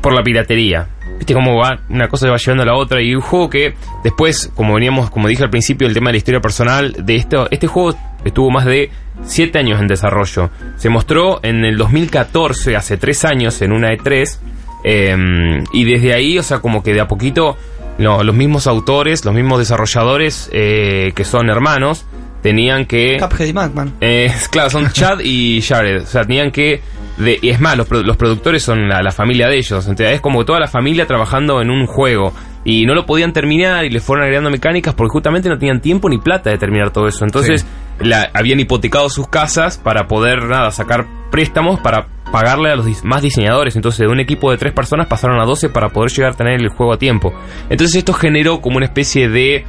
por 0.00 0.12
la 0.12 0.22
piratería. 0.22 0.88
Viste 1.18 1.34
cómo 1.34 1.56
va, 1.56 1.78
una 1.88 2.08
cosa 2.08 2.28
va 2.28 2.36
llevando 2.36 2.64
a 2.64 2.66
la 2.66 2.74
otra 2.74 3.00
y 3.00 3.14
un 3.14 3.20
juego 3.20 3.48
que 3.48 3.74
después, 4.02 4.50
como 4.54 4.74
veníamos, 4.74 5.10
como 5.10 5.28
dije 5.28 5.44
al 5.44 5.50
principio, 5.50 5.86
el 5.86 5.94
tema 5.94 6.08
de 6.08 6.14
la 6.14 6.18
historia 6.18 6.40
personal 6.40 6.92
de 6.98 7.14
esto, 7.14 7.46
este 7.50 7.66
juego 7.66 7.96
estuvo 8.24 8.50
más 8.50 8.64
de 8.64 8.90
7 9.22 9.58
años 9.58 9.80
en 9.80 9.86
desarrollo. 9.86 10.50
Se 10.76 10.88
mostró 10.88 11.38
en 11.42 11.64
el 11.64 11.76
2014, 11.76 12.74
hace 12.74 12.96
3 12.96 13.24
años, 13.26 13.62
en 13.62 13.72
una 13.72 13.92
E3, 13.92 14.38
eh, 14.84 15.62
y 15.72 15.84
desde 15.84 16.14
ahí, 16.14 16.38
o 16.38 16.42
sea, 16.42 16.58
como 16.58 16.82
que 16.82 16.92
de 16.92 17.00
a 17.00 17.06
poquito 17.06 17.56
lo- 17.98 18.22
los 18.24 18.34
mismos 18.34 18.66
autores, 18.66 19.24
los 19.24 19.34
mismos 19.34 19.58
desarrolladores, 19.58 20.48
eh, 20.52 21.12
que 21.14 21.24
son 21.24 21.48
hermanos, 21.50 22.06
tenían 22.42 22.86
que... 22.86 23.16
Cuphead 23.20 23.46
y 23.46 23.52
Macman. 23.52 23.94
Eh, 24.00 24.32
claro, 24.50 24.70
son 24.70 24.90
Chad 24.90 25.20
y 25.22 25.62
Jared. 25.62 26.02
O 26.02 26.06
sea, 26.06 26.22
tenían 26.24 26.50
que. 26.50 26.82
de- 27.18 27.38
y 27.40 27.48
es 27.50 27.60
más, 27.60 27.76
los, 27.76 27.86
pro- 27.86 28.02
los 28.02 28.16
productores 28.16 28.62
son 28.62 28.88
la, 28.88 29.02
la 29.02 29.12
familia 29.12 29.48
de 29.48 29.56
ellos. 29.56 29.84
Entonces, 29.86 30.14
es 30.16 30.20
como 30.20 30.44
toda 30.44 30.60
la 30.60 30.68
familia 30.68 31.06
trabajando 31.06 31.60
en 31.62 31.70
un 31.70 31.86
juego. 31.86 32.32
Y 32.66 32.86
no 32.86 32.94
lo 32.94 33.04
podían 33.04 33.32
terminar 33.34 33.84
y 33.84 33.90
le 33.90 34.00
fueron 34.00 34.22
agregando 34.24 34.48
mecánicas 34.50 34.94
porque 34.94 35.12
justamente 35.12 35.48
no 35.50 35.58
tenían 35.58 35.80
tiempo 35.82 36.08
ni 36.08 36.16
plata 36.18 36.48
de 36.50 36.56
terminar 36.56 36.90
todo 36.92 37.06
eso. 37.08 37.24
Entonces, 37.24 37.66
la, 38.00 38.30
habían 38.32 38.58
hipotecado 38.58 39.10
sus 39.10 39.28
casas 39.28 39.76
para 39.76 40.06
poder, 40.08 40.44
nada, 40.44 40.70
sacar 40.70 41.06
préstamos 41.30 41.78
para 41.80 42.06
pagarle 42.32 42.70
a 42.70 42.76
los 42.76 43.04
más 43.04 43.22
diseñadores. 43.22 43.76
Entonces, 43.76 44.00
de 44.00 44.08
un 44.08 44.20
equipo 44.20 44.50
de 44.50 44.56
tres 44.56 44.72
personas 44.72 45.06
pasaron 45.06 45.40
a 45.40 45.44
12 45.44 45.68
para 45.68 45.88
poder 45.88 46.10
llegar 46.10 46.32
a 46.32 46.36
tener 46.36 46.60
el 46.60 46.68
juego 46.68 46.92
a 46.94 46.98
tiempo. 46.98 47.32
Entonces, 47.68 47.96
esto 47.96 48.12
generó 48.12 48.60
como 48.60 48.76
una 48.76 48.86
especie 48.86 49.28
de 49.28 49.64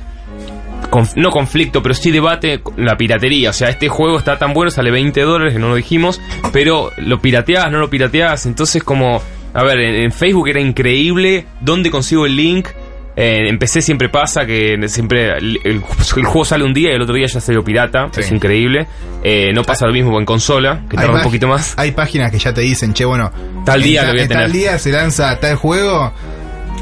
no 1.16 1.30
conflicto, 1.30 1.82
pero 1.82 1.94
sí 1.94 2.12
debate 2.12 2.62
la 2.78 2.96
piratería. 2.96 3.50
O 3.50 3.54
sea, 3.54 3.70
este 3.70 3.90
juego 3.90 4.18
está 4.18 4.38
tan 4.38 4.54
bueno, 4.54 4.72
sale 4.72 4.92
20 4.92 5.22
dólares, 5.22 5.54
que 5.54 5.60
no 5.60 5.70
lo 5.70 5.76
dijimos, 5.76 6.22
pero 6.54 6.92
lo 6.98 7.20
pirateas, 7.20 7.72
no 7.72 7.80
lo 7.80 7.90
pirateas. 7.90 8.46
Entonces, 8.46 8.84
como, 8.84 9.22
a 9.54 9.64
ver, 9.64 9.80
en, 9.80 9.96
en 10.04 10.12
Facebook 10.12 10.48
era 10.50 10.62
increíble 10.62 11.46
dónde 11.62 11.90
consigo 11.90 12.26
el 12.26 12.36
link. 12.36 12.70
Eh, 13.18 13.48
en 13.48 13.58
PC 13.58 13.82
siempre 13.82 14.10
pasa 14.10 14.46
que 14.46 14.76
siempre 14.88 15.38
el, 15.38 15.60
el- 15.64 15.82
el 16.16 16.26
juego 16.26 16.44
sale 16.44 16.64
un 16.66 16.74
día 16.74 16.92
y 16.92 16.96
el 16.96 17.02
otro 17.02 17.16
día 17.16 17.28
ya 17.28 17.40
salió 17.40 17.64
pirata. 17.64 18.08
Sí. 18.12 18.22
Es 18.22 18.32
increíble. 18.32 18.88
Eh, 19.24 19.52
no 19.54 19.64
pasa 19.64 19.86
lo 19.88 19.94
mismo 19.94 20.20
en 20.20 20.26
consola, 20.26 20.82
que 20.90 20.98
tarda 20.98 21.14
un 21.16 21.22
poquito 21.24 21.48
más. 21.48 21.74
Hay 21.78 21.92
páginas 21.92 22.30
que 22.32 22.40
ya 22.40 22.54
te 22.54 22.62
dicen, 22.62 22.94
che, 22.94 23.06
bueno, 23.06 23.32
Tal 23.66 23.82
día 23.82 24.02
en 24.02 24.08
lo 24.08 24.14
voy 24.14 24.20
a 24.20 24.24
en 24.24 24.28
tener. 24.30 24.44
tal 24.44 24.52
día 24.52 24.78
se 24.80 24.92
lanza 24.92 25.40
tal 25.40 25.56
juego, 25.56 26.12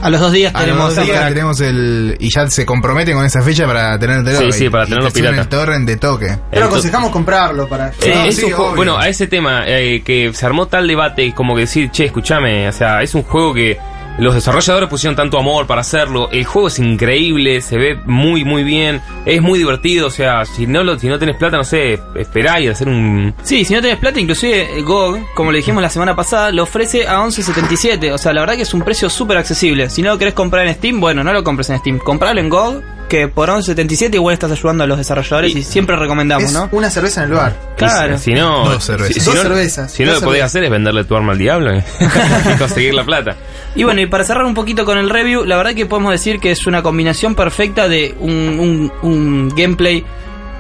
A 0.02 0.10
los 0.10 0.20
dos 0.20 0.32
días 0.34 0.54
a 0.54 0.58
los 0.58 0.66
tenemos. 0.68 0.96
dos 0.96 1.06
días 1.06 1.28
tenemos 1.30 1.62
el... 1.62 2.18
Y 2.20 2.30
ya 2.36 2.50
se 2.50 2.66
comprometen 2.66 3.16
con 3.16 3.26
esa 3.26 3.42
fecha 3.42 3.66
para 3.68 3.98
tenerlo. 4.00 4.38
Sí, 4.38 4.52
sí, 4.52 4.70
para 4.70 4.84
y 4.86 4.88
tenerlo 4.88 5.12
pirata. 5.12 5.42
el 5.42 5.48
torrent 5.48 5.88
de 5.88 5.96
toque. 5.98 6.36
Pero 6.52 6.66
aconsejamos 6.66 7.12
comprarlo 7.12 7.70
para. 7.70 7.90
Eh, 8.02 8.12
No, 8.14 8.26
es 8.26 8.36
sí, 8.36 8.46
un 8.46 8.52
juego- 8.52 8.66
obvio. 8.72 8.76
bueno, 8.76 8.98
a 8.98 9.08
ese 9.08 9.28
tema, 9.28 9.64
eh, 9.68 10.02
que 10.04 10.34
se 10.34 10.46
armó 10.46 10.66
tal 10.66 10.88
debate 10.88 11.32
como 11.34 11.54
que 11.56 11.62
decir, 11.62 11.90
che, 11.92 12.06
escúchame, 12.06 12.68
o 12.68 12.72
sea, 12.74 13.02
es 13.02 13.14
un 13.16 13.22
juego 13.24 13.54
que 13.54 13.78
los 14.18 14.36
desarrolladores 14.36 14.90
pusieron 14.90 15.16
tanto 15.16 15.40
amor 15.40 15.66
para 15.66 15.82
hacerlo, 15.82 16.30
el 16.32 16.46
juego 16.46 16.68
es 16.68 16.80
increíble, 16.80 17.62
se 17.62 17.78
ve 17.78 17.96
muy, 18.06 18.44
muy 18.46 18.64
bien, 18.64 19.02
es 19.26 19.42
muy 19.42 19.58
divertido, 19.60 20.08
o 20.08 20.12
sea, 20.12 20.46
si 20.46 20.68
no 20.68 20.84
lo, 20.84 20.98
si 21.00 21.08
no 21.08 21.18
tenés 21.18 21.36
plata, 21.38 21.58
no 21.58 21.64
sé, 21.64 22.00
esperá 22.16 22.60
y 22.60 22.68
hacer 22.68 22.88
un... 22.88 23.34
Sí, 23.44 23.66
si 23.66 23.74
no 23.74 23.82
tenés 23.82 23.98
plata, 23.98 24.20
inclusive 24.20 24.78
eh, 24.78 24.82
GOG, 24.82 25.34
como 25.34 25.52
le 25.52 25.58
dijimos 25.58 25.82
la 25.82 25.90
semana 25.90 26.16
pasada, 26.16 26.52
lo 26.52 26.64
ofrece 26.64 27.08
a 27.08 27.20
11.77. 27.22 28.12
O 28.14 28.18
sea, 28.18 28.34
la 28.34 28.42
verdad 28.42 28.56
que 28.56 28.62
es 28.64 28.74
un 28.74 28.82
precio 28.82 29.10
súper 29.10 29.38
accesible. 29.38 29.90
Si 29.90 30.02
no 30.02 30.12
lo 30.12 30.18
querés 30.18 30.34
comprar 30.34 30.68
en 30.68 30.76
Steam, 30.76 31.00
bueno, 31.00 31.24
no 31.24 31.34
lo 31.34 31.44
compres 31.44 31.70
en 31.70 31.80
Steam. 31.80 31.98
Compralo 32.00 32.40
en 32.40 32.50
GOG, 32.50 32.82
que 33.10 33.28
por 33.28 33.50
11.77 33.50 34.16
igual 34.16 34.34
estás 34.34 34.52
ayudando 34.52 34.84
a 34.84 34.88
los 34.88 34.98
desarrolladores 34.98 35.56
y, 35.56 35.64
siempre 35.64 35.96
recomendamos, 35.96 36.46
Es 36.46 36.54
¿no? 36.54 36.70
una 36.72 36.90
cerveza 36.90 37.24
en 37.24 37.30
el 37.32 37.36
bar. 37.36 37.56
Claro. 37.78 38.18
Si 38.18 38.34
no... 38.34 38.70
Dos 38.70 38.84
cervezas. 38.84 39.14
Si, 39.16 39.20
si 39.20 39.26
Dos 39.26 39.36
no, 39.36 39.42
cervezas, 39.42 39.92
Si 39.92 40.04
no 40.04 40.12
dos 40.12 40.22
lo 40.22 40.26
podés 40.28 40.40
cervezas. 40.40 40.52
hacer 40.52 40.64
es 40.66 40.72
venderle 40.72 41.04
tu 41.04 41.16
arma 41.16 41.32
al 41.34 41.38
diablo 41.38 41.76
y, 41.76 41.78
y 42.54 42.58
conseguir 42.58 42.94
la 42.94 43.04
plata. 43.04 43.36
Y 43.76 43.84
bueno, 43.84 44.02
y 44.04 44.08
para 44.08 44.24
cerrar 44.24 44.46
un 44.46 44.54
poquito 44.54 44.86
con 44.86 44.98
el 44.98 45.10
review, 45.10 45.44
la 45.46 45.58
verdad 45.58 45.74
que 45.74 45.86
podemos 45.86 46.12
decir 46.12 46.40
que 46.40 46.52
es 46.52 46.66
una 46.68 46.84
combinación 46.84 47.36
perfecta 47.36 47.88
de 47.88 48.16
un, 48.20 48.32
un- 48.32 48.92
un 49.02 49.50
gameplay 49.56 50.04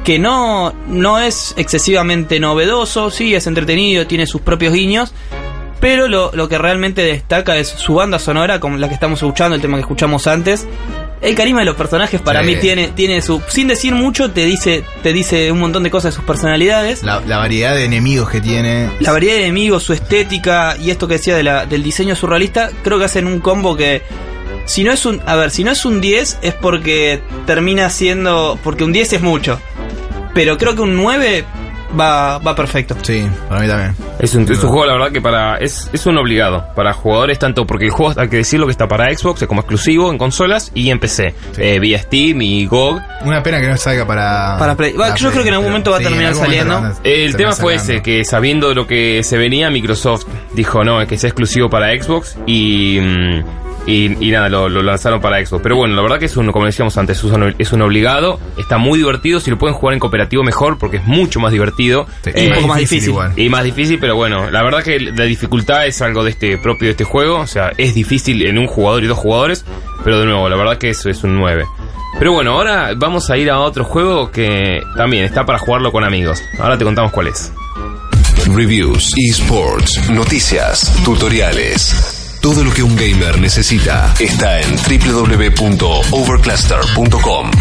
que 0.03 0.19
no, 0.19 0.73
no 0.87 1.19
es 1.19 1.53
excesivamente 1.57 2.39
novedoso, 2.39 3.09
sí, 3.09 3.33
es 3.35 3.47
entretenido, 3.47 4.05
tiene 4.07 4.25
sus 4.27 4.41
propios 4.41 4.73
guiños, 4.73 5.13
pero 5.79 6.07
lo, 6.07 6.31
lo 6.33 6.49
que 6.49 6.57
realmente 6.57 7.01
destaca 7.03 7.57
es 7.57 7.67
su 7.69 7.95
banda 7.95 8.19
sonora, 8.19 8.59
como 8.59 8.77
la 8.77 8.87
que 8.87 8.93
estamos 8.95 9.19
escuchando, 9.21 9.55
el 9.55 9.61
tema 9.61 9.77
que 9.77 9.81
escuchamos 9.81 10.27
antes. 10.27 10.67
El 11.23 11.35
carisma 11.35 11.59
de 11.61 11.65
los 11.65 11.75
personajes 11.77 12.19
para 12.21 12.41
Sí. 12.41 12.47
mí 12.47 12.55
tiene, 12.57 12.89
tiene 12.89 13.21
su... 13.21 13.41
Sin 13.47 13.67
decir 13.69 13.95
mucho, 13.95 14.31
te 14.31 14.45
dice, 14.45 14.83
te 15.01 15.13
dice 15.13 15.51
un 15.51 15.59
montón 15.59 15.83
de 15.83 15.89
cosas 15.89 16.11
de 16.13 16.15
sus 16.17 16.25
personalidades. 16.25 17.01
La, 17.01 17.21
la 17.21 17.37
variedad 17.37 17.73
de 17.75 17.85
enemigos 17.85 18.29
que 18.29 18.41
tiene. 18.41 18.89
La 18.99 19.11
variedad 19.13 19.35
de 19.37 19.43
enemigos, 19.45 19.83
su 19.83 19.93
estética 19.93 20.75
y 20.77 20.91
esto 20.91 21.07
que 21.07 21.13
decía 21.15 21.35
de 21.35 21.43
la, 21.43 21.65
del 21.65 21.81
diseño 21.81 22.15
surrealista, 22.17 22.69
creo 22.83 22.99
que 22.99 23.05
hacen 23.05 23.25
un 23.25 23.39
combo 23.39 23.75
que 23.77 24.01
si 24.65 24.83
no 24.83 24.91
es 24.91 25.05
un, 25.05 25.21
a 25.25 25.35
ver, 25.35 25.49
si 25.51 25.63
no 25.63 25.71
es 25.71 25.85
un 25.85 26.01
10 26.01 26.39
es 26.41 26.53
porque 26.53 27.21
termina 27.45 27.89
siendo, 27.89 28.59
porque 28.63 28.83
un 28.83 28.91
10 28.91 29.13
es 29.13 29.21
mucho. 29.21 29.59
Pero 30.33 30.57
creo 30.57 30.75
que 30.75 30.81
un 30.81 30.95
9 30.95 31.45
va, 31.97 32.37
va 32.39 32.55
perfecto. 32.55 32.95
Sí, 33.01 33.25
para 33.47 33.61
mí 33.61 33.67
también. 33.67 33.95
Es 34.19 34.33
un, 34.35 34.43
es 34.43 34.63
un 34.63 34.69
juego, 34.69 34.85
la 34.85 34.93
verdad, 34.93 35.11
que 35.11 35.21
para 35.21 35.57
es, 35.57 35.89
es 35.93 36.05
un 36.05 36.17
obligado 36.17 36.65
para 36.75 36.93
jugadores, 36.93 37.39
tanto 37.39 37.65
porque 37.65 37.85
el 37.85 37.91
juego, 37.91 38.13
hay 38.19 38.29
que 38.29 38.37
decirlo, 38.37 38.65
que 38.65 38.71
está 38.71 38.87
para 38.87 39.13
Xbox, 39.15 39.41
es 39.41 39.47
como 39.47 39.61
exclusivo 39.61 40.11
en 40.11 40.17
consolas 40.17 40.71
y 40.73 40.89
en 40.89 40.99
PC, 40.99 41.33
eh, 41.57 41.79
vía 41.79 41.99
Steam 41.99 42.41
y 42.41 42.65
GOG. 42.65 43.01
Una 43.25 43.41
pena 43.43 43.59
que 43.59 43.67
no 43.67 43.77
salga 43.77 44.05
para. 44.05 44.57
Para 44.57 44.75
Play. 44.75 44.93
Yo 45.17 45.31
creo 45.31 45.43
que 45.43 45.49
en 45.49 45.55
algún 45.55 45.69
momento 45.69 45.91
va 45.91 45.97
a 45.97 46.01
terminar 46.01 46.35
saliendo. 46.35 46.75
lo 46.75 46.81
van 46.81 46.91
a 46.91 46.95
El 47.03 47.35
tema 47.35 47.51
fue 47.53 47.77
sacando. 47.77 47.93
ese, 47.93 48.03
que 48.03 48.25
sabiendo 48.25 48.73
lo 48.73 48.87
que 48.87 49.23
se 49.23 49.37
venía, 49.37 49.69
Microsoft 49.69 50.25
dijo 50.53 50.83
no, 50.83 51.01
es 51.01 51.07
que 51.07 51.17
sea 51.17 51.29
exclusivo 51.29 51.69
para 51.69 51.89
Xbox 51.91 52.37
y, 52.45 52.99
mm, 52.99 53.43
y, 53.85 54.25
y 54.27 54.31
nada, 54.31 54.49
lo, 54.49 54.69
lo 54.69 54.81
lanzaron 54.81 55.19
para 55.21 55.43
Xbox. 55.45 55.61
Pero 55.63 55.75
bueno, 55.75 55.95
la 55.95 56.01
verdad 56.01 56.19
que 56.19 56.25
es 56.25 56.37
un, 56.37 56.51
como 56.51 56.65
decíamos 56.65 56.97
antes, 56.97 57.17
es 57.17 57.23
un, 57.25 57.55
es 57.57 57.71
un 57.73 57.81
obligado, 57.81 58.39
está 58.57 58.77
muy 58.77 58.97
divertido, 58.99 59.39
si 59.39 59.51
lo 59.51 59.57
pueden 59.57 59.75
jugar 59.75 59.93
en 59.93 59.99
cooperativo 59.99 60.43
mejor 60.43 60.77
porque 60.77 60.97
es 60.97 61.05
mucho 61.05 61.39
más 61.39 61.51
divertido. 61.51 62.05
Sí, 62.23 62.31
Eh, 62.33 62.47
un 62.49 62.55
poco 62.55 62.67
más 62.69 62.77
difícil. 62.79 63.09
igual. 63.09 63.33
Y 63.35 63.49
más 63.49 63.63
difícil, 63.63 63.99
pero 63.99 64.15
bueno, 64.15 64.49
la 64.49 64.63
verdad 64.63 64.83
que 64.83 64.99
la 64.99 65.23
dificultad 65.25 65.85
es 65.85 66.01
algo 66.01 66.23
de 66.23 66.31
este 66.31 66.57
propio 66.57 66.87
de 66.87 66.91
este 66.91 67.03
juego. 67.03 67.39
O 67.39 67.47
sea, 67.47 67.71
es 67.77 67.93
difícil 67.93 68.45
en 68.45 68.57
un 68.57 68.67
jugador 68.67 69.03
y 69.03 69.07
dos 69.07 69.17
jugadores. 69.17 69.65
Pero 70.03 70.19
de 70.19 70.25
nuevo, 70.25 70.49
la 70.49 70.55
verdad 70.57 70.77
que 70.77 70.89
eso 70.89 71.09
es 71.09 71.23
un 71.23 71.35
9. 71.37 71.63
Pero 72.19 72.33
bueno, 72.33 72.51
ahora 72.53 72.91
vamos 72.95 73.29
a 73.29 73.37
ir 73.37 73.49
a 73.49 73.59
otro 73.59 73.83
juego 73.85 74.29
que 74.31 74.81
también 74.97 75.23
está 75.23 75.45
para 75.45 75.59
jugarlo 75.59 75.91
con 75.91 76.03
amigos. 76.03 76.41
Ahora 76.59 76.77
te 76.77 76.83
contamos 76.83 77.11
cuál 77.11 77.27
es. 77.27 77.51
Reviews, 78.53 79.13
esports, 79.29 80.09
noticias, 80.09 80.93
tutoriales. 81.05 82.22
Todo 82.43 82.63
lo 82.65 82.73
que 82.73 82.83
un 82.83 82.97
gamer 82.97 83.39
necesita 83.39 84.13
está 84.19 84.59
en 84.59 84.75
www.overcluster.com. 84.75 87.51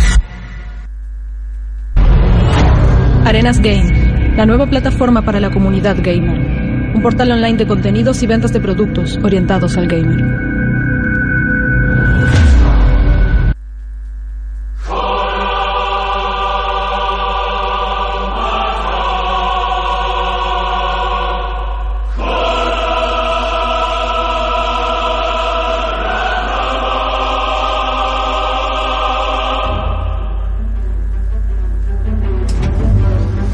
Arenas 3.25 3.61
Game, 3.61 4.35
la 4.37 4.45
nueva 4.45 4.67
plataforma 4.67 5.23
para 5.23 5.39
la 5.39 5.53
comunidad 5.53 5.99
gamer. 6.03 6.97
Un 6.97 7.01
portal 7.01 7.31
online 7.31 7.59
de 7.59 7.69
contenidos 7.69 8.25
y 8.25 8.27
ventas 8.27 8.53
de 8.53 8.59
productos 8.59 9.21
orientados 9.23 9.77
al 9.77 9.87
gamer. 9.87 10.52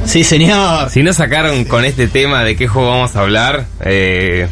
Sí, 0.08 0.24
señor. 0.24 0.88
Si 0.90 1.02
no 1.02 1.12
sacaron 1.12 1.64
con 1.64 1.84
este 1.84 2.08
tema 2.08 2.42
de 2.42 2.56
qué 2.56 2.66
juego 2.66 2.88
vamos 2.88 3.14
a 3.14 3.20
hablar, 3.20 3.66
eh, 3.84 4.48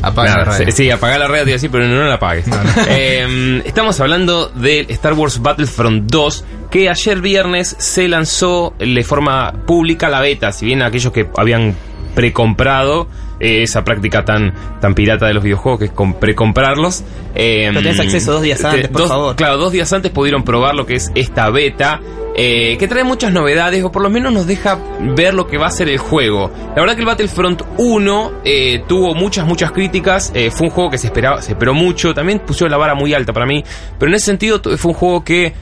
Apaga 0.00 0.28
nada, 0.30 0.38
la 0.38 0.52
radio. 0.52 0.66
sí, 0.66 0.72
sí, 0.84 0.90
apagar 0.90 1.18
la 1.18 1.26
radio, 1.28 1.44
te 1.44 1.50
iba 1.50 1.54
a 1.54 1.56
decir, 1.58 1.70
pero 1.70 1.86
no, 1.86 2.04
la 2.04 2.14
apagues. 2.14 2.46
Eh, 2.88 3.62
estamos 3.66 4.00
hablando 4.00 4.48
del 4.48 4.86
Star 4.90 5.12
Wars 5.14 5.40
Battlefront 5.42 6.10
2, 6.10 6.44
que 6.70 6.88
ayer 6.88 7.20
viernes 7.20 7.76
se 7.78 8.08
lanzó 8.08 8.74
de 8.78 9.02
forma 9.04 9.52
pública 9.66 10.08
la 10.08 10.20
beta. 10.20 10.52
Si 10.52 10.64
bien 10.66 10.82
aquellos 10.82 11.12
que 11.12 11.28
habían 11.36 11.74
precomprado 12.14 13.08
eh, 13.40 13.62
esa 13.62 13.84
práctica 13.84 14.24
tan 14.24 14.52
tan 14.80 14.94
pirata 14.94 15.26
de 15.26 15.34
los 15.34 15.42
videojuegos 15.44 15.78
que 15.80 15.84
es 15.86 15.90
con 15.92 16.14
precomprarlos. 16.14 17.02
Eh, 17.34 17.66
Pero 17.68 17.82
tenés 17.82 18.00
acceso 18.00 18.32
dos 18.32 18.42
días 18.42 18.60
te- 18.60 18.66
antes, 18.66 18.88
por 18.88 19.02
dos- 19.02 19.10
favor. 19.10 19.36
Claro, 19.36 19.56
dos 19.58 19.70
días 19.72 19.92
antes 19.92 20.10
pudieron 20.10 20.42
probar 20.44 20.74
lo 20.74 20.86
que 20.86 20.94
es 20.94 21.10
esta 21.14 21.50
beta, 21.50 22.00
eh, 22.40 22.76
que 22.78 22.86
trae 22.86 23.02
muchas 23.02 23.32
novedades, 23.32 23.82
o 23.82 23.90
por 23.90 24.00
lo 24.02 24.10
menos 24.10 24.32
nos 24.32 24.46
deja 24.46 24.78
ver 25.00 25.34
lo 25.34 25.48
que 25.48 25.58
va 25.58 25.66
a 25.66 25.70
ser 25.70 25.88
el 25.88 25.98
juego. 25.98 26.52
La 26.76 26.80
verdad 26.82 26.94
que 26.94 27.00
el 27.00 27.06
Battlefront 27.06 27.62
1 27.78 28.32
eh, 28.44 28.84
tuvo 28.86 29.12
muchas, 29.16 29.44
muchas 29.44 29.72
críticas, 29.72 30.30
eh, 30.34 30.50
fue 30.52 30.68
un 30.68 30.72
juego 30.72 30.88
que 30.90 30.98
se 30.98 31.08
esperaba, 31.08 31.42
se 31.42 31.52
esperó 31.52 31.74
mucho, 31.74 32.14
también 32.14 32.38
pusieron 32.38 32.70
la 32.70 32.76
vara 32.76 32.94
muy 32.94 33.12
alta 33.12 33.32
para 33.32 33.44
mí, 33.44 33.64
pero 33.98 34.08
en 34.10 34.14
ese 34.14 34.26
sentido 34.26 34.60
fue 34.76 34.92
un 34.92 34.96
juego 34.96 35.24
que 35.24 35.52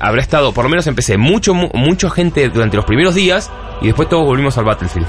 habrá 0.00 0.20
estado, 0.22 0.52
por 0.52 0.64
lo 0.64 0.70
menos 0.70 0.86
empecé, 0.86 1.16
mucho, 1.16 1.54
mu- 1.54 1.70
mucha 1.74 2.10
gente 2.10 2.48
durante 2.48 2.76
los 2.76 2.84
primeros 2.84 3.14
días, 3.14 3.50
y 3.80 3.86
después 3.86 4.08
todos 4.08 4.24
volvimos 4.26 4.58
al 4.58 4.64
Battlefield. 4.64 5.06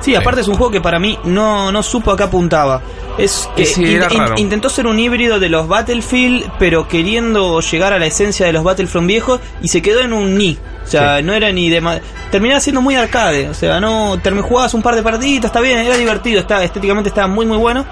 Sí, 0.00 0.14
aparte 0.14 0.40
es 0.40 0.48
un 0.48 0.54
juego 0.54 0.70
que 0.72 0.80
para 0.80 0.98
mí 0.98 1.18
no, 1.24 1.70
no 1.72 1.82
supo 1.82 2.10
a 2.12 2.16
qué 2.16 2.24
apuntaba. 2.24 2.82
Es 3.18 3.48
que 3.56 3.64
Sí, 3.66 3.82
in- 3.82 3.88
era 3.88 4.08
in- 4.10 4.18
raro. 4.18 4.34
intentó 4.36 4.68
ser 4.68 4.86
un 4.86 4.98
híbrido 4.98 5.38
de 5.38 5.48
los 5.48 5.68
Battlefield, 5.68 6.50
pero 6.58 6.88
queriendo 6.88 7.60
llegar 7.60 7.92
a 7.92 7.98
la 7.98 8.06
esencia 8.06 8.46
de 8.46 8.52
los 8.52 8.64
Battlefront 8.64 9.06
viejos 9.06 9.40
y 9.60 9.68
se 9.68 9.82
quedó 9.82 10.00
en 10.00 10.11
un 10.12 10.36
ni. 10.36 10.58
O 10.84 10.86
sea, 10.86 11.18
Sí. 11.18 11.22
no 11.24 11.32
era 11.32 11.52
ni 11.52 11.70
de... 11.70 12.00
Terminaba 12.30 12.60
siendo 12.60 12.80
muy 12.80 12.94
arcade. 12.96 13.48
O 13.48 13.54
sea, 13.54 13.80
no... 13.80 14.18
Jugabas 14.42 14.74
un 14.74 14.82
par 14.82 14.94
de 14.96 15.02
partiditas, 15.02 15.46
está 15.50 15.60
bien, 15.60 15.78
era 15.78 15.96
divertido, 15.96 16.40
está, 16.40 16.62
estéticamente 16.64 17.08
estaba 17.08 17.28
muy 17.28 17.46
muy 17.46 17.56
bueno. 17.58 17.84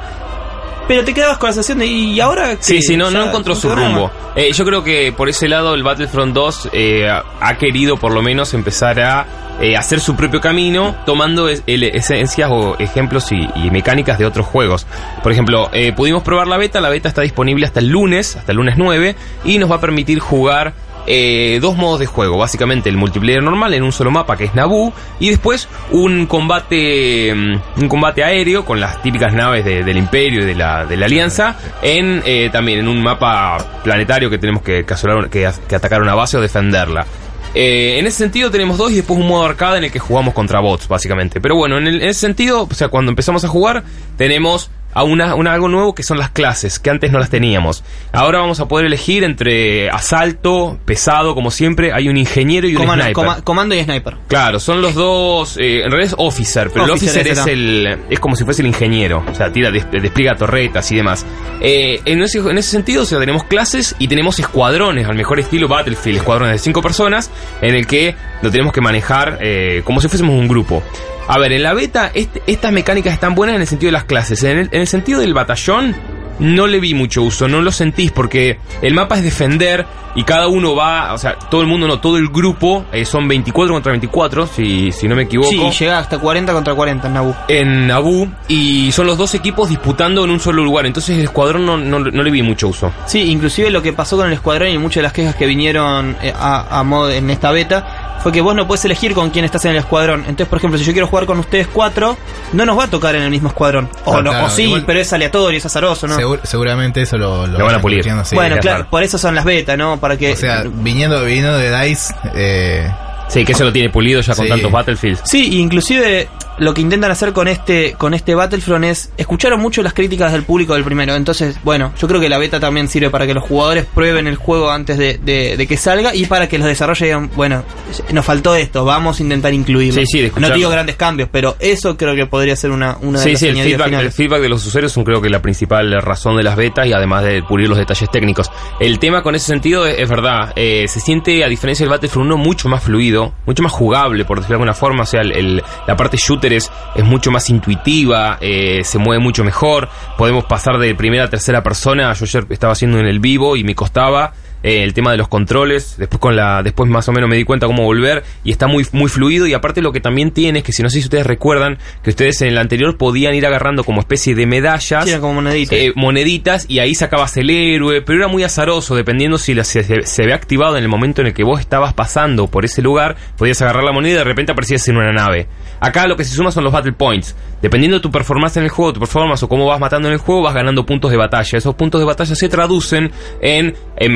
Pero 0.89 1.05
te 1.05 1.14
quedabas 1.14 1.39
con 1.39 1.49
la 1.49 1.53
sensación 1.53 1.79
de... 1.79 1.87
¿Y 1.87 2.18
ahora? 2.21 2.57
Sí, 2.59 2.83
sí, 2.83 2.97
no, 2.97 3.12
no 3.12 3.27
encontró 3.27 3.55
su 3.55 3.68
rumbo. 3.71 4.11
Eh, 4.35 4.51
yo 4.53 4.64
creo 4.64 4.83
que 4.83 5.12
por 5.16 5.29
ese 5.29 5.47
lado 5.49 5.75
el 5.75 5.85
Battlefront 5.85 6.35
2 6.35 6.71
eh, 6.73 7.09
ha- 7.09 7.57
querido 7.59 7.97
por 7.97 8.12
lo 8.12 8.23
menos 8.23 8.55
empezar 8.55 8.99
a 9.01 9.27
eh, 9.61 9.77
hacer 9.77 10.01
su 10.01 10.16
propio 10.16 10.41
camino, 10.41 10.97
tomando 11.07 11.49
es- 11.49 11.62
el- 11.68 11.85
esencias 11.85 12.51
o 12.53 12.75
ejemplos 12.81 13.31
y, 13.31 13.37
y 13.55 13.71
mecánicas 13.71 14.18
de 14.18 14.27
otros 14.27 14.47
juegos. 14.47 14.85
Por 15.23 15.31
ejemplo, 15.31 15.71
pudimos 15.95 16.25
probar 16.25 16.49
la 16.49 16.57
beta, 16.57 16.81
la 16.81 16.89
beta 16.89 17.09
está 17.09 17.23
disponible 17.23 17.66
hasta 17.66 17.79
el 17.79 17.89
lunes, 17.89 18.35
hasta 18.35 18.51
el 18.51 18.57
lunes 18.57 18.75
9, 18.77 19.14
y 19.45 19.59
nos 19.59 19.71
va 19.71 19.77
a 19.77 19.81
permitir 19.81 20.18
jugar 20.18 20.73
eh, 21.07 21.59
dos 21.61 21.76
modos 21.76 22.01
de 22.01 22.07
juego. 22.07 22.38
Básicamente 22.38 22.88
el 22.88 22.96
multiplayer 22.96 23.42
normal 23.42 23.74
en 23.74 23.82
un 23.82 23.92
solo 23.92 24.11
mapa 24.11 24.36
que 24.36 24.44
es 24.44 24.55
Naboo 24.55 24.92
y 25.18 25.30
después 25.30 25.68
un 25.90 26.26
combate 26.26 27.34
mm, 27.34 27.80
un 27.82 27.88
combate 27.88 28.22
aéreo 28.24 28.64
con 28.64 28.80
las 28.80 29.03
típicas 29.03 29.32
naves 29.32 29.64
de- 29.64 29.82
del 29.84 29.96
Imperio 29.96 30.42
y 30.42 30.44
de 30.44 30.55
la, 30.55 30.84
de 30.86 30.96
la 30.96 31.07
Alianza 31.07 31.57
en 31.82 32.22
eh, 32.24 32.48
también 32.53 32.80
en 32.80 32.88
un 32.88 33.03
mapa 33.03 33.59
planetario 33.82 34.30
que 34.30 34.38
tenemos 34.38 34.62
que, 34.62 34.84
que, 35.30 35.51
que 35.68 35.74
atacar 35.76 36.03
una 36.03 36.14
base 36.14 36.36
o 36.36 36.40
defenderla. 36.40 37.07
Eh, 37.53 37.98
en 37.98 38.07
ese 38.07 38.18
sentido 38.18 38.48
tenemos 38.51 38.78
dos 38.78 38.92
y 38.92 38.96
después 38.96 39.18
un 39.18 39.26
modo 39.26 39.44
arcade 39.44 39.78
en 39.78 39.84
el 39.84 39.90
que 39.90 39.98
jugamos 39.98 40.34
contra 40.34 40.61
bots, 40.61 40.86
básicamente. 40.86 41.40
Pero 41.40 41.57
bueno, 41.57 41.78
en, 41.78 41.88
el- 41.88 42.01
en 42.03 42.09
ese 42.09 42.20
sentido, 42.20 42.68
o 42.70 42.74
sea, 42.74 42.88
cuando 42.88 43.11
empezamos 43.11 43.44
a 43.44 43.48
jugar, 43.48 43.82
tenemos 44.16 44.70
a 44.93 45.05
una, 45.05 45.34
una- 45.34 45.53
algo 45.53 45.68
nuevo 45.68 45.95
que 45.95 46.03
son 46.03 46.18
las 46.18 46.30
clases, 46.30 46.78
que 46.78 46.91
antes 46.91 47.11
no 47.12 47.18
las 47.18 47.30
teníamos. 47.30 47.84
Ahora 48.12 48.38
vamos 48.41 48.61
a 48.61 48.68
poder 48.68 48.86
elegir 48.86 49.24
entre 49.24 49.88
asalto, 49.91 50.78
pesado, 50.84 51.34
como 51.34 51.51
siempre, 51.51 51.93
hay 51.93 52.09
un 52.09 52.16
ingeniero 52.16 52.66
y 52.68 52.72
un 52.74 52.78
Comando, 52.82 53.05
sniper. 53.05 53.14
coma- 53.14 53.43
comando 53.43 53.74
y 53.74 53.82
sniper. 53.84 54.16
Claro, 54.28 54.59
son 54.61 54.82
los 54.82 54.95
dos. 54.95 55.57
eh, 55.59 55.82
en 55.84 55.91
realidad 55.91 56.12
es 56.12 56.14
officer, 56.18 56.70
pero 56.72 56.84
Officer 56.93 57.26
el 57.26 57.32
officer 57.32 57.32
es 57.32 57.47
el. 57.47 57.99
Es 58.11 58.20
como 58.20 58.36
si 58.36 58.45
fuese 58.45 58.62
el 58.62 58.68
ingeniero. 58.68 59.22
O 59.30 59.34
sea, 59.34 59.53
tira, 59.53 59.70
des- 59.70 59.91
despliega 59.91 60.34
torretas 60.34 60.91
y 60.93 60.97
demás. 60.97 61.24
Eh, 61.61 62.01
en, 62.05 62.22
ese, 62.22 62.38
en 62.38 62.59
ese 62.59 62.70
sentido, 62.70 63.03
o 63.03 63.07
sea, 63.07 63.18
tenemos 63.18 63.45
clases 63.45 63.95
y 63.99 64.09
tenemos 64.09 64.38
escuadrones, 64.38 65.07
al 65.09 65.16
mejor 65.16 65.38
estilo 65.41 65.68
Battlefield, 65.68 66.18
escuadrones 66.18 66.53
de 66.55 66.59
cinco 66.59 66.82
personas, 66.82 67.30
en 67.62 67.74
el 67.74 67.86
que 67.86 68.14
lo 68.43 68.51
tenemos 68.51 68.72
que 68.72 68.80
manejar 68.80 69.38
eh, 69.41 69.82
como 69.84 70.01
si 70.01 70.09
fuésemos 70.09 70.34
un 70.34 70.49
grupo. 70.49 70.82
A 71.28 71.38
ver, 71.38 71.53
en 71.53 71.62
la 71.62 71.74
beta, 71.74 72.11
este- 72.14 72.43
estas 72.47 72.72
mecánicas 72.72 73.12
están 73.12 73.34
buenas 73.34 73.55
en 73.57 73.61
el 73.62 73.66
sentido 73.68 73.88
de 73.88 73.93
las 73.93 74.05
clases. 74.05 74.43
En 74.43 74.59
el, 74.59 74.68
en 74.72 74.80
el 74.80 74.86
sentido 74.86 75.20
del 75.20 75.32
batallón, 75.34 75.95
no 76.41 76.66
le 76.66 76.80
vi 76.80 76.95
mucho 76.95 77.22
uso, 77.22 77.49
no 77.49 77.61
lo 77.61 77.70
sentís 77.70 78.11
porque 78.12 78.59
el 78.80 78.95
mapa 78.95 79.16
es 79.18 79.22
defender 79.22 79.84
y 80.14 80.24
cada 80.24 80.49
uno 80.49 80.74
va, 80.74 81.12
o 81.12 81.18
sea, 81.18 81.34
todo 81.38 81.61
el 81.61 81.66
mundo 81.68 81.86
no, 81.86 82.01
todo 82.01 82.16
el 82.16 82.28
grupo, 82.28 82.84
eh, 82.93 83.05
son 83.05 83.28
24 83.28 83.72
contra 83.74 83.93
24, 83.93 84.47
si, 84.47 84.91
si 84.91 85.07
no 85.07 85.14
me 85.14 85.24
equivoco. 85.24 85.51
Sí, 85.51 85.70
llega 85.84 85.99
hasta 85.99 86.18
40 86.18 86.53
contra 86.55 86.74
40 86.74 87.07
en 87.09 87.14
Naboo. 87.14 87.36
en 87.47 87.86
Naboo 87.86 88.26
y 88.49 88.91
son 88.91 89.07
los 89.07 89.18
dos 89.18 89.34
equipos 89.34 89.68
disputando 89.68 90.24
en 90.24 90.30
un 90.30 90.41
solo 90.41 90.64
lugar, 90.64 90.86
entonces 90.86 91.16
el 91.18 91.24
escuadrón 91.24 91.64
no, 91.66 91.76
no, 91.76 91.99
no 92.01 92.22
le 92.22 92.30
vi 92.30 92.43
mucho 92.43 92.68
uso. 92.68 92.91
Sí, 93.07 93.30
inclusive 93.30 93.70
lo 93.70 93.82
que 93.82 93.93
pasó 93.93 94.16
con 94.16 94.26
el 94.26 94.32
escuadrón 94.32 94.70
y 94.70 94.78
muchas 94.78 94.97
de 94.97 95.03
las 95.03 95.12
quejas 95.12 95.36
que 95.36 95.45
vinieron 95.47 96.16
eh, 96.22 96.32
a, 96.34 96.80
a 96.80 96.82
modo 96.84 97.11
en 97.11 97.28
esta 97.30 97.53
beta 97.53 97.99
fue 98.23 98.33
que 98.33 98.41
vos 98.41 98.55
no 98.55 98.66
puedes 98.66 98.85
elegir 98.85 99.14
con 99.14 99.31
quién 99.31 99.45
estás 99.45 99.64
en 99.64 99.73
el 99.73 99.79
escuadrón. 99.79 100.21
Entonces, 100.21 100.49
por 100.49 100.59
ejemplo, 100.59 100.79
si 100.79 100.85
yo 100.85 100.93
quiero 100.93 101.07
jugar 101.07 101.27
con 101.27 101.39
ustedes 101.39 101.66
cuatro, 101.66 102.16
no 102.53 102.66
nos 102.66 102.79
va 102.79 102.85
a 102.85 102.91
tocar 102.91 103.14
en 103.16 103.23
el 103.23 103.31
mismo 103.31 103.49
escuadrón. 103.49 103.89
O, 104.05 104.11
Claro, 104.12 104.23
no, 104.23 104.31
claro, 104.31 104.47
o 104.47 104.51
sí, 104.51 104.62
igual- 104.64 104.85
pero 104.87 105.01
es 105.01 105.12
aleatorio, 105.12 105.59
es 105.59 105.66
azaroso, 105.66 106.07
¿no? 106.07 106.16
Segur- 106.18 106.41
seguramente 106.45 107.03
eso 107.03 107.16
lo, 107.16 107.47
Lo 107.47 107.64
van 107.64 107.75
a 107.77 107.81
pulir. 107.81 108.05
sí. 108.25 108.35
bueno, 108.35 108.57
claro, 108.59 108.79
raro. 108.79 108.91
por 108.91 109.03
eso 109.03 109.16
son 109.18 109.35
las 109.35 109.45
betas, 109.45 109.77
¿no? 109.79 109.99
Para 109.99 110.16
que... 110.16 110.33
O 110.33 110.37
sea, 110.37 110.62
viniendo, 110.66 111.25
viniendo 111.25 111.57
de 111.57 111.71
DICE, 111.87 112.14
eh, 112.35 112.91
Sí, 113.29 113.45
que 113.45 113.53
eso 113.53 113.62
lo 113.62 113.73
tiene 113.73 113.91
pulido 113.91 114.21
ya 114.23 114.35
con 114.35 114.45
Sí. 114.45 114.49
tantos 114.51 114.73
Battlefields. 114.73 115.21
Sí, 115.25 115.61
inclusive 115.61 116.29
lo 116.61 116.72
que 116.74 116.80
intentan 116.82 117.11
hacer 117.11 117.32
con 117.32 117.48
este 117.48 117.94
con 117.98 118.14
este 118.14 118.34
Battlefront 118.36 118.84
es 118.84 119.11
escucharon 119.16 119.61
mucho 119.61 119.82
las 119.82 119.92
críticas 119.94 120.32
del 120.32 120.44
público 120.44 120.74
del 120.74 120.84
primero. 120.84 121.14
Entonces, 121.16 121.58
bueno, 121.64 121.92
yo 122.00 122.06
creo 122.06 122.20
que 122.20 122.28
la 122.28 122.38
beta 122.38 122.61
también 122.61 122.86
sirve 122.86 123.11
para 123.11 123.26
que 123.26 123.34
los 123.34 123.42
jugadores 123.44 123.86
prueben 123.86 124.26
el 124.28 124.36
juego 124.36 124.70
antes 124.70 124.96
de, 124.98 125.18
de- 125.18 125.56
de 125.56 125.66
que 125.66 125.76
salga 125.76 126.14
y 126.14 126.26
para 126.26 126.48
que 126.48 126.58
los 126.58 126.68
desarrolladores 126.68 126.90
digan, 127.08 127.30
bueno, 127.36 127.64
nos 128.12 128.24
faltó 128.24 128.54
esto, 128.54 128.84
vamos 128.84 129.18
a 129.18 129.22
intentar 129.22 129.52
incluirlo. 129.52 130.00
Sí, 130.00 130.06
sí, 130.06 130.30
no 130.38 130.50
digo 130.50 130.70
grandes 130.70 130.96
cambios, 130.96 131.28
pero 131.32 131.56
eso 131.58 131.96
creo 131.96 132.14
que 132.14 132.26
podría 132.26 132.54
ser 132.56 132.70
una, 132.70 132.96
una 133.00 133.18
de 133.18 133.24
Sí, 133.24 133.30
las 133.32 133.40
sí, 133.40 133.46
el 133.48 133.56
feedback, 133.56 133.86
el 133.86 133.90
finales. 133.90 134.14
feedback 134.14 134.40
de 134.42 134.48
los 134.48 134.66
usuarios 134.66 134.92
son 134.92 135.04
creo 135.04 135.20
que 135.20 135.30
la 135.30 135.42
principal 135.42 136.00
razón 136.02 136.36
de 136.36 136.42
las 136.42 136.56
betas 136.56 136.86
y 136.86 136.92
además 136.92 137.24
de 137.24 137.42
pulir 137.42 137.68
los 137.68 137.78
detalles 137.78 138.11
técnicos. 138.11 138.50
El 138.78 138.98
tema 138.98 139.22
con 139.22 139.34
ese 139.34 139.46
sentido 139.46 139.86
es, 139.86 139.98
es 139.98 140.08
verdad, 140.08 140.52
eh, 140.56 140.86
se 140.88 141.00
siente 141.00 141.42
a 141.44 141.48
diferencia 141.48 141.84
del 141.84 141.90
Battlefield 141.90 142.26
1 142.26 142.36
mucho 142.36 142.68
más 142.68 142.82
fluido, 142.84 143.32
mucho 143.46 143.62
más 143.62 143.72
jugable 143.72 144.24
por 144.24 144.38
decirlo 144.38 144.54
de 144.58 144.62
alguna 144.62 144.74
forma, 144.74 145.02
o 145.04 145.06
sea, 145.06 145.22
el- 145.22 145.32
el- 145.32 145.62
la 145.86 145.96
parte 145.96 146.16
shooter 146.16 146.49
es, 146.53 146.70
mucho 147.05 147.30
más 147.30 147.48
intuitiva, 147.51 148.38
eh, 148.40 148.82
se 148.84 148.98
mueve 148.98 149.22
mucho 149.22 149.44
mejor, 149.44 149.88
podemos 150.16 150.44
pasar 150.44 150.78
de 150.78 150.94
primera 150.94 151.24
a 151.24 151.30
tercera 151.30 151.62
persona, 151.62 152.12
yo 152.12 152.24
ayer 152.24 152.46
estaba 152.51 152.72
haciendo 152.72 152.98
en 152.98 153.07
el 153.07 153.20
vivo 153.20 153.57
y 153.57 153.64
me 153.64 153.74
costaba 153.74 154.32
eh, 154.62 154.82
el 154.82 154.92
tema 154.94 155.11
de 155.11 155.16
los 155.16 155.28
controles, 155.28 155.96
después 155.98 156.20
con 156.20 156.36
la 156.36 156.62
después 156.62 156.88
más 156.90 157.08
o 157.08 157.12
menos 157.12 157.28
me 157.30 157.36
di 157.36 157.44
cuenta 157.44 157.66
cómo 157.66 157.84
volver 157.84 158.22
y 158.44 158.50
está 158.50 158.66
muy 158.66 158.86
muy 158.92 159.08
fluido 159.08 159.46
y 159.46 159.54
aparte 159.54 159.80
lo 159.82 159.92
que 159.92 160.00
también 160.00 160.30
tiene 160.32 160.58
es 160.61 160.64
que 160.64 160.72
si 160.72 160.82
no 160.82 160.90
sé 160.90 160.98
si 160.98 161.04
ustedes 161.04 161.26
recuerdan 161.26 161.78
que 162.02 162.11
ustedes 162.11 162.40
en 162.42 162.48
el 162.48 162.58
anterior 162.58 162.96
podían 162.98 163.34
ir 163.34 163.46
agarrando 163.46 163.84
como 163.84 164.00
especie 164.00 164.34
de 164.34 164.46
medallas 164.46 165.04
Sí, 165.08 165.18
como 165.18 165.34
moneditas. 165.34 165.78
eh, 165.78 165.92
moneditas 165.96 166.66
y 166.68 166.78
ahí 166.80 166.94
sacabas 166.94 167.36
el 167.36 167.50
héroe, 167.50 168.02
pero 168.02 168.18
era 168.18 168.28
muy 168.28 168.42
azaroso, 168.42 168.94
dependiendo 168.96 169.38
si 169.38 169.54
la- 169.54 169.64
se, 169.64 169.82
se, 169.82 170.26
ve 170.26 170.32
activado 170.32 170.76
en 170.76 170.82
el 170.82 170.88
momento 170.88 171.20
en 171.20 171.28
el 171.28 171.34
que 171.34 171.44
vos 171.44 171.61
estabas 171.61 171.94
pasando 171.94 172.46
por 172.48 172.64
ese 172.64 172.82
lugar, 172.82 173.16
podías 173.36 173.61
agarrar 173.62 173.84
la 173.84 173.92
moneda 173.92 174.14
y 174.14 174.18
de 174.18 174.24
repente 174.24 174.52
aparecías 174.52 174.86
en 174.88 174.96
una 174.96 175.12
nave. 175.12 175.46
Acá 175.80 176.06
lo 176.06 176.16
que 176.16 176.24
se 176.24 176.34
suma 176.34 176.50
son 176.50 176.64
los 176.64 176.72
battle 176.72 176.92
points. 176.92 177.34
Dependiendo 177.62 177.98
de 177.98 178.02
tu 178.02 178.11
performance 178.11 178.56
en 178.58 178.64
el 178.64 178.70
juego, 178.70 178.92
tu 178.92 179.00
performance 179.00 179.42
o 179.42 179.48
cómo 179.48 179.66
vas 179.66 179.80
matando 179.80 180.08
en 180.08 180.14
el 180.14 180.20
juego, 180.20 180.42
vas 180.42 180.54
ganando 180.54 180.84
puntos 180.84 181.11
de 181.11 181.16
batalla. 181.16 181.58
Esos 181.58 181.74
puntos 181.74 182.00
de 182.00 182.04
batalla 182.06 182.34
se 182.34 182.48
traducen 182.48 183.11
en, 183.40 183.74
en 183.96 184.12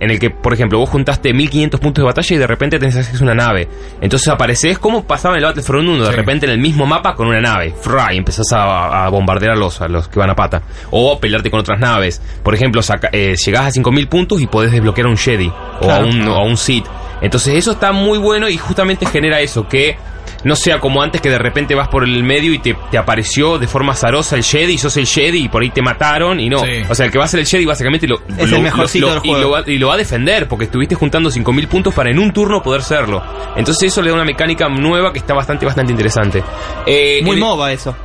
en 0.00 0.10
el 0.10 0.18
que, 0.18 0.30
por 0.30 0.52
ejemplo, 0.54 0.78
vos 0.78 0.88
juntaste 0.88 1.32
1500 1.32 1.80
puntos 1.80 2.02
de 2.02 2.06
batalla 2.06 2.36
y 2.36 2.38
de 2.38 2.46
repente 2.46 2.78
tenés 2.78 2.96
acceso 2.96 3.18
a 3.24 3.32
una 3.32 3.34
nave. 3.34 3.68
Entonces 4.00 4.28
apareces 4.28 4.78
como 4.78 5.04
pasaba 5.04 5.34
en 5.34 5.38
el 5.40 5.44
Battlefront 5.46 5.88
1, 5.88 6.04
de 6.04 6.10
Sí. 6.10 6.16
repente 6.16 6.46
en 6.46 6.52
el 6.52 6.58
mismo 6.58 6.86
mapa 6.86 7.14
con 7.14 7.26
una 7.28 7.40
nave. 7.40 7.74
Fry, 7.80 8.16
empezás 8.16 8.52
a, 8.52 9.04
a 9.04 9.08
bombardear 9.08 9.52
a 9.52 9.56
los, 9.56 9.80
a 9.80 9.88
los 9.88 10.08
que 10.08 10.18
van 10.18 10.30
a 10.30 10.34
pata. 10.36 10.62
O 10.90 11.18
pelearte 11.18 11.50
con 11.50 11.60
otras 11.60 11.78
naves. 11.80 12.20
Por 12.42 12.54
ejemplo, 12.54 12.82
saca- 12.82 13.10
eh, 13.12 13.34
llegás 13.44 13.66
a 13.66 13.70
5000 13.70 14.08
puntos 14.08 14.40
y 14.40 14.46
podés 14.46 14.72
desbloquear 14.72 15.06
a 15.06 15.10
un 15.10 15.16
Jedi. 15.16 15.52
O, 15.80 15.90
a 15.90 15.98
un, 16.00 16.26
o 16.28 16.34
a 16.36 16.44
un 16.44 16.56
Sith. 16.56 16.86
Entonces 17.20 17.54
eso 17.54 17.72
está 17.72 17.92
muy 17.92 18.18
bueno 18.18 18.48
y 18.48 18.56
justamente 18.58 19.06
genera 19.06 19.40
eso, 19.40 19.68
que 19.68 19.96
no 20.44 20.56
sea 20.56 20.78
como 20.80 21.02
antes 21.02 21.20
que 21.20 21.30
de 21.30 21.38
repente 21.38 21.74
vas 21.74 21.88
por 21.88 22.04
el 22.04 22.22
medio 22.24 22.52
y 22.52 22.58
te, 22.58 22.76
te 22.90 22.98
apareció 22.98 23.58
de 23.58 23.66
forma 23.66 23.92
azarosa 23.92 24.36
el 24.36 24.42
Jedi 24.44 24.74
y 24.74 24.78
sos 24.78 24.96
el 24.96 25.06
Jedi 25.06 25.44
y 25.44 25.48
por 25.48 25.62
ahí 25.62 25.70
te 25.70 25.82
mataron 25.82 26.40
y 26.40 26.48
no. 26.48 26.58
Sí. 26.60 26.82
O 26.88 26.94
sea, 26.94 27.06
el 27.06 27.12
que 27.12 27.18
va 27.18 27.24
a 27.24 27.28
ser 27.28 27.40
el 27.40 27.46
Jedi 27.46 27.64
básicamente 27.64 28.06
lo, 28.06 28.20
Es 28.38 28.50
lo- 28.50 28.56
el 28.56 28.62
mejorcito 28.62 29.06
lo- 29.06 29.14
del 29.14 29.24
y 29.24 29.40
lo 29.40 29.50
va- 29.50 29.62
y 29.66 29.78
lo 29.78 29.88
va 29.88 29.94
a 29.94 29.98
defender 29.98 30.48
porque 30.48 30.64
estuviste 30.66 30.94
juntando 30.94 31.30
5000 31.30 31.68
puntos 31.68 31.94
para 31.94 32.10
en 32.10 32.18
un 32.18 32.32
turno 32.32 32.62
poder 32.62 32.82
serlo. 32.82 33.22
Entonces 33.56 33.84
eso 33.92 34.02
le 34.02 34.08
da 34.10 34.14
una 34.16 34.24
mecánica 34.24 34.68
nueva 34.68 35.12
que 35.12 35.18
está 35.18 35.34
bastante, 35.34 35.64
bastante 35.66 35.92
interesante. 35.92 36.42
Eh, 36.86 37.20
Muy 37.24 37.34
el- 37.36 37.40
MOBA 37.40 37.72
eso. 37.72 37.96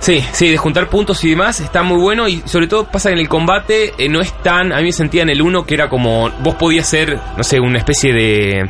Sí, 0.00 0.24
sí, 0.32 0.48
de 0.50 0.56
juntar 0.56 0.88
puntos 0.88 1.22
y 1.24 1.30
demás, 1.30 1.60
está 1.60 1.82
muy 1.82 1.98
bueno 1.98 2.28
y 2.28 2.42
sobre 2.46 2.66
todo 2.68 2.84
pasa 2.86 3.08
que 3.08 3.14
en 3.14 3.18
el 3.18 3.28
combate 3.28 3.94
eh, 3.98 4.08
no 4.08 4.20
es 4.20 4.32
tan, 4.42 4.72
a 4.72 4.76
mí 4.78 4.84
me 4.84 4.92
sentía 4.92 5.22
en 5.22 5.30
el 5.30 5.42
1 5.42 5.64
que 5.66 5.74
era 5.74 5.88
como, 5.88 6.30
vos 6.40 6.54
podías 6.54 6.86
ser, 6.88 7.18
no 7.36 7.42
sé, 7.42 7.58
una 7.58 7.78
especie 7.78 8.12
de, 8.12 8.68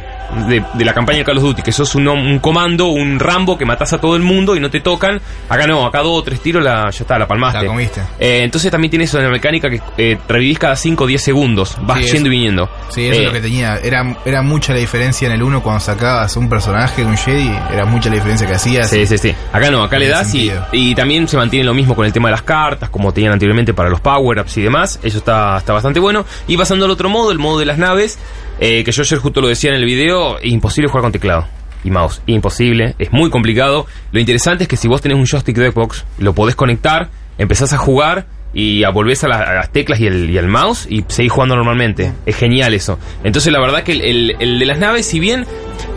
de, 0.48 0.64
de 0.74 0.84
la 0.84 0.94
campaña 0.94 1.18
de 1.18 1.24
Call 1.24 1.36
of 1.38 1.44
Duty, 1.44 1.62
que 1.62 1.70
sos 1.72 1.94
un, 1.94 2.08
un 2.08 2.38
comando, 2.38 2.86
un 2.86 3.20
Rambo 3.20 3.58
que 3.58 3.66
matás 3.66 3.92
a 3.92 3.98
todo 4.00 4.16
el 4.16 4.22
mundo 4.22 4.56
y 4.56 4.60
no 4.60 4.70
te 4.70 4.80
tocan, 4.80 5.20
acá 5.50 5.66
no, 5.66 5.84
acá 5.86 5.98
dos 6.00 6.18
o 6.18 6.22
tres 6.22 6.40
tiros 6.40 6.64
la, 6.64 6.84
ya 6.90 7.02
está, 7.02 7.18
la 7.18 7.28
palmaste. 7.28 7.60
La 7.60 7.66
comiste. 7.66 8.00
Eh, 8.18 8.40
entonces 8.42 8.70
también 8.70 8.90
tiene 8.90 9.04
eso 9.04 9.18
de 9.18 9.24
la 9.24 9.30
mecánica 9.30 9.68
que 9.68 9.80
eh, 9.98 10.18
revivís 10.28 10.58
cada 10.58 10.76
5 10.76 11.04
o 11.04 11.06
10 11.06 11.22
segundos, 11.22 11.76
vas 11.82 11.98
Sí, 11.98 12.04
yendo 12.04 12.16
eso- 12.16 12.26
y 12.26 12.30
viniendo. 12.30 12.70
Sí, 12.88 13.06
eso 13.06 13.14
Eh, 13.14 13.18
es 13.20 13.26
lo 13.26 13.32
que 13.32 13.40
tenía. 13.42 13.76
Era, 13.76 14.16
era 14.24 14.40
mucha 14.42 14.72
la 14.72 14.78
diferencia 14.80 15.26
en 15.26 15.32
el 15.34 15.42
1 15.42 15.62
cuando 15.62 15.80
sacabas 15.80 16.34
un 16.38 16.48
personaje, 16.48 17.04
un 17.04 17.16
Jedi. 17.18 17.50
Era 17.72 17.84
mucha 17.84 18.08
la 18.08 18.14
diferencia 18.16 18.46
que 18.46 18.54
hacías. 18.54 18.88
Sí, 18.88 19.06
sí, 19.06 19.18
sí. 19.18 19.34
Acá 19.52 19.70
no, 19.70 19.82
acá 19.82 19.98
le 19.98 20.08
das 20.08 20.34
y, 20.34 20.50
y 20.72 20.94
también 20.94 21.17
se 21.26 21.36
mantiene 21.36 21.64
lo 21.64 21.74
mismo 21.74 21.96
con 21.96 22.06
el 22.06 22.12
tema 22.12 22.28
de 22.28 22.32
las 22.32 22.42
cartas, 22.42 22.90
como 22.90 23.12
tenían 23.12 23.32
anteriormente 23.32 23.74
para 23.74 23.88
los 23.90 24.00
power-ups 24.00 24.58
y 24.58 24.62
demás. 24.62 25.00
Eso 25.02 25.18
está, 25.18 25.56
está 25.58 25.72
bastante 25.72 25.98
bueno. 25.98 26.24
Y 26.46 26.56
pasando 26.56 26.84
al 26.84 26.90
otro 26.90 27.08
modo, 27.08 27.32
el 27.32 27.38
modo 27.38 27.58
de 27.58 27.64
las 27.66 27.78
naves, 27.78 28.18
eh, 28.60 28.84
que 28.84 28.92
yo 28.92 29.02
ayer 29.02 29.18
justo 29.18 29.40
lo 29.40 29.48
decía 29.48 29.70
en 29.70 29.76
el 29.76 29.84
video, 29.84 30.36
imposible 30.42 30.88
jugar 30.90 31.02
con 31.02 31.12
teclado 31.12 31.46
y 31.82 31.90
mouse. 31.90 32.20
Imposible, 32.26 32.94
es 32.98 33.12
muy 33.12 33.30
complicado. 33.30 33.86
Lo 34.12 34.20
interesante 34.20 34.64
es 34.64 34.68
que 34.68 34.76
si 34.76 34.86
vos 34.86 35.00
tenés 35.00 35.16
un 35.18 35.26
joystick 35.26 35.56
de 35.56 35.72
Xbox, 35.72 36.04
lo 36.18 36.34
podés 36.34 36.54
conectar, 36.54 37.08
empezás 37.38 37.72
a 37.72 37.78
jugar 37.78 38.26
y 38.54 38.82
a 38.84 38.90
volvés 38.90 39.22
a, 39.24 39.28
la- 39.28 39.42
a 39.42 39.54
las 39.54 39.70
teclas 39.72 40.00
y 40.00 40.06
el, 40.06 40.30
y 40.30 40.38
el 40.38 40.48
mouse 40.48 40.86
y 40.90 41.04
seguís 41.08 41.30
jugando 41.32 41.54
normalmente. 41.54 42.12
Es 42.26 42.34
genial 42.36 42.74
eso. 42.74 42.98
Entonces 43.22 43.52
la 43.52 43.60
verdad 43.60 43.82
que 43.82 43.92
el, 43.92 44.00
el- 44.00 44.36
el 44.40 44.58
de 44.58 44.66
las 44.66 44.78
naves, 44.78 45.06
si 45.06 45.20
bien 45.20 45.46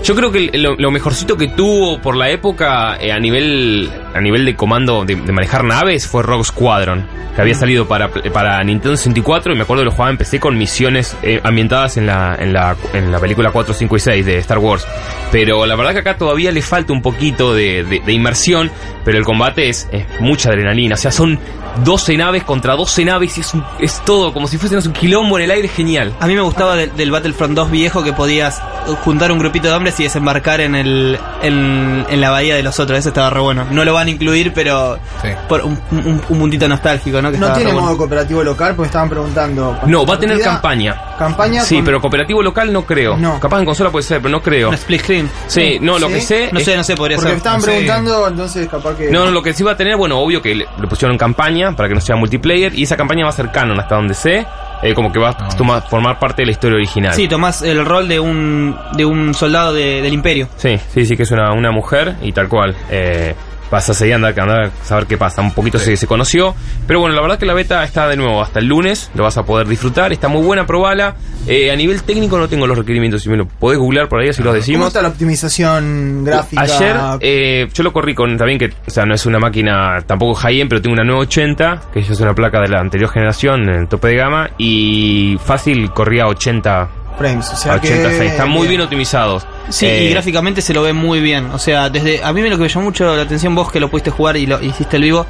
yo 0.04 0.16
creo 0.16 0.32
que 0.32 0.50
lo, 0.58 0.76
lo 0.76 0.92
mejorcito 0.92 1.38
que 1.38 1.48
tuvo 1.50 2.00
por 2.02 2.16
la 2.16 2.30
época 2.30 2.98
eh, 3.00 3.12
a 3.12 3.20
nivel 3.20 3.90
a 4.14 4.20
nivel 4.22 4.46
de 4.46 4.56
comando 4.56 5.06
de, 5.06 5.16
de 5.16 5.32
manejar 5.32 5.64
naves 5.64 6.08
fue 6.08 6.22
Rogue 6.24 6.44
Squadron, 6.44 7.08
que 7.36 7.42
había 7.42 7.54
salido 7.56 7.88
para, 7.88 8.10
para 8.10 8.62
Nintendo 8.64 8.98
64 8.98 9.54
y 9.54 9.56
me 9.56 9.62
acuerdo 9.64 9.82
que 9.82 9.86
lo 9.86 9.92
jugaba 9.92 10.12
en 10.12 10.18
PC 10.18 10.40
con 10.40 10.58
misiones 10.58 11.16
eh, 11.24 11.40
ambientadas 11.44 11.96
en 11.98 12.08
la, 12.08 12.36
en, 12.40 12.52
la, 12.52 12.76
en 12.94 13.12
la 13.12 13.20
película 13.20 13.52
4, 13.52 13.74
5 13.74 13.96
y 13.96 14.00
6 14.00 14.26
de 14.26 14.38
Star 14.40 14.58
Wars. 14.58 14.86
Pero 15.32 15.66
la 15.66 15.76
verdad 15.78 15.94
que 15.94 16.00
acá 16.00 16.18
todavía 16.18 16.52
le 16.52 16.62
falta 16.62 16.92
un 16.92 17.02
poquito 17.02 17.54
de, 17.54 17.84
de- 17.86 18.00
de 18.02 18.12
inmersión, 18.12 18.70
pero 19.06 19.18
el 19.18 19.24
combate 19.24 19.70
es, 19.70 19.88
es 19.94 20.06
mucha 20.20 20.50
adrenalina. 20.50 20.96
O 20.96 20.98
sea, 20.98 21.12
son 21.12 21.40
12 21.86 22.18
naves 22.18 22.44
contra 22.44 22.76
12 22.76 23.06
naves 23.06 23.38
y 23.38 23.42
es, 23.42 23.54
un- 23.54 23.64
es 23.80 24.02
todo 24.04 24.34
como 24.34 24.48
si 24.48 24.58
sé, 24.58 24.76
un 24.76 24.92
quilombo 24.92 25.38
en 25.38 25.46
el 25.46 25.52
aire 25.52 25.70
genial. 25.70 26.14
A 26.20 26.28
mí 26.28 26.36
me 26.36 26.42
gustaba 26.42 26.76
del, 26.76 26.94
del 26.98 27.12
Battlefront 27.12 27.56
2 27.56 27.72
viejo 27.72 28.04
que 28.04 28.12
podías 28.12 28.62
juntar 29.06 29.32
un 29.32 29.40
grupito 29.40 29.70
de 29.70 29.74
hombres 29.74 29.91
y 30.00 30.04
desembarcar 30.04 30.62
en 30.62 30.76
el 30.76 31.20
en, 31.42 32.06
en 32.10 32.22
la 32.22 32.30
bahía 32.32 32.56
de 32.56 32.64
los 32.64 32.80
otros. 32.80 32.98
Ese 33.00 33.10
estaba 33.10 33.30
re 33.30 33.40
bueno. 33.40 33.66
No 33.72 33.84
lo 33.86 33.94
van 33.94 34.08
a 34.08 34.12
incluir, 34.12 34.54
pero 34.54 34.98
Sí. 35.22 35.30
por 35.50 35.62
un, 35.62 35.80
un, 35.92 36.22
un 36.30 36.40
puntito 36.40 36.68
nostálgico, 36.68 37.22
¿no? 37.22 37.32
Que 37.32 37.38
No 37.38 37.52
tiene 37.54 37.72
modo 37.72 37.82
bueno. 37.84 37.98
cooperativo 37.98 38.44
local 38.44 38.76
porque 38.76 38.88
estaban 38.88 39.10
preguntando. 39.10 39.78
No, 39.88 40.06
va 40.06 40.16
a 40.16 40.20
tener 40.20 40.40
campaña. 40.42 40.96
Campaña 41.18 41.62
Sí, 41.64 41.76
con- 41.76 41.86
pero 41.86 42.02
cooperativo 42.02 42.42
local 42.42 42.72
no 42.74 42.86
creo. 42.86 43.18
No. 43.18 43.40
Capaz 43.40 43.60
en 43.60 43.66
consola 43.66 43.90
puede 43.92 44.04
ser, 44.04 44.20
pero 44.22 44.32
no 44.32 44.42
creo. 44.42 44.70
Un 44.70 44.76
split 44.76 45.02
screen. 45.02 45.30
Sí, 45.48 45.78
no, 45.82 46.00
lo 46.00 46.08
Sí. 46.08 46.14
que 46.14 46.22
sé. 46.22 46.50
No 46.52 46.60
sé, 46.60 46.76
no 46.76 46.84
sé, 46.84 46.96
podría 46.96 47.18
Porque 47.18 47.30
ser. 47.32 47.38
estaban 47.38 47.60
no 47.60 47.66
sé. 47.66 47.72
preguntando, 47.72 48.28
entonces 48.28 48.68
capaz 48.70 48.96
que. 48.96 49.10
No, 49.12 49.26
no, 49.26 49.32
lo 49.32 49.44
que 49.44 49.54
sí 49.54 49.64
va 49.64 49.72
a 49.74 49.78
tener, 49.78 49.96
bueno, 49.98 50.20
obvio 50.20 50.42
que 50.42 50.56
le, 50.56 50.66
le 50.80 50.88
pusieron 50.88 51.18
campaña 51.18 51.76
para 51.76 51.88
que 51.90 51.96
no 51.96 52.02
sea 52.02 52.16
multiplayer 52.16 52.74
y 52.78 52.84
esa 52.84 52.98
campaña 52.98 53.24
va 53.26 53.30
a 53.30 53.34
ser 53.34 53.52
canon 53.52 53.80
hasta 53.80 53.96
donde 53.96 54.14
sé, 54.14 54.46
eh, 54.82 54.94
como 54.94 55.12
que 55.12 55.20
va 55.20 55.30
a 55.30 55.38
Ah. 55.40 55.82
formar 55.90 56.20
parte 56.20 56.42
de 56.42 56.48
la 56.48 56.52
historia 56.52 56.76
original. 56.76 57.14
Sí, 57.14 57.28
tomás 57.28 57.62
el 57.62 57.86
rol 57.86 58.08
de 58.08 58.20
un 58.20 58.76
de 58.94 59.06
un 59.06 59.34
soldado 59.34 59.74
de- 59.74 60.02
del 60.02 60.14
imperio. 60.14 60.48
sí, 60.58 60.78
sí, 60.94 61.06
sí, 61.06 61.16
que 61.16 61.24
es 61.24 61.32
una, 61.32 61.52
una 61.54 61.72
mujer 61.72 62.16
y 62.22 62.32
tal 62.32 62.48
cual. 62.50 62.76
Eh, 62.90 63.36
vas 63.72 63.90
a 63.90 63.94
seguir 63.94 64.16
andar, 64.16 64.40
andar 64.40 64.66
a 64.66 64.86
saber 64.86 65.08
qué 65.08 65.18
pasa. 65.18 65.42
Un 65.42 65.52
poquito 65.52 65.80
se, 65.80 65.96
se 65.98 66.06
conoció. 66.06 66.54
Pero 66.86 67.00
bueno, 67.00 67.16
la 67.16 67.22
verdad 67.22 67.40
que 67.40 67.46
la 67.46 67.54
beta 67.54 67.84
está 67.84 68.08
de 68.08 68.18
nuevo 68.18 68.42
hasta 68.42 68.60
el 68.60 68.68
lunes. 68.68 69.10
Lo 69.16 69.24
vas 69.24 69.38
a 69.38 69.44
poder 69.44 69.68
disfrutar. 69.68 70.12
Está 70.12 70.28
muy 70.28 70.44
buena, 70.44 70.66
probala. 70.66 71.16
Eh, 71.48 71.72
a 71.72 71.76
nivel 71.76 72.04
técnico 72.04 72.38
no 72.38 72.48
tengo 72.48 72.68
los 72.68 72.78
requerimientos. 72.78 73.24
Si 73.24 73.30
me 73.30 73.38
lo 73.38 73.48
podés 73.48 73.80
googlear 73.80 74.08
por 74.08 74.20
ahí, 74.22 74.30
así 74.30 74.44
los 74.44 74.52
¿Cómo 74.52 74.56
decimos. 74.58 74.88
está 74.88 75.02
la 75.02 75.08
optimización 75.08 76.24
gráfica? 76.24 76.62
Ayer 76.62 76.96
eh, 77.22 77.68
yo 77.74 77.84
lo 77.84 77.94
corrí 77.94 78.14
con 78.14 78.38
también 78.38 78.60
que, 78.60 78.66
o 78.86 78.90
sea, 78.90 79.06
no 79.06 79.16
es 79.16 79.26
una 79.26 79.40
máquina 79.40 80.02
tampoco 80.06 80.36
high-end, 80.36 80.70
pero 80.70 80.82
tengo 80.82 80.94
una 80.94 81.04
980, 81.04 81.82
que 81.94 82.00
es 82.02 82.20
una 82.20 82.36
placa 82.36 82.60
de 82.60 82.68
la 82.68 82.80
anterior 82.80 83.10
generación 83.10 83.70
en 83.70 83.88
tope 83.88 84.10
de 84.10 84.16
gama, 84.18 84.50
y 84.58 85.38
fácil 85.44 85.92
corría 85.92 86.28
80, 86.28 86.90
frames, 87.18 87.50
o 87.52 87.56
sea 87.56 87.74
80 87.76 87.88
que, 88.10 88.16
frames. 88.16 88.32
Están 88.32 88.50
muy 88.50 88.68
bien 88.68 88.82
optimizados. 88.82 89.46
Sí, 89.70 89.86
Eh, 89.86 90.06
y 90.06 90.10
gráficamente 90.10 90.62
se 90.62 90.74
lo 90.74 90.82
ve 90.84 90.94
muy 90.94 91.20
bien. 91.22 91.48
O 91.52 91.60
sea, 91.60 91.90
desde 91.90 92.24
a 92.24 92.34
mí 92.34 92.42
lo 92.42 92.58
que 92.58 92.64
me 92.64 92.70
llamó 92.70 92.86
mucho 92.86 93.16
la 93.16 93.22
atención 93.24 93.54
vos 93.56 93.72
que 93.72 93.80
lo 93.80 93.90
pudiste 93.90 94.10
jugar 94.12 94.38
y 94.38 94.46
lo 94.46 94.62
hiciste 94.62 94.98
el 94.98 95.04
vivo. 95.04 95.26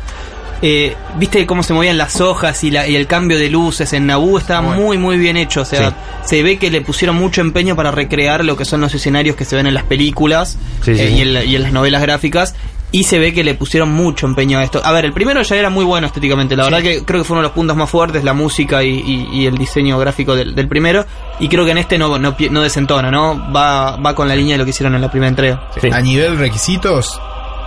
eh, 0.64 0.96
viste 1.18 1.44
cómo 1.48 1.64
se 1.64 1.74
movían 1.74 1.98
las 1.98 2.22
hojas 2.22 2.64
y, 2.64 2.70
la, 2.70 2.88
y 2.88 2.96
el 2.96 3.08
cambio 3.08 3.40
de 3.40 3.50
luces 3.50 3.94
en 3.94 4.06
Naboo 4.06 4.38
estaba 4.38 4.68
Bueno. 4.68 4.80
muy 4.84 4.98
muy 5.00 5.18
bien 5.18 5.36
hecho. 5.36 5.62
O 5.62 5.66
sea, 5.66 5.90
Sí. 5.90 5.96
se 6.36 6.44
ve 6.44 6.60
que 6.60 6.70
le 6.70 6.82
pusieron 6.82 7.16
mucho 7.16 7.42
empeño 7.42 7.76
para 7.76 7.90
recrear 7.90 8.46
lo 8.46 8.56
que 8.56 8.64
son 8.64 8.80
los 8.80 8.94
escenarios 8.94 9.36
que 9.36 9.44
se 9.44 9.56
ven 9.56 9.66
en 9.66 9.74
las 9.74 9.86
películas 9.86 10.60
Sí, 10.86 10.94
sí, 10.96 11.02
eh, 11.02 11.08
sí. 11.08 11.14
Y, 11.16 11.22
en, 11.22 11.34
la- 11.34 11.44
y 11.44 11.56
en 11.56 11.64
las 11.64 11.72
novelas 11.74 12.04
gráficas. 12.04 12.54
Y 12.94 13.06
se 13.06 13.20
ve 13.20 13.34
que 13.34 13.44
le 13.46 13.54
pusieron 13.56 13.90
mucho 13.90 14.26
empeño 14.26 14.60
a 14.60 14.64
esto. 14.64 14.82
A 14.84 14.92
ver, 14.92 15.06
el 15.06 15.14
primero 15.14 15.42
ya 15.44 15.56
era 15.56 15.70
muy 15.70 15.86
bueno 15.86 16.08
estéticamente. 16.08 16.58
La 16.58 16.66
verdad 16.66 16.82
que 16.82 17.06
creo 17.06 17.22
que 17.22 17.24
fue 17.26 17.36
uno 17.36 17.42
de 17.42 17.48
los 17.48 17.56
puntos 17.56 17.78
más 17.78 17.90
fuertes, 17.90 18.24
la 18.26 18.34
música 18.34 18.84
y, 18.84 18.90
y- 19.00 19.30
y 19.32 19.46
el 19.46 19.58
diseño 19.58 19.98
gráfico 19.98 20.36
del, 20.36 20.54
del 20.56 20.68
primero. 20.68 21.06
Y 21.40 21.48
creo 21.48 21.64
que 21.64 21.72
en 21.72 21.78
este 21.78 21.98
no, 21.98 22.20
no, 22.20 22.36
desentona, 22.62 23.10
¿no? 23.10 23.50
Va, 23.54 23.96
va 23.96 24.14
con 24.14 24.28
la 24.28 24.36
línea 24.36 24.56
de 24.56 24.58
lo 24.58 24.66
que 24.66 24.72
hicieron 24.72 24.94
en 24.96 25.02
la 25.02 25.10
primera 25.10 25.30
entrega. 25.30 25.70
Sí. 25.80 25.88
A 25.90 26.02
nivel 26.02 26.38
requisitos, 26.38 27.18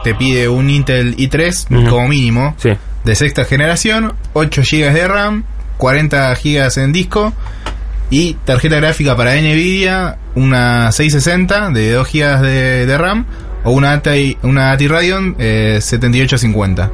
te 0.03 0.15
pide 0.15 0.47
un 0.47 0.69
Intel 0.69 1.17
i3 1.17 1.75
Ujú. 1.81 1.89
como 1.91 2.09
mínimo, 2.09 2.55
Sí. 2.59 2.71
de 3.05 3.15
sexta 3.15 3.47
generación, 3.47 4.13
8 4.35 4.61
GB 4.71 4.93
de 4.93 5.09
RAM, 5.09 5.45
40 5.79 6.35
GB 6.35 6.79
en 6.83 6.93
disco 6.93 7.33
y 8.11 8.35
tarjeta 8.45 8.77
gráfica 8.77 9.17
para 9.17 9.35
Nvidia, 9.35 10.19
una 10.35 10.93
660 10.93 11.71
de 11.71 11.93
2 11.93 12.07
GB 12.13 12.41
de, 12.43 12.87
de 12.87 12.99
RAM 12.99 13.25
o 13.65 13.73
una 13.73 13.93
ATI, 13.93 14.39
una 14.43 14.73
ATI 14.73 14.89
Radeon 14.89 15.37
eh, 15.39 15.79
7850. 15.81 16.91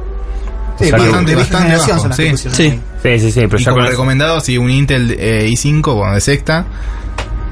Sí, 0.79 0.89
bastante, 0.89 1.35
bajo, 1.35 2.13
sí. 2.13 2.31
Sí. 2.35 2.79
Sí, 3.03 3.19
sí, 3.19 3.31
sí, 3.31 3.41
pero 3.47 3.59
Y 3.59 3.63
ya 3.63 3.71
como 3.71 3.85
recomendado, 3.85 4.41
sí, 4.41 4.57
un 4.57 4.69
Intel 4.71 5.15
eh, 5.19 5.47
i5 5.49 5.93
bueno, 5.95 6.13
de 6.15 6.21
sexta. 6.21 6.65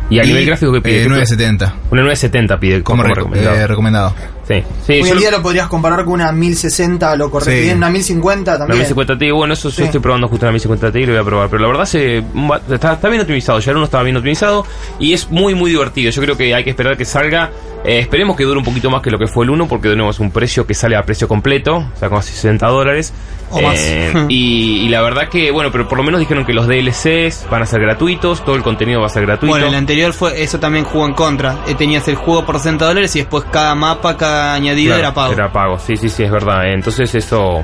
Y 0.09 0.19
a 0.19 0.23
nivel 0.23 0.45
gráfico 0.47 0.71
que 0.73 0.81
pide. 0.81 1.01
eh, 1.01 1.03
¿Qué 1.03 1.09
970 1.09 1.65
Una 1.91 2.01
970 2.01 2.59
pide 2.59 2.81
como, 2.81 3.03
como, 3.03 3.13
reco- 3.13 3.17
recomendado. 3.17 3.55
eh, 3.55 3.67
recomendado. 3.67 4.15
Sí, 4.57 4.63
sí, 4.85 4.93
Hoy 5.01 5.09
en 5.09 5.17
día 5.19 5.31
lo 5.31 5.41
podrías 5.41 5.67
comparar 5.67 6.03
con 6.03 6.15
una 6.15 6.31
1060, 6.31 7.15
lo 7.15 7.29
correcto. 7.31 7.51
Sí. 7.53 7.61
Bien, 7.61 7.77
una 7.77 7.89
1050 7.89 8.51
La 8.51 8.57
también. 8.57 8.79
1050 8.79 9.17
Ti, 9.17 9.31
bueno, 9.31 9.53
eso 9.53 9.69
Sí. 9.69 9.77
yo 9.79 9.85
estoy 9.85 9.99
probando 9.99 10.27
justo 10.27 10.45
la 10.45 10.51
1050 10.51 10.91
Ti 10.91 10.99
y 10.99 11.05
lo 11.05 11.13
voy 11.13 11.21
a 11.21 11.25
probar. 11.25 11.49
Pero 11.49 11.61
la 11.61 11.67
verdad 11.67 11.85
se, 11.85 12.23
está, 12.71 12.93
está 12.93 13.09
bien 13.09 13.21
optimizado. 13.21 13.59
Ya 13.59 13.71
el 13.71 13.77
uno 13.77 13.85
estaba 13.85 14.03
bien 14.03 14.17
optimizado 14.17 14.65
y 14.99 15.13
es 15.13 15.29
muy, 15.29 15.55
muy 15.55 15.71
divertido. 15.71 16.11
Yo 16.11 16.21
creo 16.21 16.35
que 16.35 16.53
hay 16.53 16.63
que 16.63 16.71
esperar 16.71 16.97
que 16.97 17.05
salga. 17.05 17.51
Eh, 17.85 17.99
esperemos 17.99 18.35
que 18.35 18.43
dure 18.43 18.57
un 18.59 18.65
poquito 18.65 18.89
más 18.89 19.01
que 19.01 19.09
lo 19.09 19.17
que 19.17 19.27
fue 19.27 19.45
el 19.45 19.51
1, 19.51 19.67
porque 19.67 19.87
de 19.87 19.95
nuevo 19.95 20.11
es 20.11 20.19
un 20.19 20.31
precio 20.31 20.67
que 20.67 20.73
sale 20.73 20.97
a 20.97 21.03
precio 21.03 21.29
completo, 21.29 21.77
o 21.77 21.91
sea, 21.97 22.09
como 22.09 22.21
60 22.21 22.67
dólares. 22.67 23.13
O 23.51 23.61
más. 23.61 23.79
Eh, 23.79 24.13
y, 24.29 24.81
y 24.85 24.89
la 24.89 25.01
verdad 25.01 25.29
que, 25.29 25.49
bueno, 25.51 25.71
pero 25.71 25.87
por 25.87 25.97
lo 25.97 26.03
menos 26.03 26.19
dijeron 26.19 26.45
que 26.45 26.53
los 26.53 26.67
DLCs 26.67 27.47
van 27.49 27.61
a 27.61 27.65
ser 27.65 27.79
gratuitos, 27.81 28.43
todo 28.43 28.55
el 28.55 28.63
contenido 28.63 28.99
va 28.99 29.07
a 29.07 29.09
ser 29.09 29.25
gratuito. 29.25 29.51
Bueno, 29.53 29.67
el 29.67 29.75
anterior 29.75 30.11
fue, 30.13 30.43
eso 30.43 30.59
también 30.59 30.83
jugó 30.83 31.05
en 31.05 31.13
contra. 31.13 31.59
Eh, 31.67 31.75
tenías 31.75 32.05
el 32.09 32.15
juego 32.15 32.45
por 32.45 32.57
60 32.57 32.85
dólares 32.85 33.15
y 33.15 33.19
después 33.19 33.45
cada 33.49 33.73
mapa, 33.75 34.17
cada 34.17 34.38
añadido 34.39 34.89
Claro, 34.95 34.99
era 34.99 35.13
pago. 35.13 35.33
Era 35.33 35.51
pago, 35.51 35.79
sí, 35.79 35.95
sí, 35.97 36.09
sí, 36.09 36.23
es 36.23 36.31
verdad. 36.31 36.65
eh. 36.65 36.73
Entonces 36.73 37.13
eso 37.15 37.63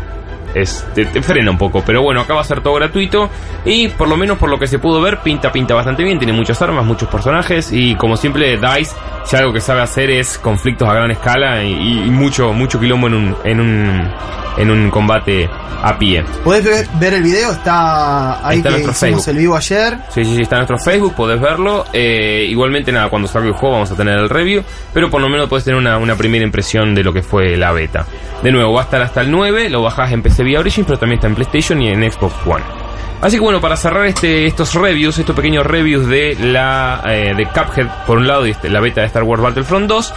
es, 0.53 0.85
te, 0.93 1.05
te 1.05 1.21
frena 1.21 1.51
un 1.51 1.57
poco. 1.57 1.83
Pero 1.85 2.01
bueno, 2.01 2.21
acá 2.21 2.33
va 2.33 2.41
a 2.41 2.45
ser 2.45 2.61
todo 2.61 2.75
gratuito. 2.75 3.29
Y 3.65 3.87
por 3.89 4.07
lo 4.07 4.17
menos 4.17 4.37
por 4.37 4.49
lo 4.49 4.57
que 4.59 4.67
se 4.67 4.79
pudo 4.79 5.01
ver, 5.01 5.19
pinta, 5.19 5.51
pinta 5.51 5.73
bastante 5.75 6.03
bien. 6.03 6.17
Tiene 6.17 6.33
muchas 6.33 6.61
armas, 6.61 6.85
muchos 6.85 7.09
personajes. 7.09 7.71
Y 7.71 7.95
como 7.95 8.15
siempre, 8.17 8.57
DICE, 8.57 8.95
si 9.25 9.35
algo 9.35 9.51
que 9.53 9.61
sabe 9.61 9.81
hacer 9.81 10.09
es 10.11 10.37
conflictos 10.37 10.87
a 10.87 10.93
gran 10.93 11.11
escala 11.11 11.63
y, 11.63 12.03
y 12.05 12.09
mucho, 12.09 12.53
mucho 12.53 12.79
quilombo 12.79 13.07
en 13.07 13.13
un, 13.15 13.35
en 13.43 13.59
un, 13.59 14.11
en 14.57 14.71
un 14.71 14.89
combate 14.89 15.49
a 15.83 15.97
pie. 15.97 16.23
Podés 16.43 16.63
ver, 16.63 16.87
ver 16.99 17.13
el 17.15 17.23
video, 17.23 17.51
está 17.51 18.47
ahí 18.47 18.57
Está 18.57 18.69
que 18.69 18.75
hicimos 18.77 18.97
Facebook. 18.99 19.23
el 19.27 19.37
vivo 19.37 19.55
ayer. 19.55 19.97
Sí, 20.09 20.23
sí, 20.25 20.35
sí, 20.35 20.41
está 20.41 20.55
en 20.55 20.65
nuestro 20.65 20.77
Facebook, 20.79 21.13
podés 21.15 21.39
verlo. 21.39 21.85
Eh, 21.93 22.45
igualmente, 22.49 22.91
nada, 22.91 23.09
cuando 23.09 23.27
salga 23.27 23.49
el 23.49 23.53
juego 23.53 23.73
vamos 23.75 23.91
a 23.91 23.95
tener 23.95 24.17
el 24.17 24.29
review, 24.29 24.63
pero 24.93 25.09
por 25.09 25.21
lo 25.21 25.29
menos 25.29 25.47
podés 25.49 25.65
tener 25.65 25.79
una, 25.79 25.97
una 25.97 26.15
primera 26.15 26.43
impresión 26.43 26.95
de 26.95 27.03
lo 27.03 27.13
que 27.13 27.21
fue 27.21 27.55
la 27.57 27.71
beta. 27.71 28.05
De 28.41 28.51
nuevo, 28.51 28.73
va 28.73 28.81
a 28.81 28.83
estar 28.85 29.01
hasta 29.01 29.21
el 29.21 29.31
9, 29.31 29.69
lo 29.69 29.81
bajás 29.81 30.11
en 30.11 30.21
PC 30.21 30.43
vía 30.43 30.59
Origin, 30.59 30.85
pero 30.85 30.97
también 30.97 31.17
está 31.17 31.27
en 31.27 31.35
PlayStation 31.35 31.81
y 31.81 31.89
en 31.89 32.11
Xbox 32.11 32.33
One. 32.45 32.84
Así 33.21 33.37
que 33.37 33.41
bueno, 33.41 33.61
para 33.61 33.75
cerrar 33.75 34.05
este, 34.05 34.45
estos 34.45 34.73
reviews, 34.75 35.17
estos 35.17 35.35
pequeños 35.35 35.65
reviews 35.65 36.07
de 36.07 36.35
la 36.39 37.01
eh, 37.07 37.33
de 37.35 37.45
Cuphead 37.47 38.05
por 38.05 38.17
un 38.17 38.27
lado 38.27 38.45
y 38.45 38.51
este, 38.51 38.69
la 38.69 38.79
beta 38.79 39.01
de 39.01 39.07
Star 39.07 39.23
Wars 39.23 39.41
Battlefront 39.41 39.87
2, 39.87 40.13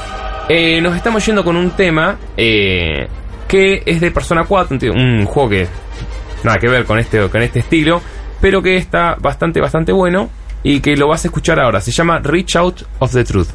eh, 0.48 0.80
nos 0.80 0.96
estamos 0.96 1.24
yendo 1.24 1.44
con 1.44 1.56
un 1.56 1.70
tema 1.70 2.18
eh, 2.36 3.08
que 3.46 3.82
es 3.86 4.00
de 4.00 4.10
Persona 4.10 4.44
4, 4.44 4.92
un, 4.92 5.24
juego 5.24 5.48
que 5.48 5.68
nada 6.42 6.58
que 6.58 6.68
ver 6.68 6.84
con 6.84 6.98
este, 6.98 7.28
con 7.28 7.42
este 7.42 7.60
estilo, 7.60 8.02
pero 8.40 8.62
que 8.62 8.76
está 8.76 9.16
bastante, 9.18 9.60
bastante 9.60 9.92
bueno 9.92 10.28
y 10.62 10.80
que 10.80 10.96
lo 10.96 11.08
vas 11.08 11.24
a 11.24 11.28
escuchar 11.28 11.60
ahora. 11.60 11.80
Se 11.80 11.92
llama 11.92 12.18
Reach 12.18 12.56
Out 12.56 12.82
of 12.98 13.12
the 13.12 13.24
Truth. 13.24 13.48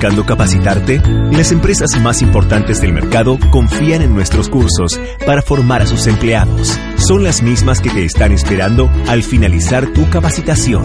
Buscando 0.00 0.24
capacitarte? 0.24 1.02
Las 1.30 1.52
empresas 1.52 1.90
más 2.00 2.22
importantes 2.22 2.80
del 2.80 2.94
mercado 2.94 3.38
confían 3.50 4.00
en 4.00 4.14
nuestros 4.14 4.48
cursos 4.48 4.98
para 5.26 5.42
formar 5.42 5.82
a 5.82 5.86
sus 5.86 6.06
empleados. 6.06 6.80
Son 6.96 7.22
las 7.22 7.42
mismas 7.42 7.82
que 7.82 7.90
te 7.90 8.06
están 8.06 8.32
esperando 8.32 8.90
al 9.08 9.22
finalizar 9.22 9.92
tu 9.92 10.08
capacitación. 10.08 10.84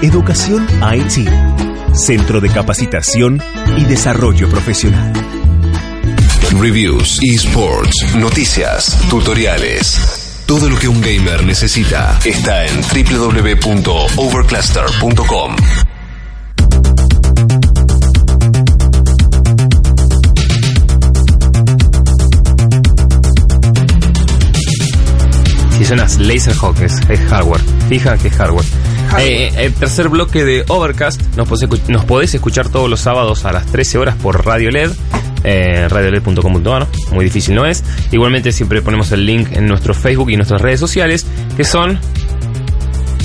Educación 0.00 0.66
IT. 0.80 1.28
Centro 1.92 2.40
de 2.40 2.48
Capacitación 2.48 3.42
y 3.76 3.84
Desarrollo 3.84 4.48
Profesional. 4.48 5.12
Reviews, 6.58 7.20
esports, 7.22 8.16
noticias, 8.16 8.98
tutoriales. 9.10 10.40
Todo 10.46 10.70
lo 10.70 10.78
que 10.78 10.88
un 10.88 11.02
gamer 11.02 11.44
necesita 11.44 12.18
está 12.24 12.64
en 12.64 12.80
www.overcluster.com. 12.80 15.56
Suenas 25.90 26.20
Laserhawk 26.20 26.80
es, 26.82 27.00
es 27.08 27.18
hardware. 27.18 27.60
Fija 27.88 28.16
que 28.16 28.28
es 28.28 28.34
hardware. 28.36 28.64
Eh, 29.18 29.50
el 29.56 29.74
tercer 29.74 30.08
bloque 30.08 30.44
de 30.44 30.64
Overcast 30.68 31.20
nos 31.36 31.48
nos 31.88 32.04
podés 32.04 32.32
escuchar 32.32 32.68
todos 32.68 32.88
los 32.88 33.00
sábados 33.00 33.44
a 33.44 33.50
las 33.50 33.66
13 33.66 33.98
horas 33.98 34.14
por 34.14 34.46
Radio 34.46 34.70
LED. 34.70 34.92
Eh, 35.42 35.88
radioled.com.ar, 35.88 36.86
muy 37.10 37.24
difícil 37.24 37.56
no 37.56 37.66
es. 37.66 37.82
Igualmente 38.12 38.52
siempre 38.52 38.82
ponemos 38.82 39.10
el 39.10 39.26
link 39.26 39.48
en 39.50 39.66
nuestro 39.66 39.92
Facebook 39.92 40.30
y 40.30 40.36
nuestras 40.36 40.60
redes 40.60 40.78
sociales, 40.78 41.26
que 41.56 41.64
son... 41.64 41.98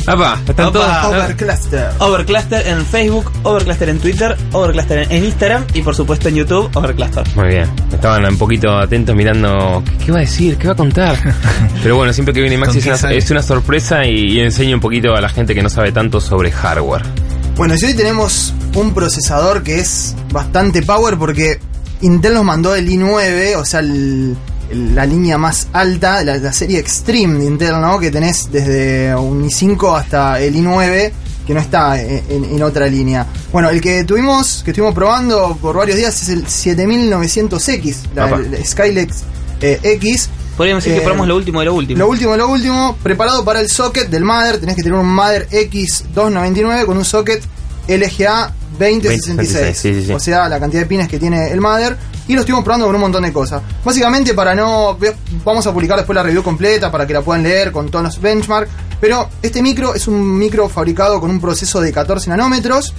¡Apa! 0.08 0.40
Están 0.48 0.72
todos... 0.72 0.86
Overcluster. 1.06 1.90
Overcluster 2.00 2.68
en 2.68 2.86
Facebook, 2.86 3.32
Overcluster 3.44 3.90
en 3.90 4.00
Twitter, 4.00 4.38
Overcluster 4.52 5.12
en- 5.12 5.24
Instagram 5.26 5.66
y 5.74 5.82
por 5.82 5.96
supuesto 5.96 6.30
en 6.30 6.36
YouTube, 6.36 6.70
Overcluster. 6.76 7.24
Muy 7.36 7.48
bien, 7.48 7.70
estaban 7.92 8.24
un 8.26 8.38
poquito 8.38 8.78
atentos 8.78 9.16
mirando 9.16 9.84
qué, 10.06 10.12
va 10.12 10.18
a 10.20 10.22
decir, 10.22 10.58
qué 10.58 10.68
va 10.68 10.74
a 10.74 10.78
contar. 10.78 11.18
Pero 11.84 11.96
bueno, 11.96 12.14
siempre 12.14 12.34
que 12.34 12.42
viene 12.42 12.58
Maxi 12.58 12.74
¿Con 12.74 12.82
es 12.82 12.88
una, 12.88 12.98
sale? 12.98 13.18
es 13.18 13.32
una 13.32 13.42
sorpresa 13.42 14.06
y, 14.06 14.34
y 14.34 14.40
enseña 14.42 14.76
un 14.76 14.82
poquito 14.82 15.14
a 15.16 15.22
la 15.22 15.30
gente 15.30 15.56
que 15.56 15.64
no 15.64 15.70
sabe 15.70 15.92
tanto 15.92 16.22
sobre 16.22 16.52
hardware. 16.52 17.04
Bueno, 17.56 17.74
y 17.80 17.84
hoy 17.86 17.94
tenemos 17.94 18.54
un 18.76 18.94
procesador 18.94 19.64
que 19.64 19.80
es 19.80 20.16
bastante 20.32 20.82
power 20.84 21.18
porque 21.18 21.60
Intel 22.02 22.34
nos 22.34 22.44
mandó 22.44 22.76
el 22.76 22.88
i9, 22.90 23.56
o 23.58 23.66
sea, 23.66 23.80
el- 23.80 24.36
la 24.72 25.06
línea 25.06 25.38
más 25.38 25.68
alta, 25.74 26.24
la, 26.24 26.38
la 26.38 26.54
serie 26.54 26.80
Extreme 26.80 27.40
de 27.40 27.46
Intel, 27.46 27.80
¿no? 27.82 28.00
Que 28.00 28.12
tenés 28.12 28.52
desde 28.52 29.16
un 29.16 29.44
i5 29.48 29.98
hasta 30.00 30.40
el 30.40 30.56
i9, 30.56 31.12
que 31.46 31.54
no 31.54 31.60
está 31.60 32.02
en, 32.02 32.24
en- 32.30 32.46
en 32.46 32.64
otra 32.64 32.88
línea. 32.88 33.26
Bueno, 33.52 33.70
el 33.70 33.80
que 33.82 34.04
tuvimos, 34.04 34.62
que 34.64 34.72
estuvimos 34.72 34.96
probando 34.96 35.58
por 35.62 35.76
varios 35.78 35.98
días 35.98 36.22
es 36.22 36.30
el 36.30 36.46
7900X, 36.46 37.96
la, 38.16 38.30
el 38.30 38.66
Skylex 38.66 39.24
eh, 39.62 39.80
X. 39.84 40.30
Podríamos 40.58 40.84
decir 40.84 40.96
Eh, 40.96 41.00
que 41.00 41.06
probamos 41.06 41.28
lo 41.28 41.36
último 41.36 41.60
de 41.60 41.66
lo 41.66 41.74
último. 41.74 42.00
Lo 42.00 42.08
último, 42.08 42.36
lo 42.38 42.48
último, 42.50 42.98
preparado 43.04 43.44
para 43.44 43.60
el 43.60 43.70
socket 43.70 44.10
del 44.10 44.24
Mother. 44.24 44.60
Tenés 44.60 44.76
que 44.76 44.84
tener 44.84 44.98
un 44.98 45.08
Mother 45.14 45.48
X299 45.50 46.86
con 46.86 46.98
un 46.98 47.06
socket 47.06 47.44
LGA 47.88 48.54
2066. 48.78 49.26
2066, 49.26 49.78
sí, 49.78 49.94
sí, 49.94 50.08
sí. 50.08 50.14
O 50.14 50.20
sea, 50.20 50.50
la 50.50 50.60
cantidad 50.60 50.82
de 50.82 50.88
pines 50.88 51.08
que 51.08 51.20
tiene 51.20 51.52
el 51.52 51.62
Mother. 51.62 51.98
Y 52.28 52.34
lo 52.34 52.40
estuvimos 52.42 52.64
probando 52.64 52.88
con 52.88 52.96
un 52.96 53.02
montón 53.02 53.24
de 53.24 53.32
cosas. 53.32 53.62
Básicamente, 53.84 54.34
para 54.34 54.56
no. 54.56 54.98
Vamos 55.44 55.68
a 55.68 55.74
publicar 55.74 55.98
después 55.98 56.16
la 56.16 56.24
review 56.24 56.42
completa 56.44 56.92
para 56.92 57.06
que 57.06 57.14
la 57.14 57.22
puedan 57.22 57.44
leer 57.44 57.72
con 57.72 57.90
todos 57.90 58.04
los 58.06 58.20
benchmarks. 58.22 58.72
Pero 59.00 59.30
este 59.42 59.62
micro 59.62 59.94
es 59.94 60.08
un 60.08 60.38
micro 60.38 60.68
fabricado 60.68 61.20
con 61.22 61.30
un 61.30 61.40
proceso 61.40 61.80
de 61.82 61.92
14 61.92 62.30
nanómetros. 62.30 62.94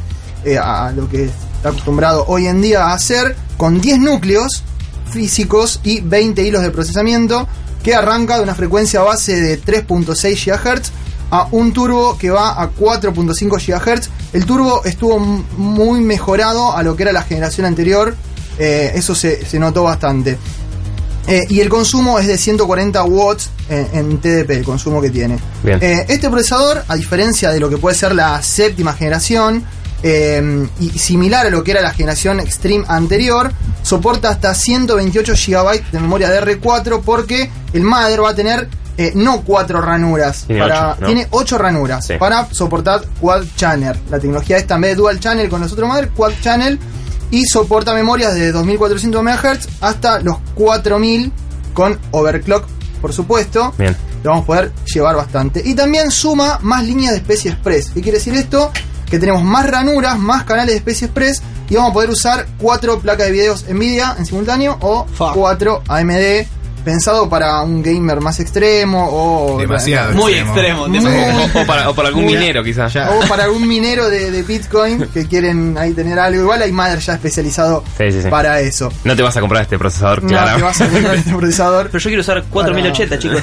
eh, 0.44 0.58
a 0.58 0.92
lo 0.92 1.08
que 1.08 1.24
está 1.24 1.70
acostumbrado 1.70 2.24
hoy 2.28 2.46
en 2.46 2.62
día 2.62 2.84
a 2.84 2.94
hacer. 2.94 3.34
Con 3.56 3.80
10 3.80 3.98
núcleos 3.98 4.62
físicos 5.10 5.80
y 5.82 6.00
20 6.00 6.42
hilos 6.42 6.62
de 6.62 6.70
procesamiento 6.70 7.48
que 7.82 7.94
arranca 7.94 8.36
de 8.36 8.42
una 8.42 8.54
frecuencia 8.54 9.00
base 9.02 9.40
de 9.40 9.60
3.6 9.60 10.44
GHz 10.44 10.92
a 11.30 11.48
un 11.50 11.72
turbo 11.72 12.16
que 12.18 12.30
va 12.30 12.60
a 12.60 12.70
4.5 12.70 13.56
GHz. 13.58 14.08
El 14.32 14.46
turbo 14.46 14.84
estuvo 14.84 15.18
muy 15.18 16.00
mejorado 16.00 16.76
a 16.76 16.82
lo 16.82 16.96
que 16.96 17.04
era 17.04 17.12
la 17.12 17.22
generación 17.22 17.66
anterior, 17.66 18.14
eh, 18.58 18.92
eso 18.94 19.14
se, 19.14 19.44
se 19.44 19.58
notó 19.58 19.84
bastante. 19.84 20.38
Eh, 21.26 21.44
y 21.48 21.60
el 21.60 21.68
consumo 21.68 22.18
es 22.18 22.26
de 22.28 22.38
140 22.38 23.02
watts 23.04 23.50
en, 23.68 23.88
en 23.92 24.18
TDP, 24.18 24.50
el 24.50 24.64
consumo 24.64 25.02
que 25.02 25.10
tiene. 25.10 25.38
Eh, 25.64 26.06
este 26.08 26.30
procesador, 26.30 26.84
a 26.86 26.94
diferencia 26.94 27.50
de 27.50 27.58
lo 27.58 27.68
que 27.68 27.78
puede 27.78 27.96
ser 27.96 28.14
la 28.14 28.42
séptima 28.42 28.92
generación, 28.92 29.64
y 30.78 30.90
similar 30.90 31.46
a 31.46 31.50
lo 31.50 31.64
que 31.64 31.72
era 31.72 31.80
la 31.80 31.92
generación 31.92 32.38
Extreme 32.38 32.84
anterior, 32.86 33.50
soporta 33.82 34.28
hasta 34.28 34.54
128 34.54 35.32
GB 35.32 35.90
de 35.90 35.98
memoria 35.98 36.28
DR4 36.28 37.00
porque 37.04 37.50
el 37.72 37.82
Mother 37.82 38.22
va 38.22 38.30
a 38.30 38.34
tener 38.36 38.68
eh, 38.98 39.12
no 39.14 39.42
cuatro 39.42 39.80
ranuras, 39.80 40.44
Tiene 40.46 40.62
para, 40.62 40.90
ocho, 40.92 41.00
¿no? 41.00 41.06
tiene 41.06 41.26
ocho 41.30 41.58
ranuras 41.58 42.06
Sí. 42.06 42.14
para 42.18 42.46
soportar 42.52 43.02
Quad 43.20 43.44
Channel. 43.56 43.96
La 44.10 44.18
tecnología 44.18 44.56
esta 44.56 44.76
en 44.76 44.80
vez 44.82 44.90
de 44.92 44.96
Dual 44.96 45.20
Channel 45.20 45.48
con 45.48 45.60
los 45.60 45.72
otros 45.72 45.88
Mother, 45.88 46.08
Quad 46.10 46.32
Channel 46.42 46.78
y 47.30 47.44
soporta 47.46 47.92
memorias 47.94 48.34
de 48.34 48.52
2400 48.52 49.22
MHz 49.22 49.68
hasta 49.80 50.20
los 50.20 50.38
4000 50.54 51.32
con 51.74 51.98
overclock, 52.12 52.64
por 53.00 53.12
supuesto. 53.12 53.74
Bien. 53.78 53.96
Lo 54.22 54.30
vamos 54.30 54.44
a 54.44 54.46
poder 54.46 54.72
llevar 54.92 55.14
bastante. 55.16 55.62
Y 55.64 55.74
también 55.74 56.10
suma 56.10 56.58
más 56.62 56.84
líneas 56.84 57.12
de 57.12 57.18
Specie 57.20 57.50
Express. 57.52 57.90
¿Qué 57.90 58.00
quiere 58.00 58.18
decir 58.18 58.34
esto? 58.34 58.72
Que 59.08 59.18
tenemos 59.20 59.42
más 59.44 59.68
ranuras, 59.70 60.18
más 60.18 60.44
canales 60.44 60.74
de 60.74 60.80
Specie 60.80 61.06
Express 61.06 61.42
y 61.68 61.74
vamos 61.76 61.90
a 61.90 61.94
poder 61.94 62.10
usar 62.10 62.46
cuatro 62.58 62.98
placas 62.98 63.26
de 63.26 63.32
videos 63.32 63.64
Nvidia 63.68 64.16
en 64.18 64.24
simultáneo 64.26 64.78
o 64.80 65.06
Fuck. 65.06 65.34
cuatro 65.34 65.82
AMD 65.86 66.46
pensado 66.86 67.28
para 67.28 67.60
un 67.62 67.82
gamer 67.82 68.20
más 68.20 68.38
extremo 68.38 69.08
o 69.10 69.58
Demasiado. 69.58 70.12
Muy 70.14 70.34
extremo. 70.34 70.86
Muy- 70.86 70.98
demasiado. 71.00 71.26
O, 71.56 71.62
o 71.62 71.66
para, 71.66 71.90
o 71.90 71.94
para 71.94 72.08
algún 72.08 72.24
Muy- 72.24 72.34
minero, 72.34 72.62
quizás. 72.62 72.92
Ya. 72.92 73.10
o 73.10 73.20
para 73.28 73.44
algún 73.44 73.66
minero 73.74 74.08
de, 74.08 74.30
de 74.30 74.42
Bitcoin 74.44 75.06
que 75.12 75.26
quieren 75.26 75.76
ahí 75.76 75.92
tener 75.92 76.18
algo. 76.18 76.42
Igual 76.42 76.62
hay 76.62 76.70
Mother 76.70 77.00
ya 77.00 77.14
especializado 77.14 77.82
Sí, 77.98 78.12
sí, 78.12 78.22
sí. 78.22 78.28
para 78.28 78.60
eso. 78.60 78.90
No 79.04 79.16
te 79.16 79.22
vas 79.22 79.36
a 79.36 79.40
comprar 79.40 79.62
este 79.64 79.78
procesador, 79.78 80.22
No, 80.22 80.28
claro. 80.28 80.56
te 80.58 80.62
vas 80.62 80.80
a 80.80 80.88
comprar 80.88 81.14
este 81.16 81.34
procesador. 81.34 81.86
Pero 81.90 81.98
yo 81.98 82.08
quiero 82.10 82.20
usar 82.22 82.44
4080, 82.44 83.18
chicos. 83.18 83.42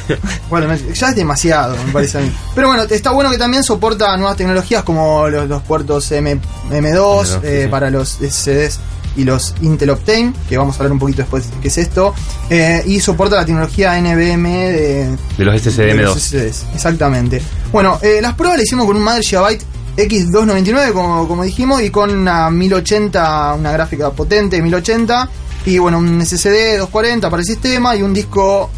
Bueno, 0.49 0.67
no, 0.67 0.75
ya 0.75 1.09
es 1.09 1.15
demasiado, 1.15 1.75
me 1.85 1.91
parece 1.91 2.19
a 2.19 2.21
mí. 2.21 2.31
Pero 2.55 2.67
bueno, 2.69 2.83
está 2.83 3.11
bueno 3.11 3.29
que 3.29 3.37
también 3.37 3.63
soporta 3.63 4.15
nuevas 4.15 4.37
tecnologías 4.37 4.83
como 4.83 5.27
los, 5.27 5.49
los 5.49 5.61
puertos 5.63 6.09
M, 6.13 6.39
M2 6.71 6.93
M2, 6.93 7.25
sí, 7.25 7.37
eh, 7.43 7.61
sí. 7.63 7.67
para 7.69 7.89
los 7.89 8.09
SSDs 8.21 8.79
y 9.15 9.23
los 9.23 9.53
Intel 9.61 9.91
Optane, 9.91 10.33
que 10.49 10.57
vamos 10.57 10.75
a 10.75 10.79
hablar 10.79 10.93
un 10.93 10.99
poquito 10.99 11.19
después 11.19 11.49
de 11.49 11.57
qué 11.59 11.67
es 11.67 11.77
esto. 11.77 12.13
Eh, 12.49 12.83
y 12.85 12.99
soporta 12.99 13.35
la 13.35 13.45
tecnología 13.45 13.99
NVMe 13.99 14.71
de, 14.71 15.17
De 15.37 15.45
los 15.45 15.61
SSD 15.61 15.77
de 15.77 15.93
los 15.95 16.17
M2. 16.17 16.19
SSDs, 16.19 16.65
exactamente. 16.73 17.41
Bueno, 17.71 17.99
eh, 18.01 18.19
las 18.21 18.33
pruebas 18.33 18.57
las 18.57 18.65
hicimos 18.65 18.85
con 18.85 18.97
un 18.97 19.03
Mother 19.03 19.23
Gigabyte 19.23 19.63
X299, 19.97 20.91
como, 20.93 21.27
como 21.27 21.43
dijimos, 21.43 21.81
y 21.81 21.89
con 21.89 22.09
una 22.09 22.49
1080, 22.49 23.53
una 23.53 23.71
gráfica 23.71 24.11
potente 24.11 24.61
1080, 24.61 25.29
y 25.65 25.77
bueno, 25.77 25.99
un 25.99 26.25
SSD 26.25 26.77
240 26.77 27.29
para 27.29 27.41
el 27.41 27.45
sistema 27.45 27.95
y 27.95 28.01
un 28.01 28.13
disco 28.13 28.69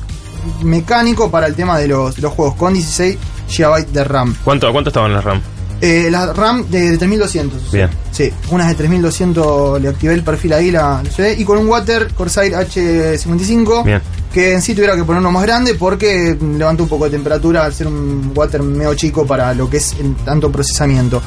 mecánico 0.64 1.32
para 1.32 1.48
el 1.48 1.56
tema 1.56 1.80
de 1.80 1.88
los, 1.88 2.16
de 2.16 2.22
los 2.22 2.34
juegos 2.34 2.56
con 2.56 2.74
16 2.74 3.18
GB 3.58 3.88
de 3.88 4.04
RAM. 4.04 4.36
¿Cuánto, 4.44 4.72
¿Cuánto 4.72 4.90
estaban 4.90 5.14
las 5.14 5.24
RAM? 5.24 5.42
Eh, 5.82 6.08
la 6.10 6.32
RAM 6.34 6.70
de, 6.70 6.92
de 6.92 6.98
3200. 6.98 7.72
Bien. 7.72 7.90
Sí, 8.12 8.32
unas 8.50 8.70
de 8.70 8.76
3200 8.76 9.82
le 9.82 9.90
activé 9.90 10.14
el 10.14 10.24
perfil 10.24 10.54
ahí, 10.54 10.72
la, 10.72 11.02
la 11.04 11.10
llevé, 11.10 11.34
y 11.34 11.44
con 11.44 11.58
un 11.58 11.68
Water 11.68 12.14
Corsair 12.14 12.54
H55 12.54 13.84
Bien. 13.84 14.02
que 14.34 14.54
en 14.54 14.62
sí 14.62 14.74
tuviera 14.74 14.96
que 14.96 15.04
poner 15.04 15.20
uno 15.20 15.32
más 15.32 15.44
grande 15.44 15.76
porque 15.76 16.38
levanta 16.58 16.84
un 16.84 16.90
poco 16.90 17.06
de 17.06 17.12
temperatura 17.12 17.66
al 17.66 17.74
ser 17.74 17.88
un 17.88 18.32
water 18.36 18.62
medio 18.64 18.94
chico 18.96 19.26
para 19.26 19.54
lo 19.54 19.70
que 19.70 19.78
es 19.78 19.94
el 20.00 20.16
tanto 20.18 20.52
procesamiento. 20.52 21.22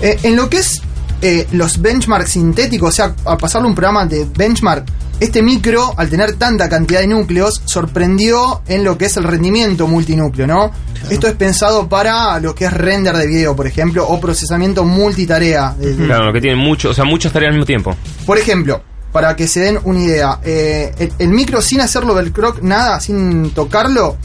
Eh, 0.00 0.18
en 0.22 0.36
lo 0.36 0.48
que 0.48 0.58
es 0.58 0.80
eh, 1.20 1.46
los 1.52 1.80
benchmarks 1.80 2.30
sintéticos, 2.30 2.88
o 2.88 2.92
sea, 2.92 3.14
a 3.24 3.36
pasarle 3.36 3.68
un 3.68 3.74
programa 3.74 4.06
de 4.06 4.26
benchmark, 4.36 4.86
este 5.22 5.42
micro, 5.42 5.94
al 5.96 6.08
tener 6.08 6.34
tanta 6.34 6.68
cantidad 6.68 7.00
de 7.00 7.06
núcleos, 7.06 7.62
sorprendió 7.64 8.62
en 8.66 8.82
lo 8.84 8.98
que 8.98 9.04
es 9.06 9.16
el 9.16 9.24
rendimiento 9.24 9.86
multinúcleo, 9.86 10.46
¿no? 10.46 10.70
Esto 11.10 11.28
es 11.28 11.34
pensado 11.34 11.88
para 11.88 12.38
lo 12.40 12.54
que 12.54 12.64
es 12.64 12.72
render 12.72 13.16
de 13.16 13.26
video, 13.26 13.54
por 13.54 13.66
ejemplo, 13.66 14.06
o 14.06 14.20
procesamiento 14.20 14.84
multitarea. 14.84 15.76
Claro, 15.96 16.32
que 16.32 16.40
tienen 16.40 16.58
mucho, 16.58 16.90
o 16.90 16.94
sea, 16.94 17.04
muchas 17.04 17.32
tareas 17.32 17.50
al 17.50 17.54
mismo 17.54 17.66
tiempo. 17.66 17.96
por 18.26 18.38
ejemplo, 18.38 18.82
para 19.12 19.36
que 19.36 19.46
se 19.46 19.60
den 19.60 19.78
una 19.84 20.00
idea, 20.00 20.40
eh, 20.42 20.92
el, 20.98 21.12
el 21.18 21.28
micro 21.28 21.62
sin 21.62 21.80
hacerlo 21.80 22.14
del 22.14 22.32
croc, 22.32 22.60
nada, 22.62 22.98
sin 22.98 23.50
tocarlo, 23.50 24.16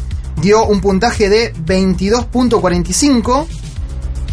dio 0.42 0.66
un 0.66 0.82
puntaje 0.82 1.30
de 1.30 1.54
22.45 1.54 3.48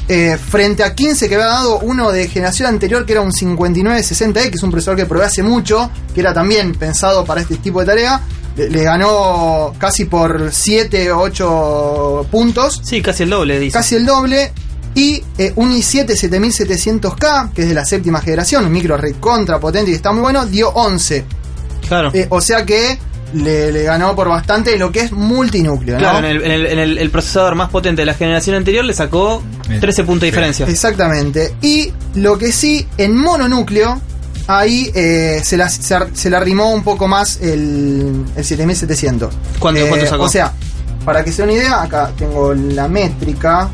eh, 0.09 0.37
frente 0.39 0.83
a 0.85 0.95
15 0.95 1.29
que 1.29 1.35
había 1.35 1.47
dado 1.47 1.79
uno 1.81 2.11
de 2.13 2.29
generación 2.29 2.69
anterior 2.69 3.07
que 3.07 3.13
era 3.13 3.23
un 3.23 3.33
5960X, 3.33 4.63
un 4.63 4.71
procesador 4.71 4.99
que 4.99 5.07
probé 5.07 5.25
hace 5.27 5.43
mucho, 5.43 5.91
que 6.15 6.21
era 6.21 6.33
también 6.35 6.75
pensado 6.75 7.25
para 7.25 7.41
este 7.41 7.57
tipo 7.57 7.81
de 7.81 7.87
tarea. 7.87 8.21
Le, 8.57 8.71
le 8.71 8.83
ganó 8.85 9.73
casi 9.79 10.05
por 10.05 10.53
7 10.53 11.11
o 11.11 11.21
8 11.23 12.27
puntos 12.31 12.81
Sí, 12.85 13.03
casi 13.03 13.25
el 13.25 13.31
doble, 13.31 13.59
dice. 13.59 13.73
casi 13.77 13.97
el 13.97 14.07
doble. 14.07 14.53
Y 14.95 15.25
eh, 15.39 15.53
un 15.57 15.73
i7 15.73 16.07
7700K, 16.07 17.53
que 17.53 17.63
es 17.63 17.69
de 17.69 17.75
la 17.75 17.85
séptima 17.85 18.21
generación, 18.21 18.65
un 18.67 18.73
micro 18.73 18.97
recontra 18.97 19.59
potente 19.59 19.91
y 19.91 19.95
está 19.95 20.13
muy 20.13 20.21
bueno, 20.23 20.47
dio 20.47 20.69
11. 20.71 21.25
Claro. 21.89 22.11
Eh, 22.15 22.27
o 22.31 22.41
sea 22.41 22.65
que 22.65 22.97
le, 23.33 23.73
le 23.73 23.83
ganó 23.83 24.15
por 24.15 24.29
bastante 24.29 24.77
lo 24.79 24.93
que 24.93 25.01
es 25.01 25.13
multinúcleo. 25.13 25.95
¿no? 25.95 26.01
Claro, 26.01 26.19
en, 26.19 26.25
el, 26.25 26.45
en 26.45 26.51
el- 26.53 26.67
en 26.67 26.79
el- 26.79 26.99
el 26.99 27.11
procesador 27.11 27.55
más 27.55 27.71
potente 27.71 28.03
de 28.03 28.07
la 28.07 28.15
generación 28.15 28.57
anterior 28.57 28.85
le 28.85 28.93
sacó 28.95 29.43
13 29.81 30.05
puntos 30.05 30.21
de 30.23 30.27
diferencia. 30.27 30.67
Exactamente. 30.67 31.55
Y 31.63 31.93
lo 32.15 32.39
que 32.39 32.53
sí, 32.53 32.87
en 32.99 33.17
mononúcleo, 33.17 34.01
ahí 34.47 34.91
eh, 34.95 35.41
se, 35.43 35.57
la, 35.57 35.69
se, 35.69 36.31
le 36.31 36.37
arrimó 36.37 36.73
un 36.73 36.83
poco 36.85 37.09
más 37.09 37.41
el, 37.41 38.25
el 38.37 38.45
7700. 38.45 39.35
¿Cuánto- 39.59 39.81
Eh, 39.81 39.89
cuánto 39.89 40.07
sacó? 40.07 40.25
O 40.25 40.29
sea, 40.29 40.53
para 41.05 41.25
que 41.25 41.33
se 41.33 41.43
den 41.43 41.51
una 41.51 41.59
idea, 41.61 41.83
acá 41.83 42.13
tengo 42.17 42.55
la 42.55 42.89
métrica. 42.89 43.69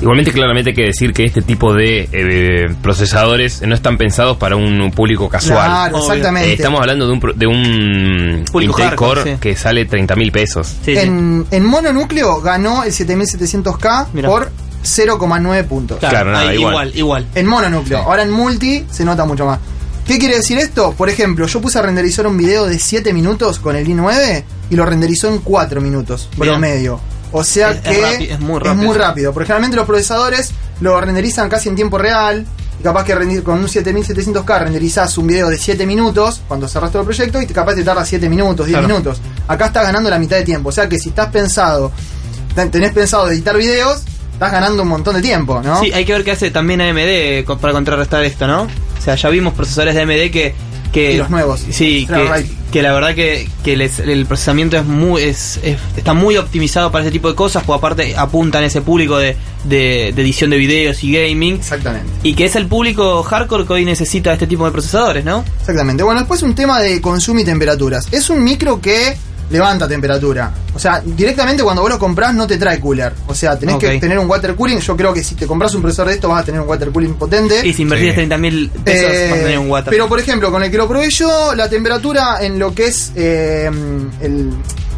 Igualmente, 0.00 0.32
claramente 0.32 0.70
hay 0.70 0.76
que 0.76 0.84
decir 0.86 1.12
que 1.12 1.24
este 1.24 1.42
tipo 1.42 1.74
de 1.74 2.08
eh, 2.12 2.66
procesadores 2.82 3.62
no 3.66 3.74
están 3.74 3.98
pensados 3.98 4.36
para 4.36 4.54
un 4.56 4.90
público 4.92 5.28
casual. 5.28 5.64
Claro, 5.66 5.96
Obvio. 5.98 6.12
exactamente. 6.12 6.50
Eh, 6.50 6.54
estamos 6.54 6.80
hablando 6.80 7.06
de 7.06 7.12
un, 7.12 7.20
pro- 7.20 7.32
de 7.32 7.46
un 7.46 8.44
Público 8.50 8.72
Intel 8.72 8.84
hardcore, 8.90 9.20
Core 9.22 9.32
sí. 9.34 9.38
que 9.40 9.56
sale 9.56 9.84
30 9.86 10.14
mil 10.16 10.30
pesos. 10.30 10.68
Sí, 10.84 10.94
sí. 10.94 10.98
en, 10.98 11.46
en 11.50 11.64
mononúcleo 11.64 12.40
ganó 12.40 12.84
el 12.84 12.92
7700K 12.92 14.06
Mirá. 14.12 14.28
por 14.28 14.50
0,9 14.84 15.64
puntos. 15.66 15.98
Claro, 15.98 16.12
claro, 16.14 16.30
nada, 16.32 16.48
ahí, 16.50 16.58
igual. 16.58 16.72
igual, 16.72 16.92
igual. 16.96 17.26
En 17.34 17.46
mononúcleo. 17.46 17.98
Ahora 17.98 18.22
en 18.22 18.30
multi 18.30 18.84
se 18.90 19.04
nota 19.04 19.24
mucho 19.24 19.46
más. 19.46 19.58
¿Qué 20.06 20.18
quiere 20.18 20.36
decir 20.36 20.56
esto? 20.58 20.94
Por 20.96 21.08
ejemplo, 21.10 21.46
yo 21.46 21.60
puse 21.60 21.78
a 21.78 21.82
renderizar 21.82 22.26
un 22.26 22.38
video 22.38 22.66
de 22.66 22.78
7 22.78 23.12
minutos 23.12 23.58
con 23.58 23.76
el 23.76 23.86
i9 23.86 24.44
y 24.70 24.76
lo 24.76 24.86
renderizó 24.86 25.28
en 25.28 25.38
4 25.40 25.80
minutos 25.80 26.28
Bien. 26.36 26.50
promedio. 26.52 27.00
O 27.32 27.44
sea 27.44 27.70
Es- 27.70 27.76
es 27.76 27.82
que 27.82 28.00
rápido, 28.02 28.34
es 28.34 28.40
muy 28.76 28.94
rápido. 28.96 29.32
Porque 29.32 29.46
generalmente 29.46 29.76
los 29.76 29.86
procesadores 29.86 30.50
lo 30.80 31.00
renderizan 31.00 31.48
casi 31.48 31.68
en 31.68 31.76
tiempo 31.76 31.98
real. 31.98 32.46
Y 32.80 32.82
capaz 32.84 33.04
que 33.04 33.42
con 33.42 33.58
un 33.58 33.66
7700K 33.68 34.58
renderizás 34.60 35.18
un 35.18 35.26
video 35.26 35.48
de 35.48 35.58
7 35.58 35.84
minutos 35.84 36.42
cuando 36.46 36.68
cerras 36.68 36.92
todo 36.92 37.02
el 37.02 37.06
proyecto 37.06 37.42
y 37.42 37.46
capaz 37.46 37.74
te 37.74 37.82
tarda 37.82 38.04
7 38.04 38.28
minutos, 38.28 38.66
10 38.66 38.78
Claro. 38.78 38.86
minutos. 38.88 39.20
Acá 39.48 39.66
estás 39.66 39.82
ganando 39.84 40.08
la 40.10 40.18
mitad 40.18 40.36
de 40.36 40.44
tiempo. 40.44 40.68
O 40.68 40.72
sea 40.72 40.88
que 40.88 40.98
si 40.98 41.08
estás 41.08 41.26
pensado, 41.28 41.90
ten- 42.54 42.70
tenés 42.70 42.92
pensado 42.92 43.28
editar 43.30 43.56
videos, 43.56 44.02
estás 44.32 44.52
ganando 44.52 44.82
un 44.84 44.88
montón 44.88 45.16
de 45.16 45.22
tiempo, 45.22 45.60
¿no? 45.60 45.80
Sí, 45.80 45.90
hay 45.92 46.04
que 46.04 46.12
ver 46.12 46.22
qué 46.22 46.30
hace 46.30 46.52
también 46.52 46.80
AMD 46.80 47.44
co- 47.44 47.58
para 47.58 47.72
contrarrestar 47.72 48.22
esto, 48.24 48.46
¿no? 48.46 48.62
O 48.62 49.02
sea, 49.02 49.16
ya 49.16 49.28
vimos 49.28 49.54
procesadores 49.54 49.94
de 49.96 50.02
AMD 50.02 50.30
que... 50.30 50.54
que 50.92 51.12
Y 51.12 51.16
los 51.16 51.30
nuevos. 51.30 51.60
Sí, 51.70 52.06
que, 52.06 52.46
que 52.72 52.82
la 52.82 52.92
verdad 52.92 53.14
que, 53.14 53.48
que 53.64 53.76
les- 53.76 53.98
el 54.00 54.26
procesamiento 54.26 54.76
es 54.76 54.84
muy 54.84 55.22
es, 55.22 55.58
es- 55.62 55.78
está 55.96 56.14
muy 56.14 56.36
optimizado 56.36 56.90
para 56.90 57.04
ese 57.04 57.10
tipo 57.12 57.28
de 57.28 57.34
cosas, 57.34 57.62
porque 57.64 57.78
aparte 57.78 58.16
apuntan 58.16 58.62
a 58.62 58.66
ese 58.66 58.80
público 58.82 59.18
de, 59.18 59.36
de- 59.64 60.12
de 60.14 60.22
edición 60.22 60.50
de 60.50 60.56
videos 60.58 61.02
y 61.04 61.12
gaming. 61.12 61.54
Exactamente. 61.56 62.06
Y 62.22 62.34
que 62.34 62.44
es 62.46 62.56
el 62.56 62.66
público 62.66 63.22
hardcore 63.22 63.66
que 63.66 63.72
hoy 63.74 63.84
necesita 63.84 64.32
este 64.32 64.46
tipo 64.46 64.64
de 64.64 64.72
procesadores, 64.72 65.24
¿no? 65.24 65.44
Exactamente. 65.60 66.02
Bueno, 66.02 66.20
después 66.20 66.42
un 66.42 66.54
tema 66.54 66.80
de 66.80 67.00
consumo 67.00 67.40
y 67.40 67.44
temperaturas. 67.44 68.06
Es 68.12 68.30
un 68.30 68.42
micro 68.44 68.80
que 68.80 69.16
levanta 69.50 69.88
temperatura. 69.88 70.52
O 70.74 70.78
sea, 70.78 71.00
directamente 71.04 71.62
cuando 71.62 71.82
vos 71.82 71.90
lo 71.90 71.98
comprás 71.98 72.34
no 72.34 72.46
te 72.46 72.56
trae 72.58 72.80
cooler. 72.80 73.12
O 73.26 73.34
sea, 73.34 73.58
tenés 73.58 73.76
que 73.76 73.98
tener 73.98 74.18
un 74.18 74.28
water 74.28 74.54
cooling. 74.54 74.78
Yo 74.78 74.96
creo 74.96 75.12
que 75.12 75.22
si 75.24 75.34
te 75.34 75.46
compras 75.46 75.74
un 75.74 75.82
procesador 75.82 76.08
de 76.10 76.14
esto 76.16 76.28
vas 76.28 76.42
a 76.42 76.44
tener 76.44 76.60
un 76.60 76.68
water 76.68 76.90
cooling 76.90 77.14
potente. 77.14 77.66
Y 77.66 77.72
si 77.72 77.82
invertís 77.82 78.10
Sí. 78.10 78.14
30 78.14 78.38
mil 78.38 78.70
pesos 78.70 79.10
Eh, 79.10 79.28
vas 79.30 79.38
a 79.38 79.42
tener 79.42 79.58
un 79.58 79.70
water. 79.70 79.90
Pero 79.90 80.08
por 80.08 80.20
ejemplo, 80.20 80.50
con 80.50 80.62
el 80.62 80.70
que 80.70 80.76
lo 80.76 80.86
probé 80.88 81.10
yo, 81.10 81.54
la 81.54 81.68
temperatura 81.68 82.38
en 82.40 82.58
lo 82.58 82.74
que 82.74 82.86
es 82.86 83.12
eh, 83.16 83.70
el 84.20 84.50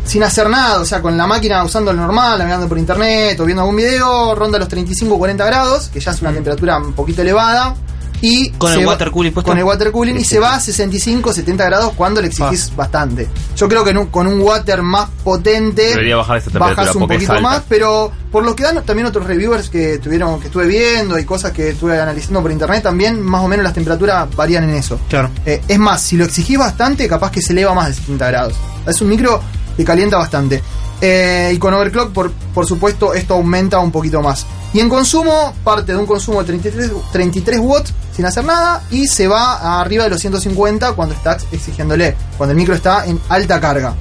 sin 0.04 0.22
hacer 0.24 0.48
nada, 0.50 0.80
o 0.80 0.84
sea, 0.84 1.00
con 1.00 1.16
la 1.16 1.26
máquina 1.26 1.62
usando 1.62 1.92
el 1.92 1.96
normal, 1.96 2.38
navegando 2.38 2.66
por 2.66 2.78
internet 2.78 3.38
o 3.38 3.44
viendo 3.44 3.62
algún 3.62 3.76
video, 3.76 4.34
ronda 4.34 4.58
los 4.58 4.68
35-40 4.68 5.36
grados, 5.46 5.88
que 5.92 6.00
ya 6.00 6.10
es 6.10 6.20
una 6.20 6.32
temperatura 6.32 6.78
un 6.78 6.94
poquito 6.94 7.22
elevada. 7.22 7.76
Y 8.22 8.50
¿Con 8.50 8.72
se 8.72 8.80
el 8.80 8.86
va- 8.86 8.92
water 8.92 9.10
cooling 9.10 9.32
puesto? 9.32 9.50
Con 9.50 9.58
el 9.58 9.64
water 9.64 9.90
cooling 9.92 10.16
y 10.16 10.24
se 10.24 10.38
va 10.38 10.54
a 10.56 10.60
65-70 10.60 11.56
grados 11.66 11.92
cuando 11.96 12.20
le 12.20 12.28
exigís 12.28 12.74
bastante. 12.76 13.28
Yo 13.56 13.68
creo 13.68 13.82
que 13.82 13.90
un- 13.90 14.06
con 14.06 14.26
un 14.26 14.40
water 14.40 14.82
más 14.82 15.08
potente 15.24 15.82
Debería 15.90 16.16
bajar 16.16 16.36
esa 16.38 16.50
temperatura 16.50 16.82
bajas 16.82 16.96
un 16.96 17.08
poquito 17.08 17.32
alta. 17.32 17.42
más, 17.42 17.62
pero 17.68 18.12
por 18.30 18.44
lo 18.44 18.54
que 18.54 18.62
dan 18.62 18.84
también 18.84 19.06
otros 19.06 19.26
reviewers 19.26 19.70
que 19.70 19.98
tuvieron 19.98 20.38
que 20.40 20.46
estuve 20.46 20.66
viendo 20.66 21.18
y 21.18 21.24
cosas 21.24 21.52
que 21.52 21.70
estuve 21.70 21.98
analizando 22.00 22.42
por 22.42 22.50
internet 22.52 22.82
también 22.82 23.20
más 23.22 23.42
o 23.42 23.48
menos 23.48 23.64
las 23.64 23.74
temperaturas 23.74 24.28
varían 24.36 24.64
en 24.64 24.74
eso 24.76 25.00
Claro. 25.08 25.30
Eh, 25.46 25.60
es 25.66 25.78
más 25.78 26.00
si 26.02 26.16
lo 26.16 26.24
exigís 26.24 26.58
bastante 26.58 27.08
capaz 27.08 27.30
que 27.32 27.40
se 27.42 27.52
eleva 27.52 27.74
más 27.74 27.88
de 27.88 27.94
70 27.94 28.28
grados 28.28 28.54
es 28.86 29.00
un 29.00 29.08
micro 29.08 29.40
que 29.76 29.84
calienta 29.84 30.16
bastante 30.18 30.62
Eh, 31.02 31.52
y 31.54 31.58
con 31.58 31.72
overclock 31.72 32.12
por, 32.12 32.30
por 32.52 32.66
supuesto 32.66 33.14
esto 33.14 33.32
aumenta 33.34 33.78
un 33.78 33.90
poquito 33.90 34.20
más 34.20 34.44
y 34.74 34.80
en 34.80 34.88
consumo 34.90 35.54
parte 35.64 35.92
de 35.92 35.98
un 35.98 36.04
consumo 36.06 36.40
de 36.40 36.44
33, 36.46 36.90
33 37.10 37.58
watts 37.58 37.94
sin 38.20 38.26
hacer 38.26 38.44
nada 38.44 38.82
y 38.90 39.06
se 39.06 39.26
va 39.26 39.80
arriba 39.80 40.04
de 40.04 40.10
los 40.10 40.20
150 40.20 40.92
cuando 40.92 41.14
estás 41.14 41.46
exigiéndole 41.50 42.14
cuando 42.36 42.50
el 42.50 42.56
micro 42.58 42.74
está 42.74 43.06
en 43.06 43.18
alta 43.30 43.58
carga 43.58 43.94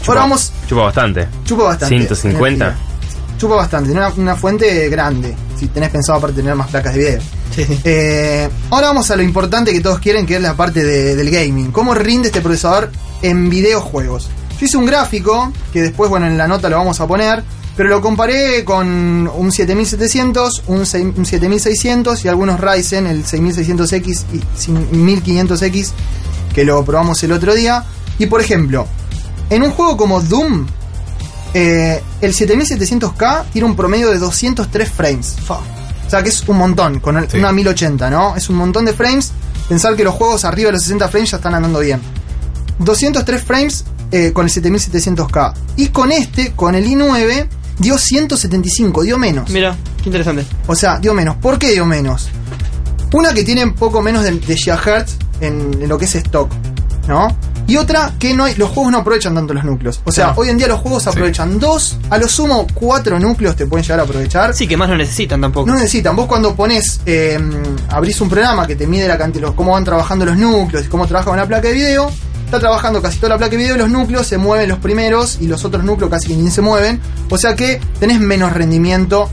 Chupa, 0.00 0.12
ahora 0.12 0.20
vamos 0.20 0.52
chupa 0.68 0.82
bastante. 0.82 1.26
chupa 1.44 1.64
bastante 1.64 1.96
150. 1.96 2.64
energía. 2.66 2.84
Chupa 3.38 3.54
bastante, 3.56 3.90
tiene 3.90 4.06
una, 4.06 4.14
una 4.16 4.36
fuente 4.36 4.88
grande. 4.88 5.34
Si 5.58 5.66
tenés 5.68 5.90
pensado 5.90 6.18
aparte 6.18 6.36
tener 6.36 6.54
más 6.54 6.70
placas 6.70 6.94
de 6.94 6.98
video. 7.00 7.20
Sí. 7.54 7.66
Eh, 7.84 8.48
ahora 8.70 8.88
vamos 8.88 9.10
a 9.10 9.16
lo 9.16 9.22
importante 9.22 9.72
que 9.72 9.80
todos 9.80 9.98
quieren, 9.98 10.24
que 10.24 10.36
es 10.36 10.42
la 10.42 10.54
parte 10.54 10.84
de- 10.84 11.16
del 11.16 11.30
gaming. 11.30 11.70
¿Cómo 11.72 11.94
rinde 11.94 12.28
este 12.28 12.40
procesador 12.40 12.90
en 13.22 13.50
videojuegos? 13.50 14.28
Yo 14.60 14.66
hice 14.66 14.76
un 14.76 14.86
gráfico, 14.86 15.52
que 15.72 15.82
después, 15.82 16.08
bueno, 16.08 16.26
en 16.26 16.38
la 16.38 16.46
nota 16.48 16.68
lo 16.68 16.76
vamos 16.78 17.00
a 17.00 17.06
poner, 17.08 17.42
pero 17.82 17.96
lo 17.96 18.00
comparé 18.00 18.64
con 18.64 19.26
un 19.26 19.50
7700, 19.50 20.62
un, 20.68 20.86
seis- 20.86 21.12
un 21.16 21.26
7600 21.26 22.24
y 22.24 22.28
algunos 22.28 22.60
Ryzen, 22.60 23.08
el 23.08 23.24
6600X 23.24 24.22
y 24.32 24.38
1500X, 24.96 25.88
que 26.54 26.64
lo 26.64 26.84
probamos 26.84 27.20
el 27.24 27.32
otro 27.32 27.54
día. 27.56 27.82
Y 28.20 28.26
por 28.26 28.40
ejemplo, 28.40 28.86
en 29.50 29.64
un 29.64 29.72
juego 29.72 29.96
como 29.96 30.20
Doom, 30.20 30.64
eh, 31.54 32.00
el 32.20 32.32
7700K 32.32 33.46
tiene 33.52 33.66
un 33.66 33.74
promedio 33.74 34.10
de 34.12 34.18
203 34.18 34.88
frames. 34.88 35.34
O 35.48 35.60
sea 36.08 36.22
que 36.22 36.28
es 36.28 36.46
un 36.48 36.58
montón, 36.58 37.00
con 37.00 37.16
el- 37.16 37.28
Sí. 37.28 37.38
una 37.38 37.50
1080, 37.50 38.08
¿no? 38.10 38.36
Es 38.36 38.48
un 38.48 38.54
montón 38.58 38.84
de 38.84 38.92
frames. 38.92 39.32
Pensar 39.68 39.96
que 39.96 40.04
los 40.04 40.14
juegos 40.14 40.44
arriba 40.44 40.68
de 40.68 40.74
los 40.74 40.82
60 40.82 41.08
frames 41.08 41.32
ya 41.32 41.38
están 41.38 41.56
andando 41.56 41.80
bien. 41.80 42.00
203 42.78 43.42
frames 43.42 43.84
eh, 44.12 44.30
con 44.32 44.44
el 44.46 44.52
7700K. 44.52 45.52
Y 45.78 45.88
con 45.88 46.12
este, 46.12 46.52
con 46.52 46.76
el 46.76 46.86
i9, 46.86 47.48
dio 47.78 47.98
175, 47.98 49.02
dio 49.02 49.18
menos. 49.18 49.50
Mira, 49.50 49.76
qué 50.02 50.08
interesante. 50.08 50.44
O 50.66 50.74
sea, 50.74 50.98
dio 50.98 51.14
menos. 51.14 51.36
¿Por 51.36 51.58
qué 51.58 51.72
dio 51.72 51.84
menos? 51.86 52.28
Una 53.12 53.32
que 53.34 53.44
tiene 53.44 53.66
poco 53.72 54.00
menos 54.02 54.22
de, 54.24 54.32
de 54.32 54.56
gigahertz 54.56 55.16
en, 55.40 55.82
en 55.82 55.88
lo 55.88 55.98
que 55.98 56.06
es 56.06 56.14
stock, 56.14 56.50
¿no? 57.08 57.28
Y 57.66 57.76
otra 57.76 58.12
que 58.18 58.34
no 58.34 58.44
hay, 58.44 58.54
los 58.56 58.70
juegos 58.70 58.90
no 58.90 58.98
aprovechan 58.98 59.34
tanto 59.34 59.54
los 59.54 59.64
núcleos. 59.64 60.00
O 60.04 60.10
sea, 60.10 60.26
Claro. 60.26 60.40
hoy 60.40 60.48
en 60.48 60.58
día 60.58 60.66
los 60.66 60.80
juegos 60.80 61.06
aprovechan 61.06 61.60
dos, 61.60 61.96
a 62.10 62.18
lo 62.18 62.26
sumo 62.28 62.66
cuatro 62.74 63.20
núcleos 63.20 63.54
te 63.54 63.66
pueden 63.66 63.84
llegar 63.84 64.00
a 64.00 64.02
aprovechar. 64.02 64.52
Sí, 64.54 64.66
que 64.66 64.76
más 64.76 64.88
no 64.88 64.96
necesitan 64.96 65.40
tampoco. 65.40 65.66
No 65.68 65.74
necesitan. 65.74 66.16
Vos 66.16 66.26
cuando 66.26 66.56
pones, 66.56 67.00
eh, 67.06 67.38
abrís 67.88 68.20
un 68.20 68.28
programa 68.28 68.66
que 68.66 68.74
te 68.74 68.86
mide 68.86 69.06
la 69.06 69.16
cantidad, 69.16 69.42
los- 69.46 69.54
cómo 69.54 69.72
van 69.72 69.84
trabajando 69.84 70.24
los 70.24 70.36
núcleos 70.36 70.84
y 70.86 70.88
cómo 70.88 71.06
trabaja 71.06 71.30
una 71.30 71.46
placa 71.46 71.68
de 71.68 71.74
video, 71.74 72.10
está 72.52 72.60
trabajando 72.60 73.00
casi 73.00 73.16
toda 73.16 73.30
la 73.30 73.38
placa 73.38 73.52
de 73.52 73.56
video, 73.56 73.78
los 73.78 73.88
núcleos 73.88 74.26
se 74.26 74.36
mueven 74.36 74.68
los 74.68 74.78
primeros 74.78 75.38
y 75.40 75.46
los 75.46 75.64
otros 75.64 75.84
núcleos 75.84 76.10
casi 76.10 76.28
que 76.28 76.36
ni 76.36 76.50
se 76.50 76.60
mueven. 76.60 77.00
O 77.30 77.38
sea 77.38 77.56
que 77.56 77.80
tenés 77.98 78.20
menos 78.20 78.52
rendimiento 78.52 79.30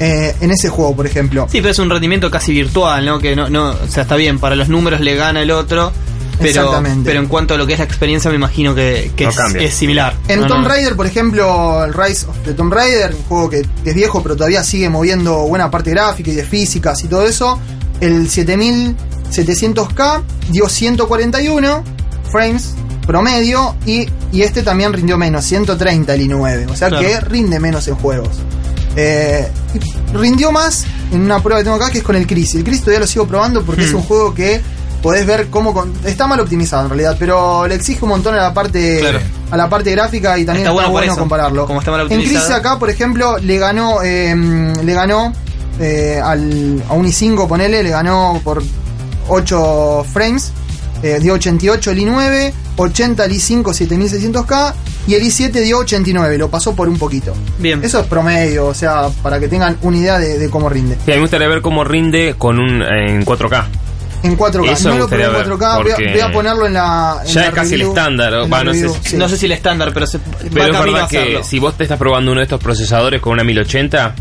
eh, 0.00 0.34
en 0.42 0.50
ese 0.50 0.68
juego, 0.68 0.94
por 0.94 1.06
ejemplo. 1.06 1.46
Sí, 1.50 1.62
pero 1.62 1.70
es 1.70 1.78
un 1.78 1.88
rendimiento 1.88 2.30
casi 2.30 2.52
virtual, 2.52 3.06
¿no? 3.06 3.18
Que 3.20 3.34
no, 3.34 3.48
no, 3.48 3.70
o 3.70 3.88
sea, 3.88 4.02
está 4.02 4.16
bien, 4.16 4.38
para 4.38 4.54
los 4.54 4.68
números 4.68 5.00
le 5.00 5.14
gana 5.16 5.40
el 5.40 5.50
otro, 5.50 5.92
pero, 6.38 6.50
Exactamente. 6.50 7.08
pero 7.08 7.20
en 7.20 7.26
cuanto 7.26 7.54
a 7.54 7.56
lo 7.56 7.66
que 7.66 7.72
es 7.72 7.78
la 7.78 7.86
experiencia 7.86 8.28
me 8.30 8.36
imagino 8.36 8.74
que, 8.74 9.10
que 9.16 9.24
No 9.24 9.30
es, 9.30 9.36
cambia. 9.36 9.62
es 9.62 9.72
similar. 9.74 10.14
En 10.28 10.40
No, 10.42 10.46
Tomb 10.46 10.64
no. 10.64 10.68
Raider, 10.68 10.94
por 10.94 11.06
ejemplo, 11.06 11.84
el 11.86 11.94
Rise 11.94 12.26
of 12.26 12.36
the 12.44 12.52
Tomb 12.52 12.70
Raider, 12.72 13.14
un 13.14 13.22
juego 13.24 13.48
que, 13.48 13.62
que 13.82 13.90
es 13.90 13.96
viejo 13.96 14.22
pero 14.22 14.36
todavía 14.36 14.62
sigue 14.62 14.90
moviendo 14.90 15.38
buena 15.48 15.70
parte 15.70 15.88
gráfica 15.90 16.30
y 16.30 16.34
de 16.34 16.44
físicas 16.44 17.02
y 17.02 17.08
todo 17.08 17.24
eso, 17.26 17.58
el 18.00 18.28
7700K 18.28 20.22
dio 20.50 20.68
141 20.68 21.82
frames 22.30 22.74
promedio 23.06 23.74
y, 23.86 24.06
y 24.32 24.42
este 24.42 24.62
también 24.62 24.92
rindió 24.92 25.16
menos, 25.16 25.44
130 25.46 26.12
el 26.14 26.28
i9, 26.28 26.70
o 26.70 26.76
sea 26.76 26.88
Claro. 26.88 27.06
que 27.06 27.20
rinde 27.20 27.58
menos 27.58 27.88
en 27.88 27.94
juegos. 27.96 28.30
Eh, 28.96 29.48
rindió 30.12 30.50
más 30.52 30.84
en 31.12 31.20
una 31.22 31.40
prueba 31.42 31.60
que 31.60 31.64
tengo 31.64 31.76
acá 31.76 31.90
que 31.90 31.98
es 31.98 32.04
con 32.04 32.16
el 32.16 32.26
Chris. 32.26 32.54
El 32.56 32.64
Chris 32.64 32.80
todavía 32.80 33.00
lo 33.00 33.06
sigo 33.06 33.26
probando 33.26 33.62
porque 33.64 33.82
Hmm. 33.82 33.88
es 33.88 33.92
un 33.94 34.02
juego 34.02 34.34
que 34.34 34.60
podés 35.02 35.24
ver 35.26 35.46
cómo 35.48 35.72
con- 35.72 35.92
está 36.04 36.26
mal 36.26 36.40
optimizado 36.40 36.82
en 36.82 36.88
realidad, 36.90 37.16
pero 37.18 37.66
le 37.68 37.76
exige 37.76 38.00
un 38.04 38.08
montón 38.10 38.34
a 38.34 38.38
la 38.38 38.52
parte 38.52 38.98
Claro. 38.98 39.20
a 39.50 39.56
la 39.56 39.68
parte 39.70 39.92
gráfica 39.92 40.36
y 40.38 40.44
también 40.44 40.66
Está 40.66 40.70
está, 40.72 40.72
bueno 40.72 40.90
bueno, 40.90 41.16
compararlo. 41.16 41.66
como 41.66 41.78
está 41.78 41.92
mal 41.92 42.10
en 42.12 42.20
Chris 42.22 42.50
acá, 42.50 42.78
por 42.78 42.90
ejemplo, 42.90 43.38
le 43.38 43.58
ganó 43.58 44.02
eh, 44.02 44.34
le 44.84 44.92
ganó 44.94 45.32
eh, 45.80 46.20
al, 46.22 46.82
a 46.88 46.92
un 46.94 47.06
i5, 47.06 47.46
ponele, 47.46 47.82
le 47.84 47.90
ganó 47.90 48.40
por 48.42 48.60
8 49.28 50.04
frames. 50.12 50.52
Eh, 51.02 51.18
dio 51.20 51.34
88 51.34 51.90
el 51.92 51.98
i9, 52.00 52.52
80 52.76 53.24
el 53.24 53.32
i5 53.32 53.62
7600K 53.64 54.74
y 55.06 55.14
el 55.14 55.22
i7 55.22 55.50
dio 55.62 55.78
89, 55.78 56.38
lo 56.38 56.48
pasó 56.50 56.74
por 56.74 56.88
un 56.88 56.98
poquito. 56.98 57.34
Bien. 57.58 57.82
Eso 57.82 58.00
es 58.00 58.06
promedio, 58.06 58.66
o 58.66 58.74
sea, 58.74 59.08
para 59.22 59.38
que 59.40 59.48
tengan 59.48 59.76
una 59.82 59.96
idea 59.96 60.18
de, 60.18 60.38
de 60.38 60.50
cómo 60.50 60.68
rinde. 60.68 60.96
Sí, 60.96 61.10
a 61.10 61.14
mí 61.14 61.14
me 61.14 61.20
gustaría 61.22 61.48
ver 61.48 61.62
cómo 61.62 61.84
rinde 61.84 62.34
con 62.36 62.58
un 62.58 62.82
en 62.82 63.24
4K. 63.24 63.64
En 64.20 64.36
4K, 64.36 64.72
Eso 64.72 64.88
no 64.88 64.98
lo 64.98 65.08
probé 65.08 65.24
en 65.24 65.30
gustaría 65.30 65.30
4K, 65.30 65.38
ver, 65.38 65.48
voy 65.48 65.70
a, 65.70 65.76
porque 65.96 66.12
voy 66.12 66.20
a 66.20 66.32
ponerlo 66.32 66.66
en 66.66 66.72
la. 66.74 67.20
en 67.24 67.32
Ya 67.32 67.40
la 67.42 67.46
es 67.48 67.54
casi 67.54 67.74
el 67.74 67.82
estándar, 67.82 68.32
no 68.32 68.46
sé 68.48 68.64
review, 68.64 68.94
si- 69.02 69.10
sí. 69.10 69.16
No 69.16 69.28
sé 69.28 69.36
si 69.38 69.46
el 69.46 69.52
estándar, 69.52 69.90
pero 69.94 70.06
se 70.08 70.18
Pero 70.18 70.34
va 70.60 70.66
es 70.66 70.72
camino 70.72 70.78
a 70.78 70.82
verdad 71.06 71.08
que 71.08 71.44
si 71.44 71.58
vos 71.60 71.76
te 71.76 71.84
estás 71.84 71.98
probando 71.98 72.32
uno 72.32 72.40
de 72.40 72.44
estos 72.44 72.60
procesadores 72.60 73.20
con 73.20 73.32
una 73.34 73.44
1080, 73.44 74.14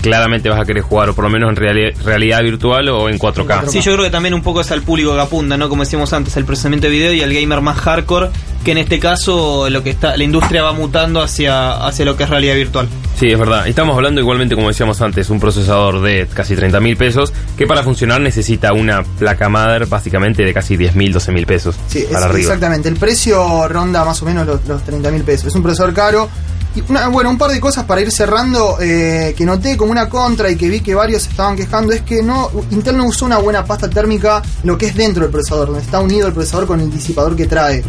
claramente 0.00 0.48
vas 0.48 0.60
a 0.60 0.64
querer 0.64 0.82
jugar 0.82 1.08
o 1.10 1.14
por 1.14 1.24
lo 1.24 1.30
menos 1.30 1.50
en 1.50 1.56
reali- 1.56 1.94
realidad 2.04 2.42
virtual 2.42 2.88
o 2.88 3.08
en 3.08 3.18
4K. 3.18 3.68
Sí, 3.68 3.80
yo 3.80 3.92
creo 3.92 4.04
que 4.04 4.10
también 4.10 4.34
un 4.34 4.42
poco 4.42 4.60
es 4.60 4.70
al 4.70 4.82
público 4.82 5.14
que 5.14 5.20
apunta, 5.20 5.56
¿no? 5.56 5.68
Como 5.68 5.82
decíamos 5.82 6.12
antes, 6.12 6.36
el 6.36 6.44
procesamiento 6.44 6.86
de 6.86 6.92
video 6.92 7.12
y 7.12 7.20
el 7.20 7.32
gamer 7.34 7.60
más 7.60 7.76
hardcore, 7.78 8.30
que 8.64 8.72
en 8.72 8.78
este 8.78 8.98
caso 8.98 9.68
lo 9.70 9.82
que 9.82 9.90
está, 9.90 10.16
la 10.16 10.24
industria 10.24 10.62
va 10.62 10.72
mutando 10.72 11.20
hacia, 11.22 11.72
hacia 11.86 12.04
lo 12.04 12.16
que 12.16 12.24
es 12.24 12.30
realidad 12.30 12.54
virtual. 12.54 12.88
Sí, 13.16 13.26
es 13.28 13.38
verdad. 13.38 13.66
Estamos 13.66 13.96
hablando 13.96 14.20
igualmente, 14.20 14.54
como 14.54 14.68
decíamos 14.68 15.00
antes, 15.02 15.28
un 15.30 15.40
procesador 15.40 16.00
de 16.00 16.28
casi 16.32 16.54
30 16.54 16.78
mil 16.80 16.96
pesos 16.96 17.32
que 17.56 17.66
para 17.66 17.82
funcionar 17.82 18.20
necesita 18.20 18.72
una 18.72 19.02
placa 19.02 19.48
madre 19.48 19.86
básicamente 19.86 20.44
de 20.44 20.54
casi 20.54 20.76
10 20.76 20.94
mil, 20.94 21.12
12 21.12 21.32
mil 21.32 21.44
pesos 21.46 21.74
Sí, 21.88 21.98
es- 21.98 22.04
para 22.06 22.26
arriba. 22.26 22.40
exactamente. 22.40 22.88
El 22.88 22.96
precio 22.96 23.66
ronda 23.68 24.04
más 24.04 24.22
o 24.22 24.26
menos 24.26 24.46
los, 24.46 24.64
los 24.68 24.84
30 24.84 25.10
mil 25.10 25.22
pesos. 25.24 25.46
Es 25.48 25.54
un 25.56 25.62
procesador 25.64 25.92
caro. 25.94 26.28
Y 26.76 26.82
una- 26.88 27.08
bueno, 27.08 27.30
un 27.30 27.38
par 27.38 27.50
de 27.50 27.58
cosas 27.60 27.84
para 27.84 28.00
ir 28.00 28.12
cerrando 28.12 28.76
eh, 28.80 29.34
que 29.36 29.44
noté 29.44 29.76
como 29.76 29.90
una 29.90 30.08
contra 30.08 30.50
y 30.50 30.56
que 30.56 30.68
vi 30.68 30.80
que 30.80 30.94
varios 30.94 31.22
se 31.22 31.30
estaban 31.30 31.56
quejando 31.56 31.92
es 31.92 32.02
que 32.02 32.22
no 32.22 32.50
Intel 32.70 32.96
no 32.96 33.06
usó 33.06 33.24
una 33.24 33.38
buena 33.38 33.64
pasta 33.64 33.88
térmica 33.90 34.42
lo 34.64 34.76
que 34.78 34.86
es 34.86 34.94
dentro 34.94 35.22
del 35.22 35.32
procesador, 35.32 35.68
donde 35.68 35.82
está 35.82 35.98
unido 36.00 36.26
el 36.28 36.32
procesador 36.34 36.66
con 36.66 36.80
el 36.80 36.90
disipador 36.90 37.34
que 37.34 37.46
trae. 37.46 37.82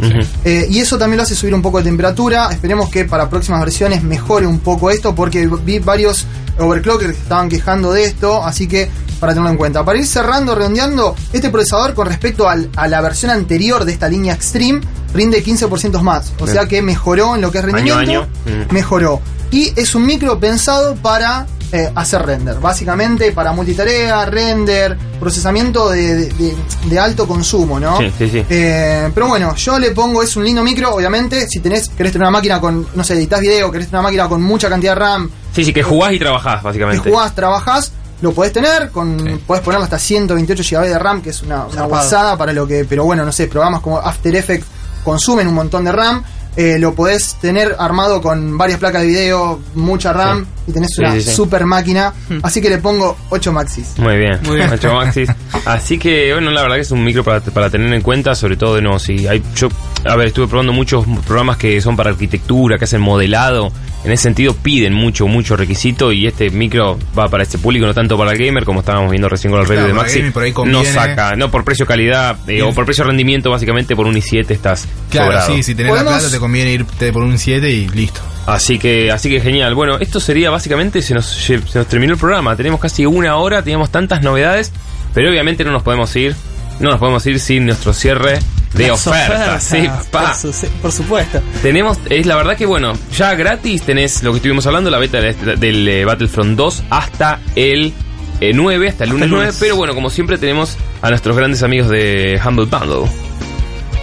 Eh, 0.44 0.66
y 0.70 0.80
eso 0.80 0.98
también 0.98 1.18
lo 1.18 1.22
hace 1.22 1.34
subir 1.36 1.54
un 1.54 1.62
poco 1.62 1.78
de 1.78 1.84
temperatura. 1.84 2.48
Esperemos 2.50 2.88
que 2.90 3.04
para 3.04 3.28
próximas 3.28 3.60
versiones 3.60 4.02
mejore 4.02 4.46
un 4.46 4.58
poco 4.60 4.90
esto, 4.90 5.14
porque 5.14 5.46
vi 5.64 5.78
varios 5.78 6.26
overclockers 6.58 7.12
que 7.14 7.22
estaban 7.22 7.48
quejando 7.48 7.92
de 7.92 8.04
esto, 8.04 8.42
así 8.44 8.66
que 8.66 8.90
para 9.20 9.32
tenerlo 9.34 9.50
en 9.50 9.56
cuenta. 9.58 9.84
Para 9.84 9.98
ir 9.98 10.06
cerrando, 10.06 10.54
redondeando, 10.54 11.14
este 11.32 11.50
procesador 11.50 11.94
con 11.94 12.06
respecto 12.08 12.48
al- 12.48 12.70
a 12.76 12.88
la 12.88 13.00
versión 13.00 13.30
anterior 13.30 13.84
de 13.84 13.92
esta 13.92 14.08
línea 14.08 14.34
Extreme 14.34 14.80
rinde 15.14 15.42
15% 15.44 16.00
más. 16.02 16.32
O 16.40 16.44
Bien. 16.44 16.56
sea 16.56 16.66
que 16.66 16.82
mejoró 16.82 17.34
en 17.36 17.42
lo 17.42 17.50
que 17.52 17.58
es 17.58 17.64
rendimiento. 17.64 17.98
año. 18.00 18.26
Mm. 18.46 18.72
Mejoró. 18.74 19.20
Y 19.50 19.72
es 19.78 19.94
un 19.94 20.06
micro 20.06 20.38
pensado 20.40 20.94
para 20.96 21.46
eh, 21.72 21.88
hacer 21.94 22.22
render. 22.22 22.58
Básicamente 22.58 23.30
para 23.30 23.52
multitarea, 23.52 24.24
render, 24.26 24.96
procesamiento 25.20 25.88
de, 25.90 26.14
de- 26.16 26.26
de- 26.30 26.56
de 26.88 26.98
alto 26.98 27.28
consumo, 27.28 27.78
¿no? 27.78 27.96
Sí, 27.98 28.12
sí, 28.18 28.28
sí. 28.28 28.44
Eh, 28.50 29.08
pero 29.14 29.28
bueno, 29.28 29.54
yo 29.54 29.78
le 29.78 29.92
pongo, 29.92 30.20
es 30.22 30.34
un 30.34 30.44
lindo 30.44 30.64
micro, 30.64 30.92
obviamente. 30.94 31.46
Si 31.48 31.60
tenés, 31.60 31.88
querés 31.90 32.10
tener 32.12 32.26
una 32.26 32.32
máquina 32.38 32.60
con, 32.60 32.86
no 32.94 33.04
sé, 33.04 33.14
editas 33.14 33.40
video, 33.40 33.70
querés 33.70 33.86
tener 33.86 34.00
una 34.00 34.08
máquina 34.08 34.28
con 34.28 34.42
mucha 34.42 34.68
cantidad 34.68 34.94
de 34.94 35.00
RAM, 35.00 35.30
Sí, 35.54 35.64
sí, 35.64 35.72
que 35.72 35.82
jugás 35.84 36.12
y 36.12 36.18
trabajás 36.18 36.60
que 36.60 36.66
básicamente. 36.66 37.08
jugás, 37.10 37.34
trabajás, 37.36 37.92
lo 38.22 38.32
podés 38.32 38.52
tener, 38.52 38.90
con 38.90 39.40
podés 39.46 39.62
ponerle 39.62 39.84
hasta 39.84 39.98
128 39.98 40.62
GB 40.76 40.82
de 40.88 40.98
RAM, 40.98 41.22
que 41.22 41.30
es 41.30 41.42
una, 41.42 41.64
una 41.66 41.82
guasada 41.84 42.36
para 42.36 42.52
lo 42.52 42.66
que, 42.66 42.84
pero 42.84 43.04
bueno, 43.04 43.24
no 43.24 43.32
sé, 43.32 43.46
programas 43.48 43.80
como 43.80 43.98
After 43.98 44.34
Effects 44.34 44.66
consumen 45.04 45.46
un 45.48 45.54
montón 45.54 45.84
de 45.84 45.92
RAM. 45.92 46.22
eh, 46.56 46.78
lo 46.80 46.94
podés 46.94 47.36
tener 47.40 47.76
armado 47.78 48.20
con 48.20 48.58
varias 48.58 48.78
placas 48.80 49.02
de 49.02 49.06
video, 49.08 49.60
mucha 49.76 50.12
RAM, 50.12 50.44
y 50.66 50.72
tenés 50.72 50.90
Sí, 50.94 51.00
una 51.00 51.12
sí, 51.12 51.22
sí. 51.22 51.30
super 51.30 51.64
máquina. 51.64 52.12
Así 52.42 52.60
que 52.60 52.68
le 52.68 52.78
pongo 52.78 53.16
8 53.30 53.52
Maxis. 53.52 53.96
Muy 53.98 54.16
bien, 54.16 54.38
Muy 54.44 54.56
bien. 54.56 54.70
Ocho 54.70 54.92
Maxis. 54.92 55.30
Así 55.64 55.96
que, 55.96 56.32
bueno, 56.32 56.50
la 56.50 56.62
verdad 56.62 56.74
que 56.74 56.82
es 56.82 56.90
un 56.90 57.04
micro 57.04 57.22
para, 57.22 57.40
para 57.40 57.70
tener 57.70 57.90
en 57.94 58.02
cuenta, 58.02 58.34
sobre 58.34 58.56
todo 58.56 58.74
de 58.74 58.82
no, 58.82 58.98
si 58.98 59.26
hay, 59.28 59.42
yo, 59.54 59.68
a 60.04 60.16
ver, 60.16 60.26
estuve 60.28 60.48
probando 60.48 60.72
muchos 60.72 61.06
programas 61.24 61.56
que 61.56 61.80
son 61.80 61.96
para 61.96 62.10
arquitectura, 62.10 62.76
que 62.78 62.84
hacen 62.84 63.00
modelado, 63.00 63.70
en 64.04 64.12
ese 64.12 64.22
sentido 64.22 64.54
piden 64.54 64.94
mucho, 64.94 65.26
mucho 65.26 65.56
requisito 65.56 66.10
y 66.12 66.26
este 66.26 66.48
micro 66.50 66.98
va 67.18 67.28
para 67.28 67.42
este 67.42 67.58
público, 67.58 67.84
no 67.86 67.92
tanto 67.94 68.16
para 68.16 68.32
el 68.32 68.38
gamer, 68.38 68.64
como 68.64 68.80
estábamos 68.80 69.10
viendo 69.10 69.28
recién 69.28 69.50
con 69.50 69.60
el 69.60 69.66
review 69.66 69.84
Claro, 69.86 69.94
de 69.96 70.02
Maxi, 70.02 70.18
gaming 70.20 70.32
por 70.32 70.42
ahí 70.42 70.54
no 70.66 70.84
saca, 70.84 71.36
no 71.36 71.50
por 71.50 71.64
precio-calidad 71.64 72.38
eh, 72.48 72.62
o 72.62 72.72
por 72.72 72.84
precio-rendimiento, 72.86 73.50
básicamente 73.50 73.94
por 73.94 74.06
un 74.06 74.14
i7 74.14 74.50
estás 74.50 74.88
Claro, 75.10 75.32
sobrado. 75.32 75.54
sí, 75.54 75.62
si 75.62 75.74
tenés 75.74 75.90
Podemos- 75.92 76.12
la 76.12 76.18
plata 76.18 76.32
te 76.34 76.40
conviene 76.40 76.72
irte 76.72 77.12
por 77.12 77.22
un 77.22 77.36
7 77.38 77.70
y 77.70 77.88
listo. 77.88 78.20
Así 78.46 78.78
que, 78.78 79.12
así 79.12 79.28
que 79.28 79.40
genial. 79.40 79.74
Bueno, 79.74 79.98
esto 80.00 80.18
sería 80.18 80.50
básicamente, 80.50 81.02
se 81.02 81.14
nos, 81.14 81.26
se 81.26 81.58
nos 81.74 81.86
terminó 81.86 82.14
el 82.14 82.18
programa. 82.18 82.56
Tenemos 82.56 82.80
casi 82.80 83.04
una 83.06 83.36
hora, 83.36 83.62
teníamos 83.62 83.90
tantas 83.90 84.22
novedades, 84.22 84.72
pero 85.14 85.30
obviamente 85.30 85.62
no 85.62 85.72
nos 85.72 85.82
podemos 85.82 86.16
ir, 86.16 86.34
no 86.80 86.90
nos 86.90 86.98
podemos 86.98 87.24
ir 87.26 87.38
sin 87.38 87.66
nuestro 87.66 87.92
cierre 87.92 88.38
de 88.74 88.90
ofertas. 88.90 89.64
Sí, 89.64 89.88
pa. 90.10 90.32
Por, 90.40 90.52
su- 90.54 90.66
por 90.82 90.92
supuesto. 90.92 91.40
Tenemos, 91.62 91.98
es 92.08 92.26
la 92.26 92.36
verdad 92.36 92.56
que 92.56 92.66
bueno, 92.66 92.92
ya 93.16 93.34
gratis 93.34 93.82
tenés 93.82 94.22
lo 94.22 94.30
que 94.32 94.36
estuvimos 94.36 94.66
hablando, 94.66 94.90
la 94.90 94.98
beta 94.98 95.20
del, 95.20 95.58
del, 95.58 95.88
eh, 95.88 96.04
Battlefront 96.04 96.56
2 96.56 96.82
hasta 96.90 97.40
el 97.56 97.92
eh, 98.40 98.52
9, 98.54 98.88
hasta 98.88 99.04
el 99.04 99.10
lunes 99.10 99.24
el 99.24 99.30
9, 99.30 99.44
lunes. 99.46 99.56
pero 99.60 99.76
bueno, 99.76 99.94
como 99.94 100.08
siempre 100.10 100.38
tenemos 100.38 100.76
a 101.02 101.10
nuestros 101.10 101.36
grandes 101.36 101.62
amigos 101.62 101.88
de 101.90 102.40
Humble 102.44 102.66
Bundle. 102.66 103.10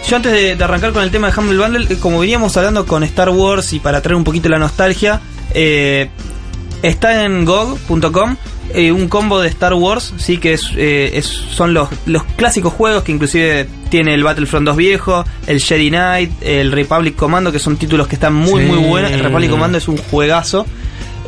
Yo 0.09 0.15
antes 0.15 0.31
de, 0.31 0.55
de 0.55 0.63
arrancar 0.63 0.93
con 0.93 1.03
el 1.03 1.11
tema 1.11 1.29
de 1.31 1.39
Humble 1.39 1.57
Bundle, 1.57 1.93
eh, 1.93 1.97
como 1.99 2.19
veníamos 2.19 2.55
hablando 2.57 2.85
con 2.85 3.03
Star 3.03 3.29
Wars 3.29 3.73
y 3.73 3.79
para 3.79 4.01
traer 4.01 4.15
un 4.15 4.23
poquito 4.23 4.47
la 4.49 4.57
nostalgia, 4.59 5.19
eh, 5.53 6.09
está 6.81 7.23
en 7.25 7.43
GOG.com 7.45 8.35
eh, 8.73 8.91
un 8.91 9.07
combo 9.07 9.39
de 9.39 9.47
Star 9.49 9.73
Wars, 9.73 10.13
sí 10.17 10.37
que 10.37 10.53
es, 10.53 10.63
eh, 10.75 11.11
es- 11.13 11.25
son 11.27 11.73
los, 11.73 11.89
los 12.05 12.23
clásicos 12.35 12.73
juegos 12.73 13.03
que 13.03 13.11
inclusive 13.11 13.67
tiene 13.89 14.13
el 14.13 14.23
Battlefront 14.23 14.65
2 14.65 14.75
viejo, 14.77 15.23
el 15.47 15.61
Jedi 15.61 15.89
Knight, 15.89 16.31
el 16.41 16.71
Republic 16.71 17.15
Commando, 17.15 17.51
que 17.51 17.59
son 17.59 17.77
títulos 17.77 18.07
que 18.07 18.15
están 18.15 18.33
muy 18.33 18.63
Sí. 18.63 18.67
muy 18.69 18.77
buenos. 18.79 19.11
El 19.11 19.19
Republic 19.21 19.49
Commando 19.49 19.77
es 19.77 19.87
un 19.87 19.97
juegazo. 19.97 20.65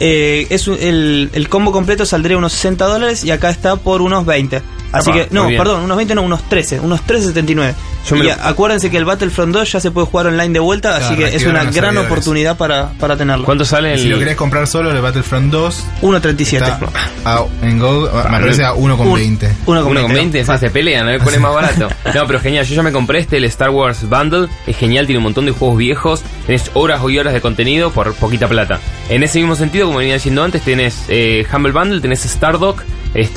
Eh, 0.02 0.48
es 0.50 0.68
un- 0.68 0.78
el, 0.80 1.30
el 1.34 1.50
combo 1.50 1.72
completo 1.72 2.06
saldría 2.06 2.38
unos 2.38 2.54
60 2.54 2.86
dólares 2.86 3.24
y 3.26 3.32
acá 3.32 3.50
está 3.50 3.76
por 3.76 4.02
unos 4.02 4.26
20. 4.26 4.62
Así 4.92 5.12
que, 5.12 5.28
no, 5.32 5.48
perdón, 5.48 5.84
unos 5.84 5.98
20 5.98 6.16
no, 6.16 6.22
unos 6.24 6.44
13, 6.50 6.80
unos 6.80 7.02
13.79. 7.06 7.74
Yo 8.10 8.16
me 8.16 8.26
Y 8.26 8.28
lo- 8.30 8.34
acuérdense 8.42 8.90
que 8.90 8.98
el 8.98 9.06
Battlefront 9.06 9.54
2 9.54 9.72
ya 9.74 9.80
se 9.80 9.92
puede 9.92 10.08
jugar 10.08 10.28
online 10.28 10.50
de 10.54 10.60
vuelta, 10.60 10.96
así 10.98 11.16
que 11.16 11.26
es 11.36 11.46
una 11.46 11.64
gran 11.66 11.74
servidores. 11.74 12.06
oportunidad 12.12 12.58
para, 12.58 12.90
para 13.00 13.18
tenerlo. 13.18 13.46
¿Cuánto 13.46 13.66
sale 13.66 13.94
el 13.94 14.00
si 14.00 14.08
lo 14.08 14.18
querés 14.18 14.36
comprar 14.38 14.66
solo, 14.68 14.90
el 14.92 15.02
Battlefront 15.02 15.52
2 15.52 15.84
1.37. 16.02 16.54
está 16.54 16.80
a- 17.26 17.44
en 17.62 17.78
Go, 17.78 18.10
me 18.14 18.40
parece 18.40 18.64
a 18.64 18.74
1,20. 18.74 19.52
Uno 19.66 19.82
con 19.84 19.92
1 19.92 20.02
con 20.02 20.14
20. 20.14 20.38
20, 20.44 20.58
se 20.58 20.70
pelean, 20.72 21.08
a 21.08 21.12
ver 21.12 21.22
cuál 21.22 21.36
es 21.36 21.42
más 21.42 21.54
barato. 21.54 21.90
No, 22.16 22.26
pero 22.26 22.40
genial, 22.40 22.66
yo 22.66 22.74
ya 22.76 22.82
me 22.84 22.92
compré 22.92 23.20
este, 23.20 23.38
el 23.38 23.44
Star 23.46 23.70
Wars 23.70 24.08
Bundle, 24.10 24.48
es 24.66 24.76
genial, 24.78 25.06
tiene 25.06 25.18
un 25.18 25.24
montón 25.26 25.46
de 25.46 25.52
juegos 25.52 25.78
viejos, 25.78 26.24
tenés 26.48 26.72
horas 26.74 27.02
y 27.08 27.18
horas 27.20 27.34
de 27.34 27.42
contenido 27.42 27.92
por 27.92 28.14
poquita 28.16 28.48
plata. 28.48 28.80
En 29.10 29.22
ese 29.24 29.40
mismo 29.40 29.56
sentido, 29.56 29.88
como 29.88 30.00
venía 30.00 30.16
diciendo 30.16 30.44
antes, 30.44 30.62
tenés 30.64 31.04
eh, 31.10 31.46
Humble 31.54 31.72
Bundle, 31.74 32.02
tenés 32.02 32.22
Stardock, 32.22 32.84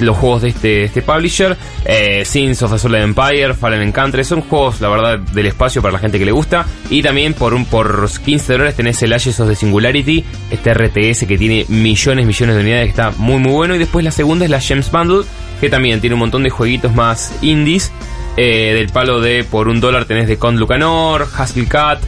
los 0.00 0.16
juegos 0.16 0.42
de 0.42 0.48
este, 0.48 0.84
este 0.84 1.02
publisher, 1.02 1.56
eh, 1.84 2.24
Sins 2.24 2.62
of 2.62 2.72
the 2.72 2.78
Solar 2.78 3.02
Empire, 3.02 3.54
Fallen 3.54 3.82
Encounter, 3.82 4.24
son 4.24 4.42
juegos, 4.42 4.80
la 4.80 4.88
verdad, 4.88 5.18
del 5.18 5.46
espacio 5.46 5.82
para 5.82 5.92
la 5.92 5.98
gente 5.98 6.18
que 6.18 6.24
le 6.24 6.32
gusta. 6.32 6.66
Y 6.90 7.02
también 7.02 7.34
por 7.34 7.54
un 7.54 7.64
por 7.64 8.08
15 8.10 8.52
dólares 8.52 8.76
tenés 8.76 9.02
el 9.02 9.12
Ashes 9.12 9.40
of 9.40 9.48
the 9.48 9.54
Singularity, 9.54 10.24
este 10.50 10.74
RTS 10.74 11.26
que 11.26 11.38
tiene 11.38 11.64
millones, 11.68 12.26
millones 12.26 12.56
de 12.56 12.62
unidades, 12.62 12.84
que 12.84 12.90
está 12.90 13.10
muy, 13.16 13.38
muy 13.38 13.52
bueno. 13.52 13.74
Y 13.74 13.78
después 13.78 14.04
la 14.04 14.10
segunda 14.10 14.44
es 14.44 14.50
la 14.50 14.60
Gems 14.60 14.90
Bundle, 14.90 15.24
que 15.60 15.70
también 15.70 16.00
tiene 16.00 16.14
un 16.14 16.20
montón 16.20 16.42
de 16.42 16.50
jueguitos 16.50 16.94
más 16.94 17.34
indies. 17.42 17.92
eh, 18.36 18.72
del 18.74 18.88
palo 18.88 19.20
de 19.20 19.44
por 19.44 19.68
un 19.68 19.78
dólar 19.80 20.06
tenés 20.06 20.26
de 20.26 20.38
Con 20.38 20.56
Lucanor, 20.56 21.28
Haskell 21.36 21.68
Cat. 21.68 22.00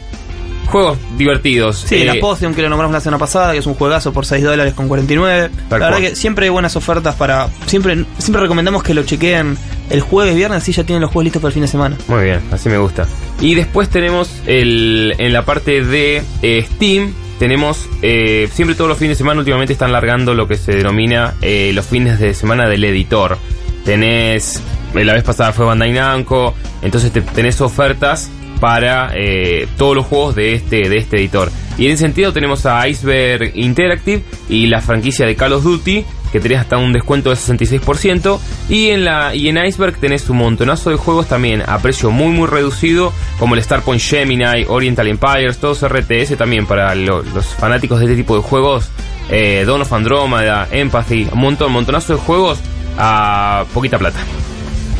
Juegos 0.65 0.97
divertidos. 1.17 1.85
Sí, 1.87 1.95
eh, 1.95 2.05
la 2.05 2.15
Potion 2.15 2.53
que 2.53 2.61
lo 2.61 2.69
nombramos 2.69 2.93
la 2.93 2.99
semana 3.01 3.17
pasada, 3.19 3.53
que 3.53 3.59
es 3.59 3.65
un 3.65 3.73
juegazo 3.75 4.11
por 4.13 4.25
6 4.25 4.43
dólares 4.43 4.73
con 4.73 4.87
49. 4.87 5.49
Tal 5.69 5.79
la 5.79 5.85
verdad 5.89 6.01
que 6.01 6.15
siempre 6.15 6.45
hay 6.45 6.49
buenas 6.49 6.75
ofertas 6.75 7.15
para. 7.15 7.47
Siempre 7.65 8.05
siempre 8.17 8.41
recomendamos 8.41 8.83
que 8.83 8.93
lo 8.93 9.03
chequeen 9.03 9.57
el 9.89 10.01
jueves, 10.01 10.35
viernes, 10.35 10.63
así 10.63 10.71
ya 10.71 10.83
tienen 10.83 11.01
los 11.01 11.11
juegos 11.11 11.25
listos 11.25 11.41
para 11.41 11.49
el 11.49 11.53
fin 11.53 11.61
de 11.61 11.67
semana. 11.67 11.97
Muy 12.07 12.23
bien, 12.23 12.39
así 12.51 12.69
me 12.69 12.77
gusta. 12.77 13.05
Y 13.39 13.53
después 13.55 13.89
tenemos 13.89 14.29
el, 14.47 15.13
en 15.19 15.31
la 15.33 15.45
parte 15.45 15.83
de 15.83 16.23
eh, 16.41 16.65
Steam, 16.75 17.13
tenemos 17.37 17.87
eh, 18.01 18.49
siempre 18.53 18.75
todos 18.75 18.87
los 18.89 18.97
fines 18.97 19.17
de 19.17 19.23
semana 19.23 19.39
últimamente 19.39 19.73
están 19.73 19.91
largando 19.91 20.33
lo 20.33 20.47
que 20.47 20.55
se 20.57 20.71
denomina 20.71 21.35
eh, 21.41 21.71
los 21.75 21.85
fines 21.85 22.19
de 22.19 22.33
semana 22.33 22.67
del 22.67 22.83
editor. 22.85 23.37
Tenés, 23.83 24.61
eh, 24.95 25.03
la 25.05 25.13
vez 25.13 25.23
pasada 25.23 25.53
fue 25.53 25.65
Bandai 25.65 25.91
Namco, 25.91 26.55
entonces 26.81 27.11
te- 27.11 27.21
tenés 27.21 27.61
ofertas 27.61 28.29
para 28.65 29.11
eh, 29.13 29.67
todos 29.77 29.95
los 29.95 30.07
juegos 30.07 30.33
de 30.33 30.55
este, 30.55 30.89
de 30.89 30.97
este 30.97 31.17
editor. 31.17 31.51
Y 31.77 31.85
en 31.85 31.91
ese 31.91 32.01
sentido 32.01 32.33
tenemos 32.33 32.65
a 32.65 32.87
Iceberg 32.87 33.51
Interactive 33.53 34.23
y 34.49 34.65
la 34.65 34.81
franquicia 34.81 35.27
de 35.27 35.35
Call 35.35 35.53
of 35.53 35.63
Duty, 35.63 36.03
que 36.31 36.39
tenés 36.39 36.57
hasta 36.61 36.77
un 36.79 36.91
descuento 36.91 37.29
de 37.29 37.35
66%. 37.35 38.39
Y 38.67 38.87
en, 38.87 39.05
la, 39.05 39.35
y 39.35 39.49
en 39.49 39.63
Iceberg 39.63 39.97
tenés 39.97 40.27
un 40.31 40.37
montonazo 40.37 40.89
de 40.89 40.95
juegos 40.95 41.27
también 41.27 41.61
a 41.67 41.77
precio 41.77 42.09
muy 42.09 42.29
muy 42.31 42.47
reducido, 42.47 43.13
como 43.37 43.53
el 43.53 43.61
Starpoint 43.61 44.01
Gemini, 44.01 44.65
Oriental 44.67 45.07
Empires, 45.09 45.59
todos 45.59 45.83
RTS 45.87 46.35
también 46.35 46.65
para 46.65 46.95
lo- 46.95 47.21
los 47.21 47.45
fanáticos 47.53 47.99
de 47.99 48.05
este 48.05 48.17
tipo 48.17 48.35
de 48.35 48.41
juegos. 48.41 48.89
Eh, 49.29 49.63
Dawn 49.67 49.81
of 49.81 49.93
Andromeda, 49.93 50.67
Empathy, 50.71 51.27
un 51.31 51.39
montón, 51.39 51.71
montonazo 51.71 52.13
de 52.15 52.19
juegos 52.19 52.57
a 52.97 53.63
poquita 53.75 53.99
plata. 53.99 54.21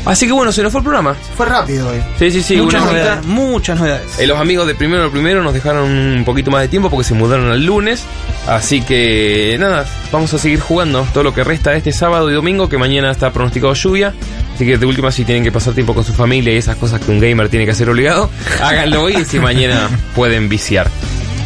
Así 0.05 0.27
que 0.27 0.33
bueno, 0.33 0.51
se 0.51 0.61
nos 0.61 0.71
fue 0.71 0.79
el 0.79 0.83
programa. 0.83 1.15
Fue 1.35 1.45
rápido 1.47 1.89
hoy. 1.89 1.97
Sí, 2.19 2.29
sí, 2.29 2.43
sí. 2.43 2.57
muchas 2.57 2.85
novedades, 2.85 3.25
muchas 3.25 3.79
novedades. 3.79 4.19
Eh, 4.19 4.27
los 4.27 4.39
amigos 4.39 4.67
de 4.67 4.75
Primero 4.75 5.03
lo 5.03 5.11
Primero 5.11 5.43
nos 5.43 5.53
dejaron 5.53 5.89
un 5.89 6.23
poquito 6.23 6.51
más 6.51 6.61
de 6.61 6.67
tiempo 6.67 6.89
porque 6.89 7.03
se 7.03 7.15
mudaron 7.15 7.49
al 7.51 7.65
lunes. 7.65 8.03
Así 8.47 8.81
que 8.81 9.57
nada, 9.59 9.85
vamos 10.11 10.33
a 10.33 10.37
seguir 10.37 10.59
jugando 10.59 11.07
todo 11.11 11.23
lo 11.23 11.33
que 11.33 11.43
resta 11.43 11.71
de 11.71 11.77
este 11.77 11.91
sábado 11.91 12.29
y 12.29 12.33
domingo, 12.33 12.69
que 12.69 12.77
mañana 12.77 13.09
está 13.09 13.33
pronosticado 13.33 13.73
lluvia. 13.73 14.13
Así 14.53 14.65
que 14.65 14.77
de 14.77 14.85
última, 14.85 15.11
si 15.11 15.25
tienen 15.25 15.43
que 15.43 15.51
pasar 15.51 15.73
tiempo 15.73 15.95
con 15.95 16.03
su 16.03 16.13
familia 16.13 16.53
y 16.53 16.57
esas 16.57 16.77
cosas 16.77 17.01
que 17.01 17.11
un 17.11 17.19
gamer 17.19 17.49
tiene 17.49 17.65
que 17.65 17.71
hacer 17.71 17.89
obligado, 17.89 18.29
háganlo 18.61 19.03
hoy 19.03 19.17
y 19.17 19.25
si 19.25 19.39
mañana 19.39 19.89
pueden 20.13 20.49
viciar. 20.49 20.89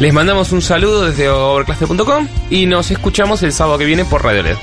Les 0.00 0.12
mandamos 0.12 0.52
un 0.52 0.62
saludo 0.62 1.06
desde 1.06 1.28
overclass.com 1.28 2.28
y 2.50 2.66
nos 2.66 2.90
escuchamos 2.90 3.42
el 3.42 3.52
sábado 3.52 3.78
que 3.78 3.84
viene 3.84 4.04
por 4.04 4.22
Radio 4.22 4.42
LED. 4.42 4.56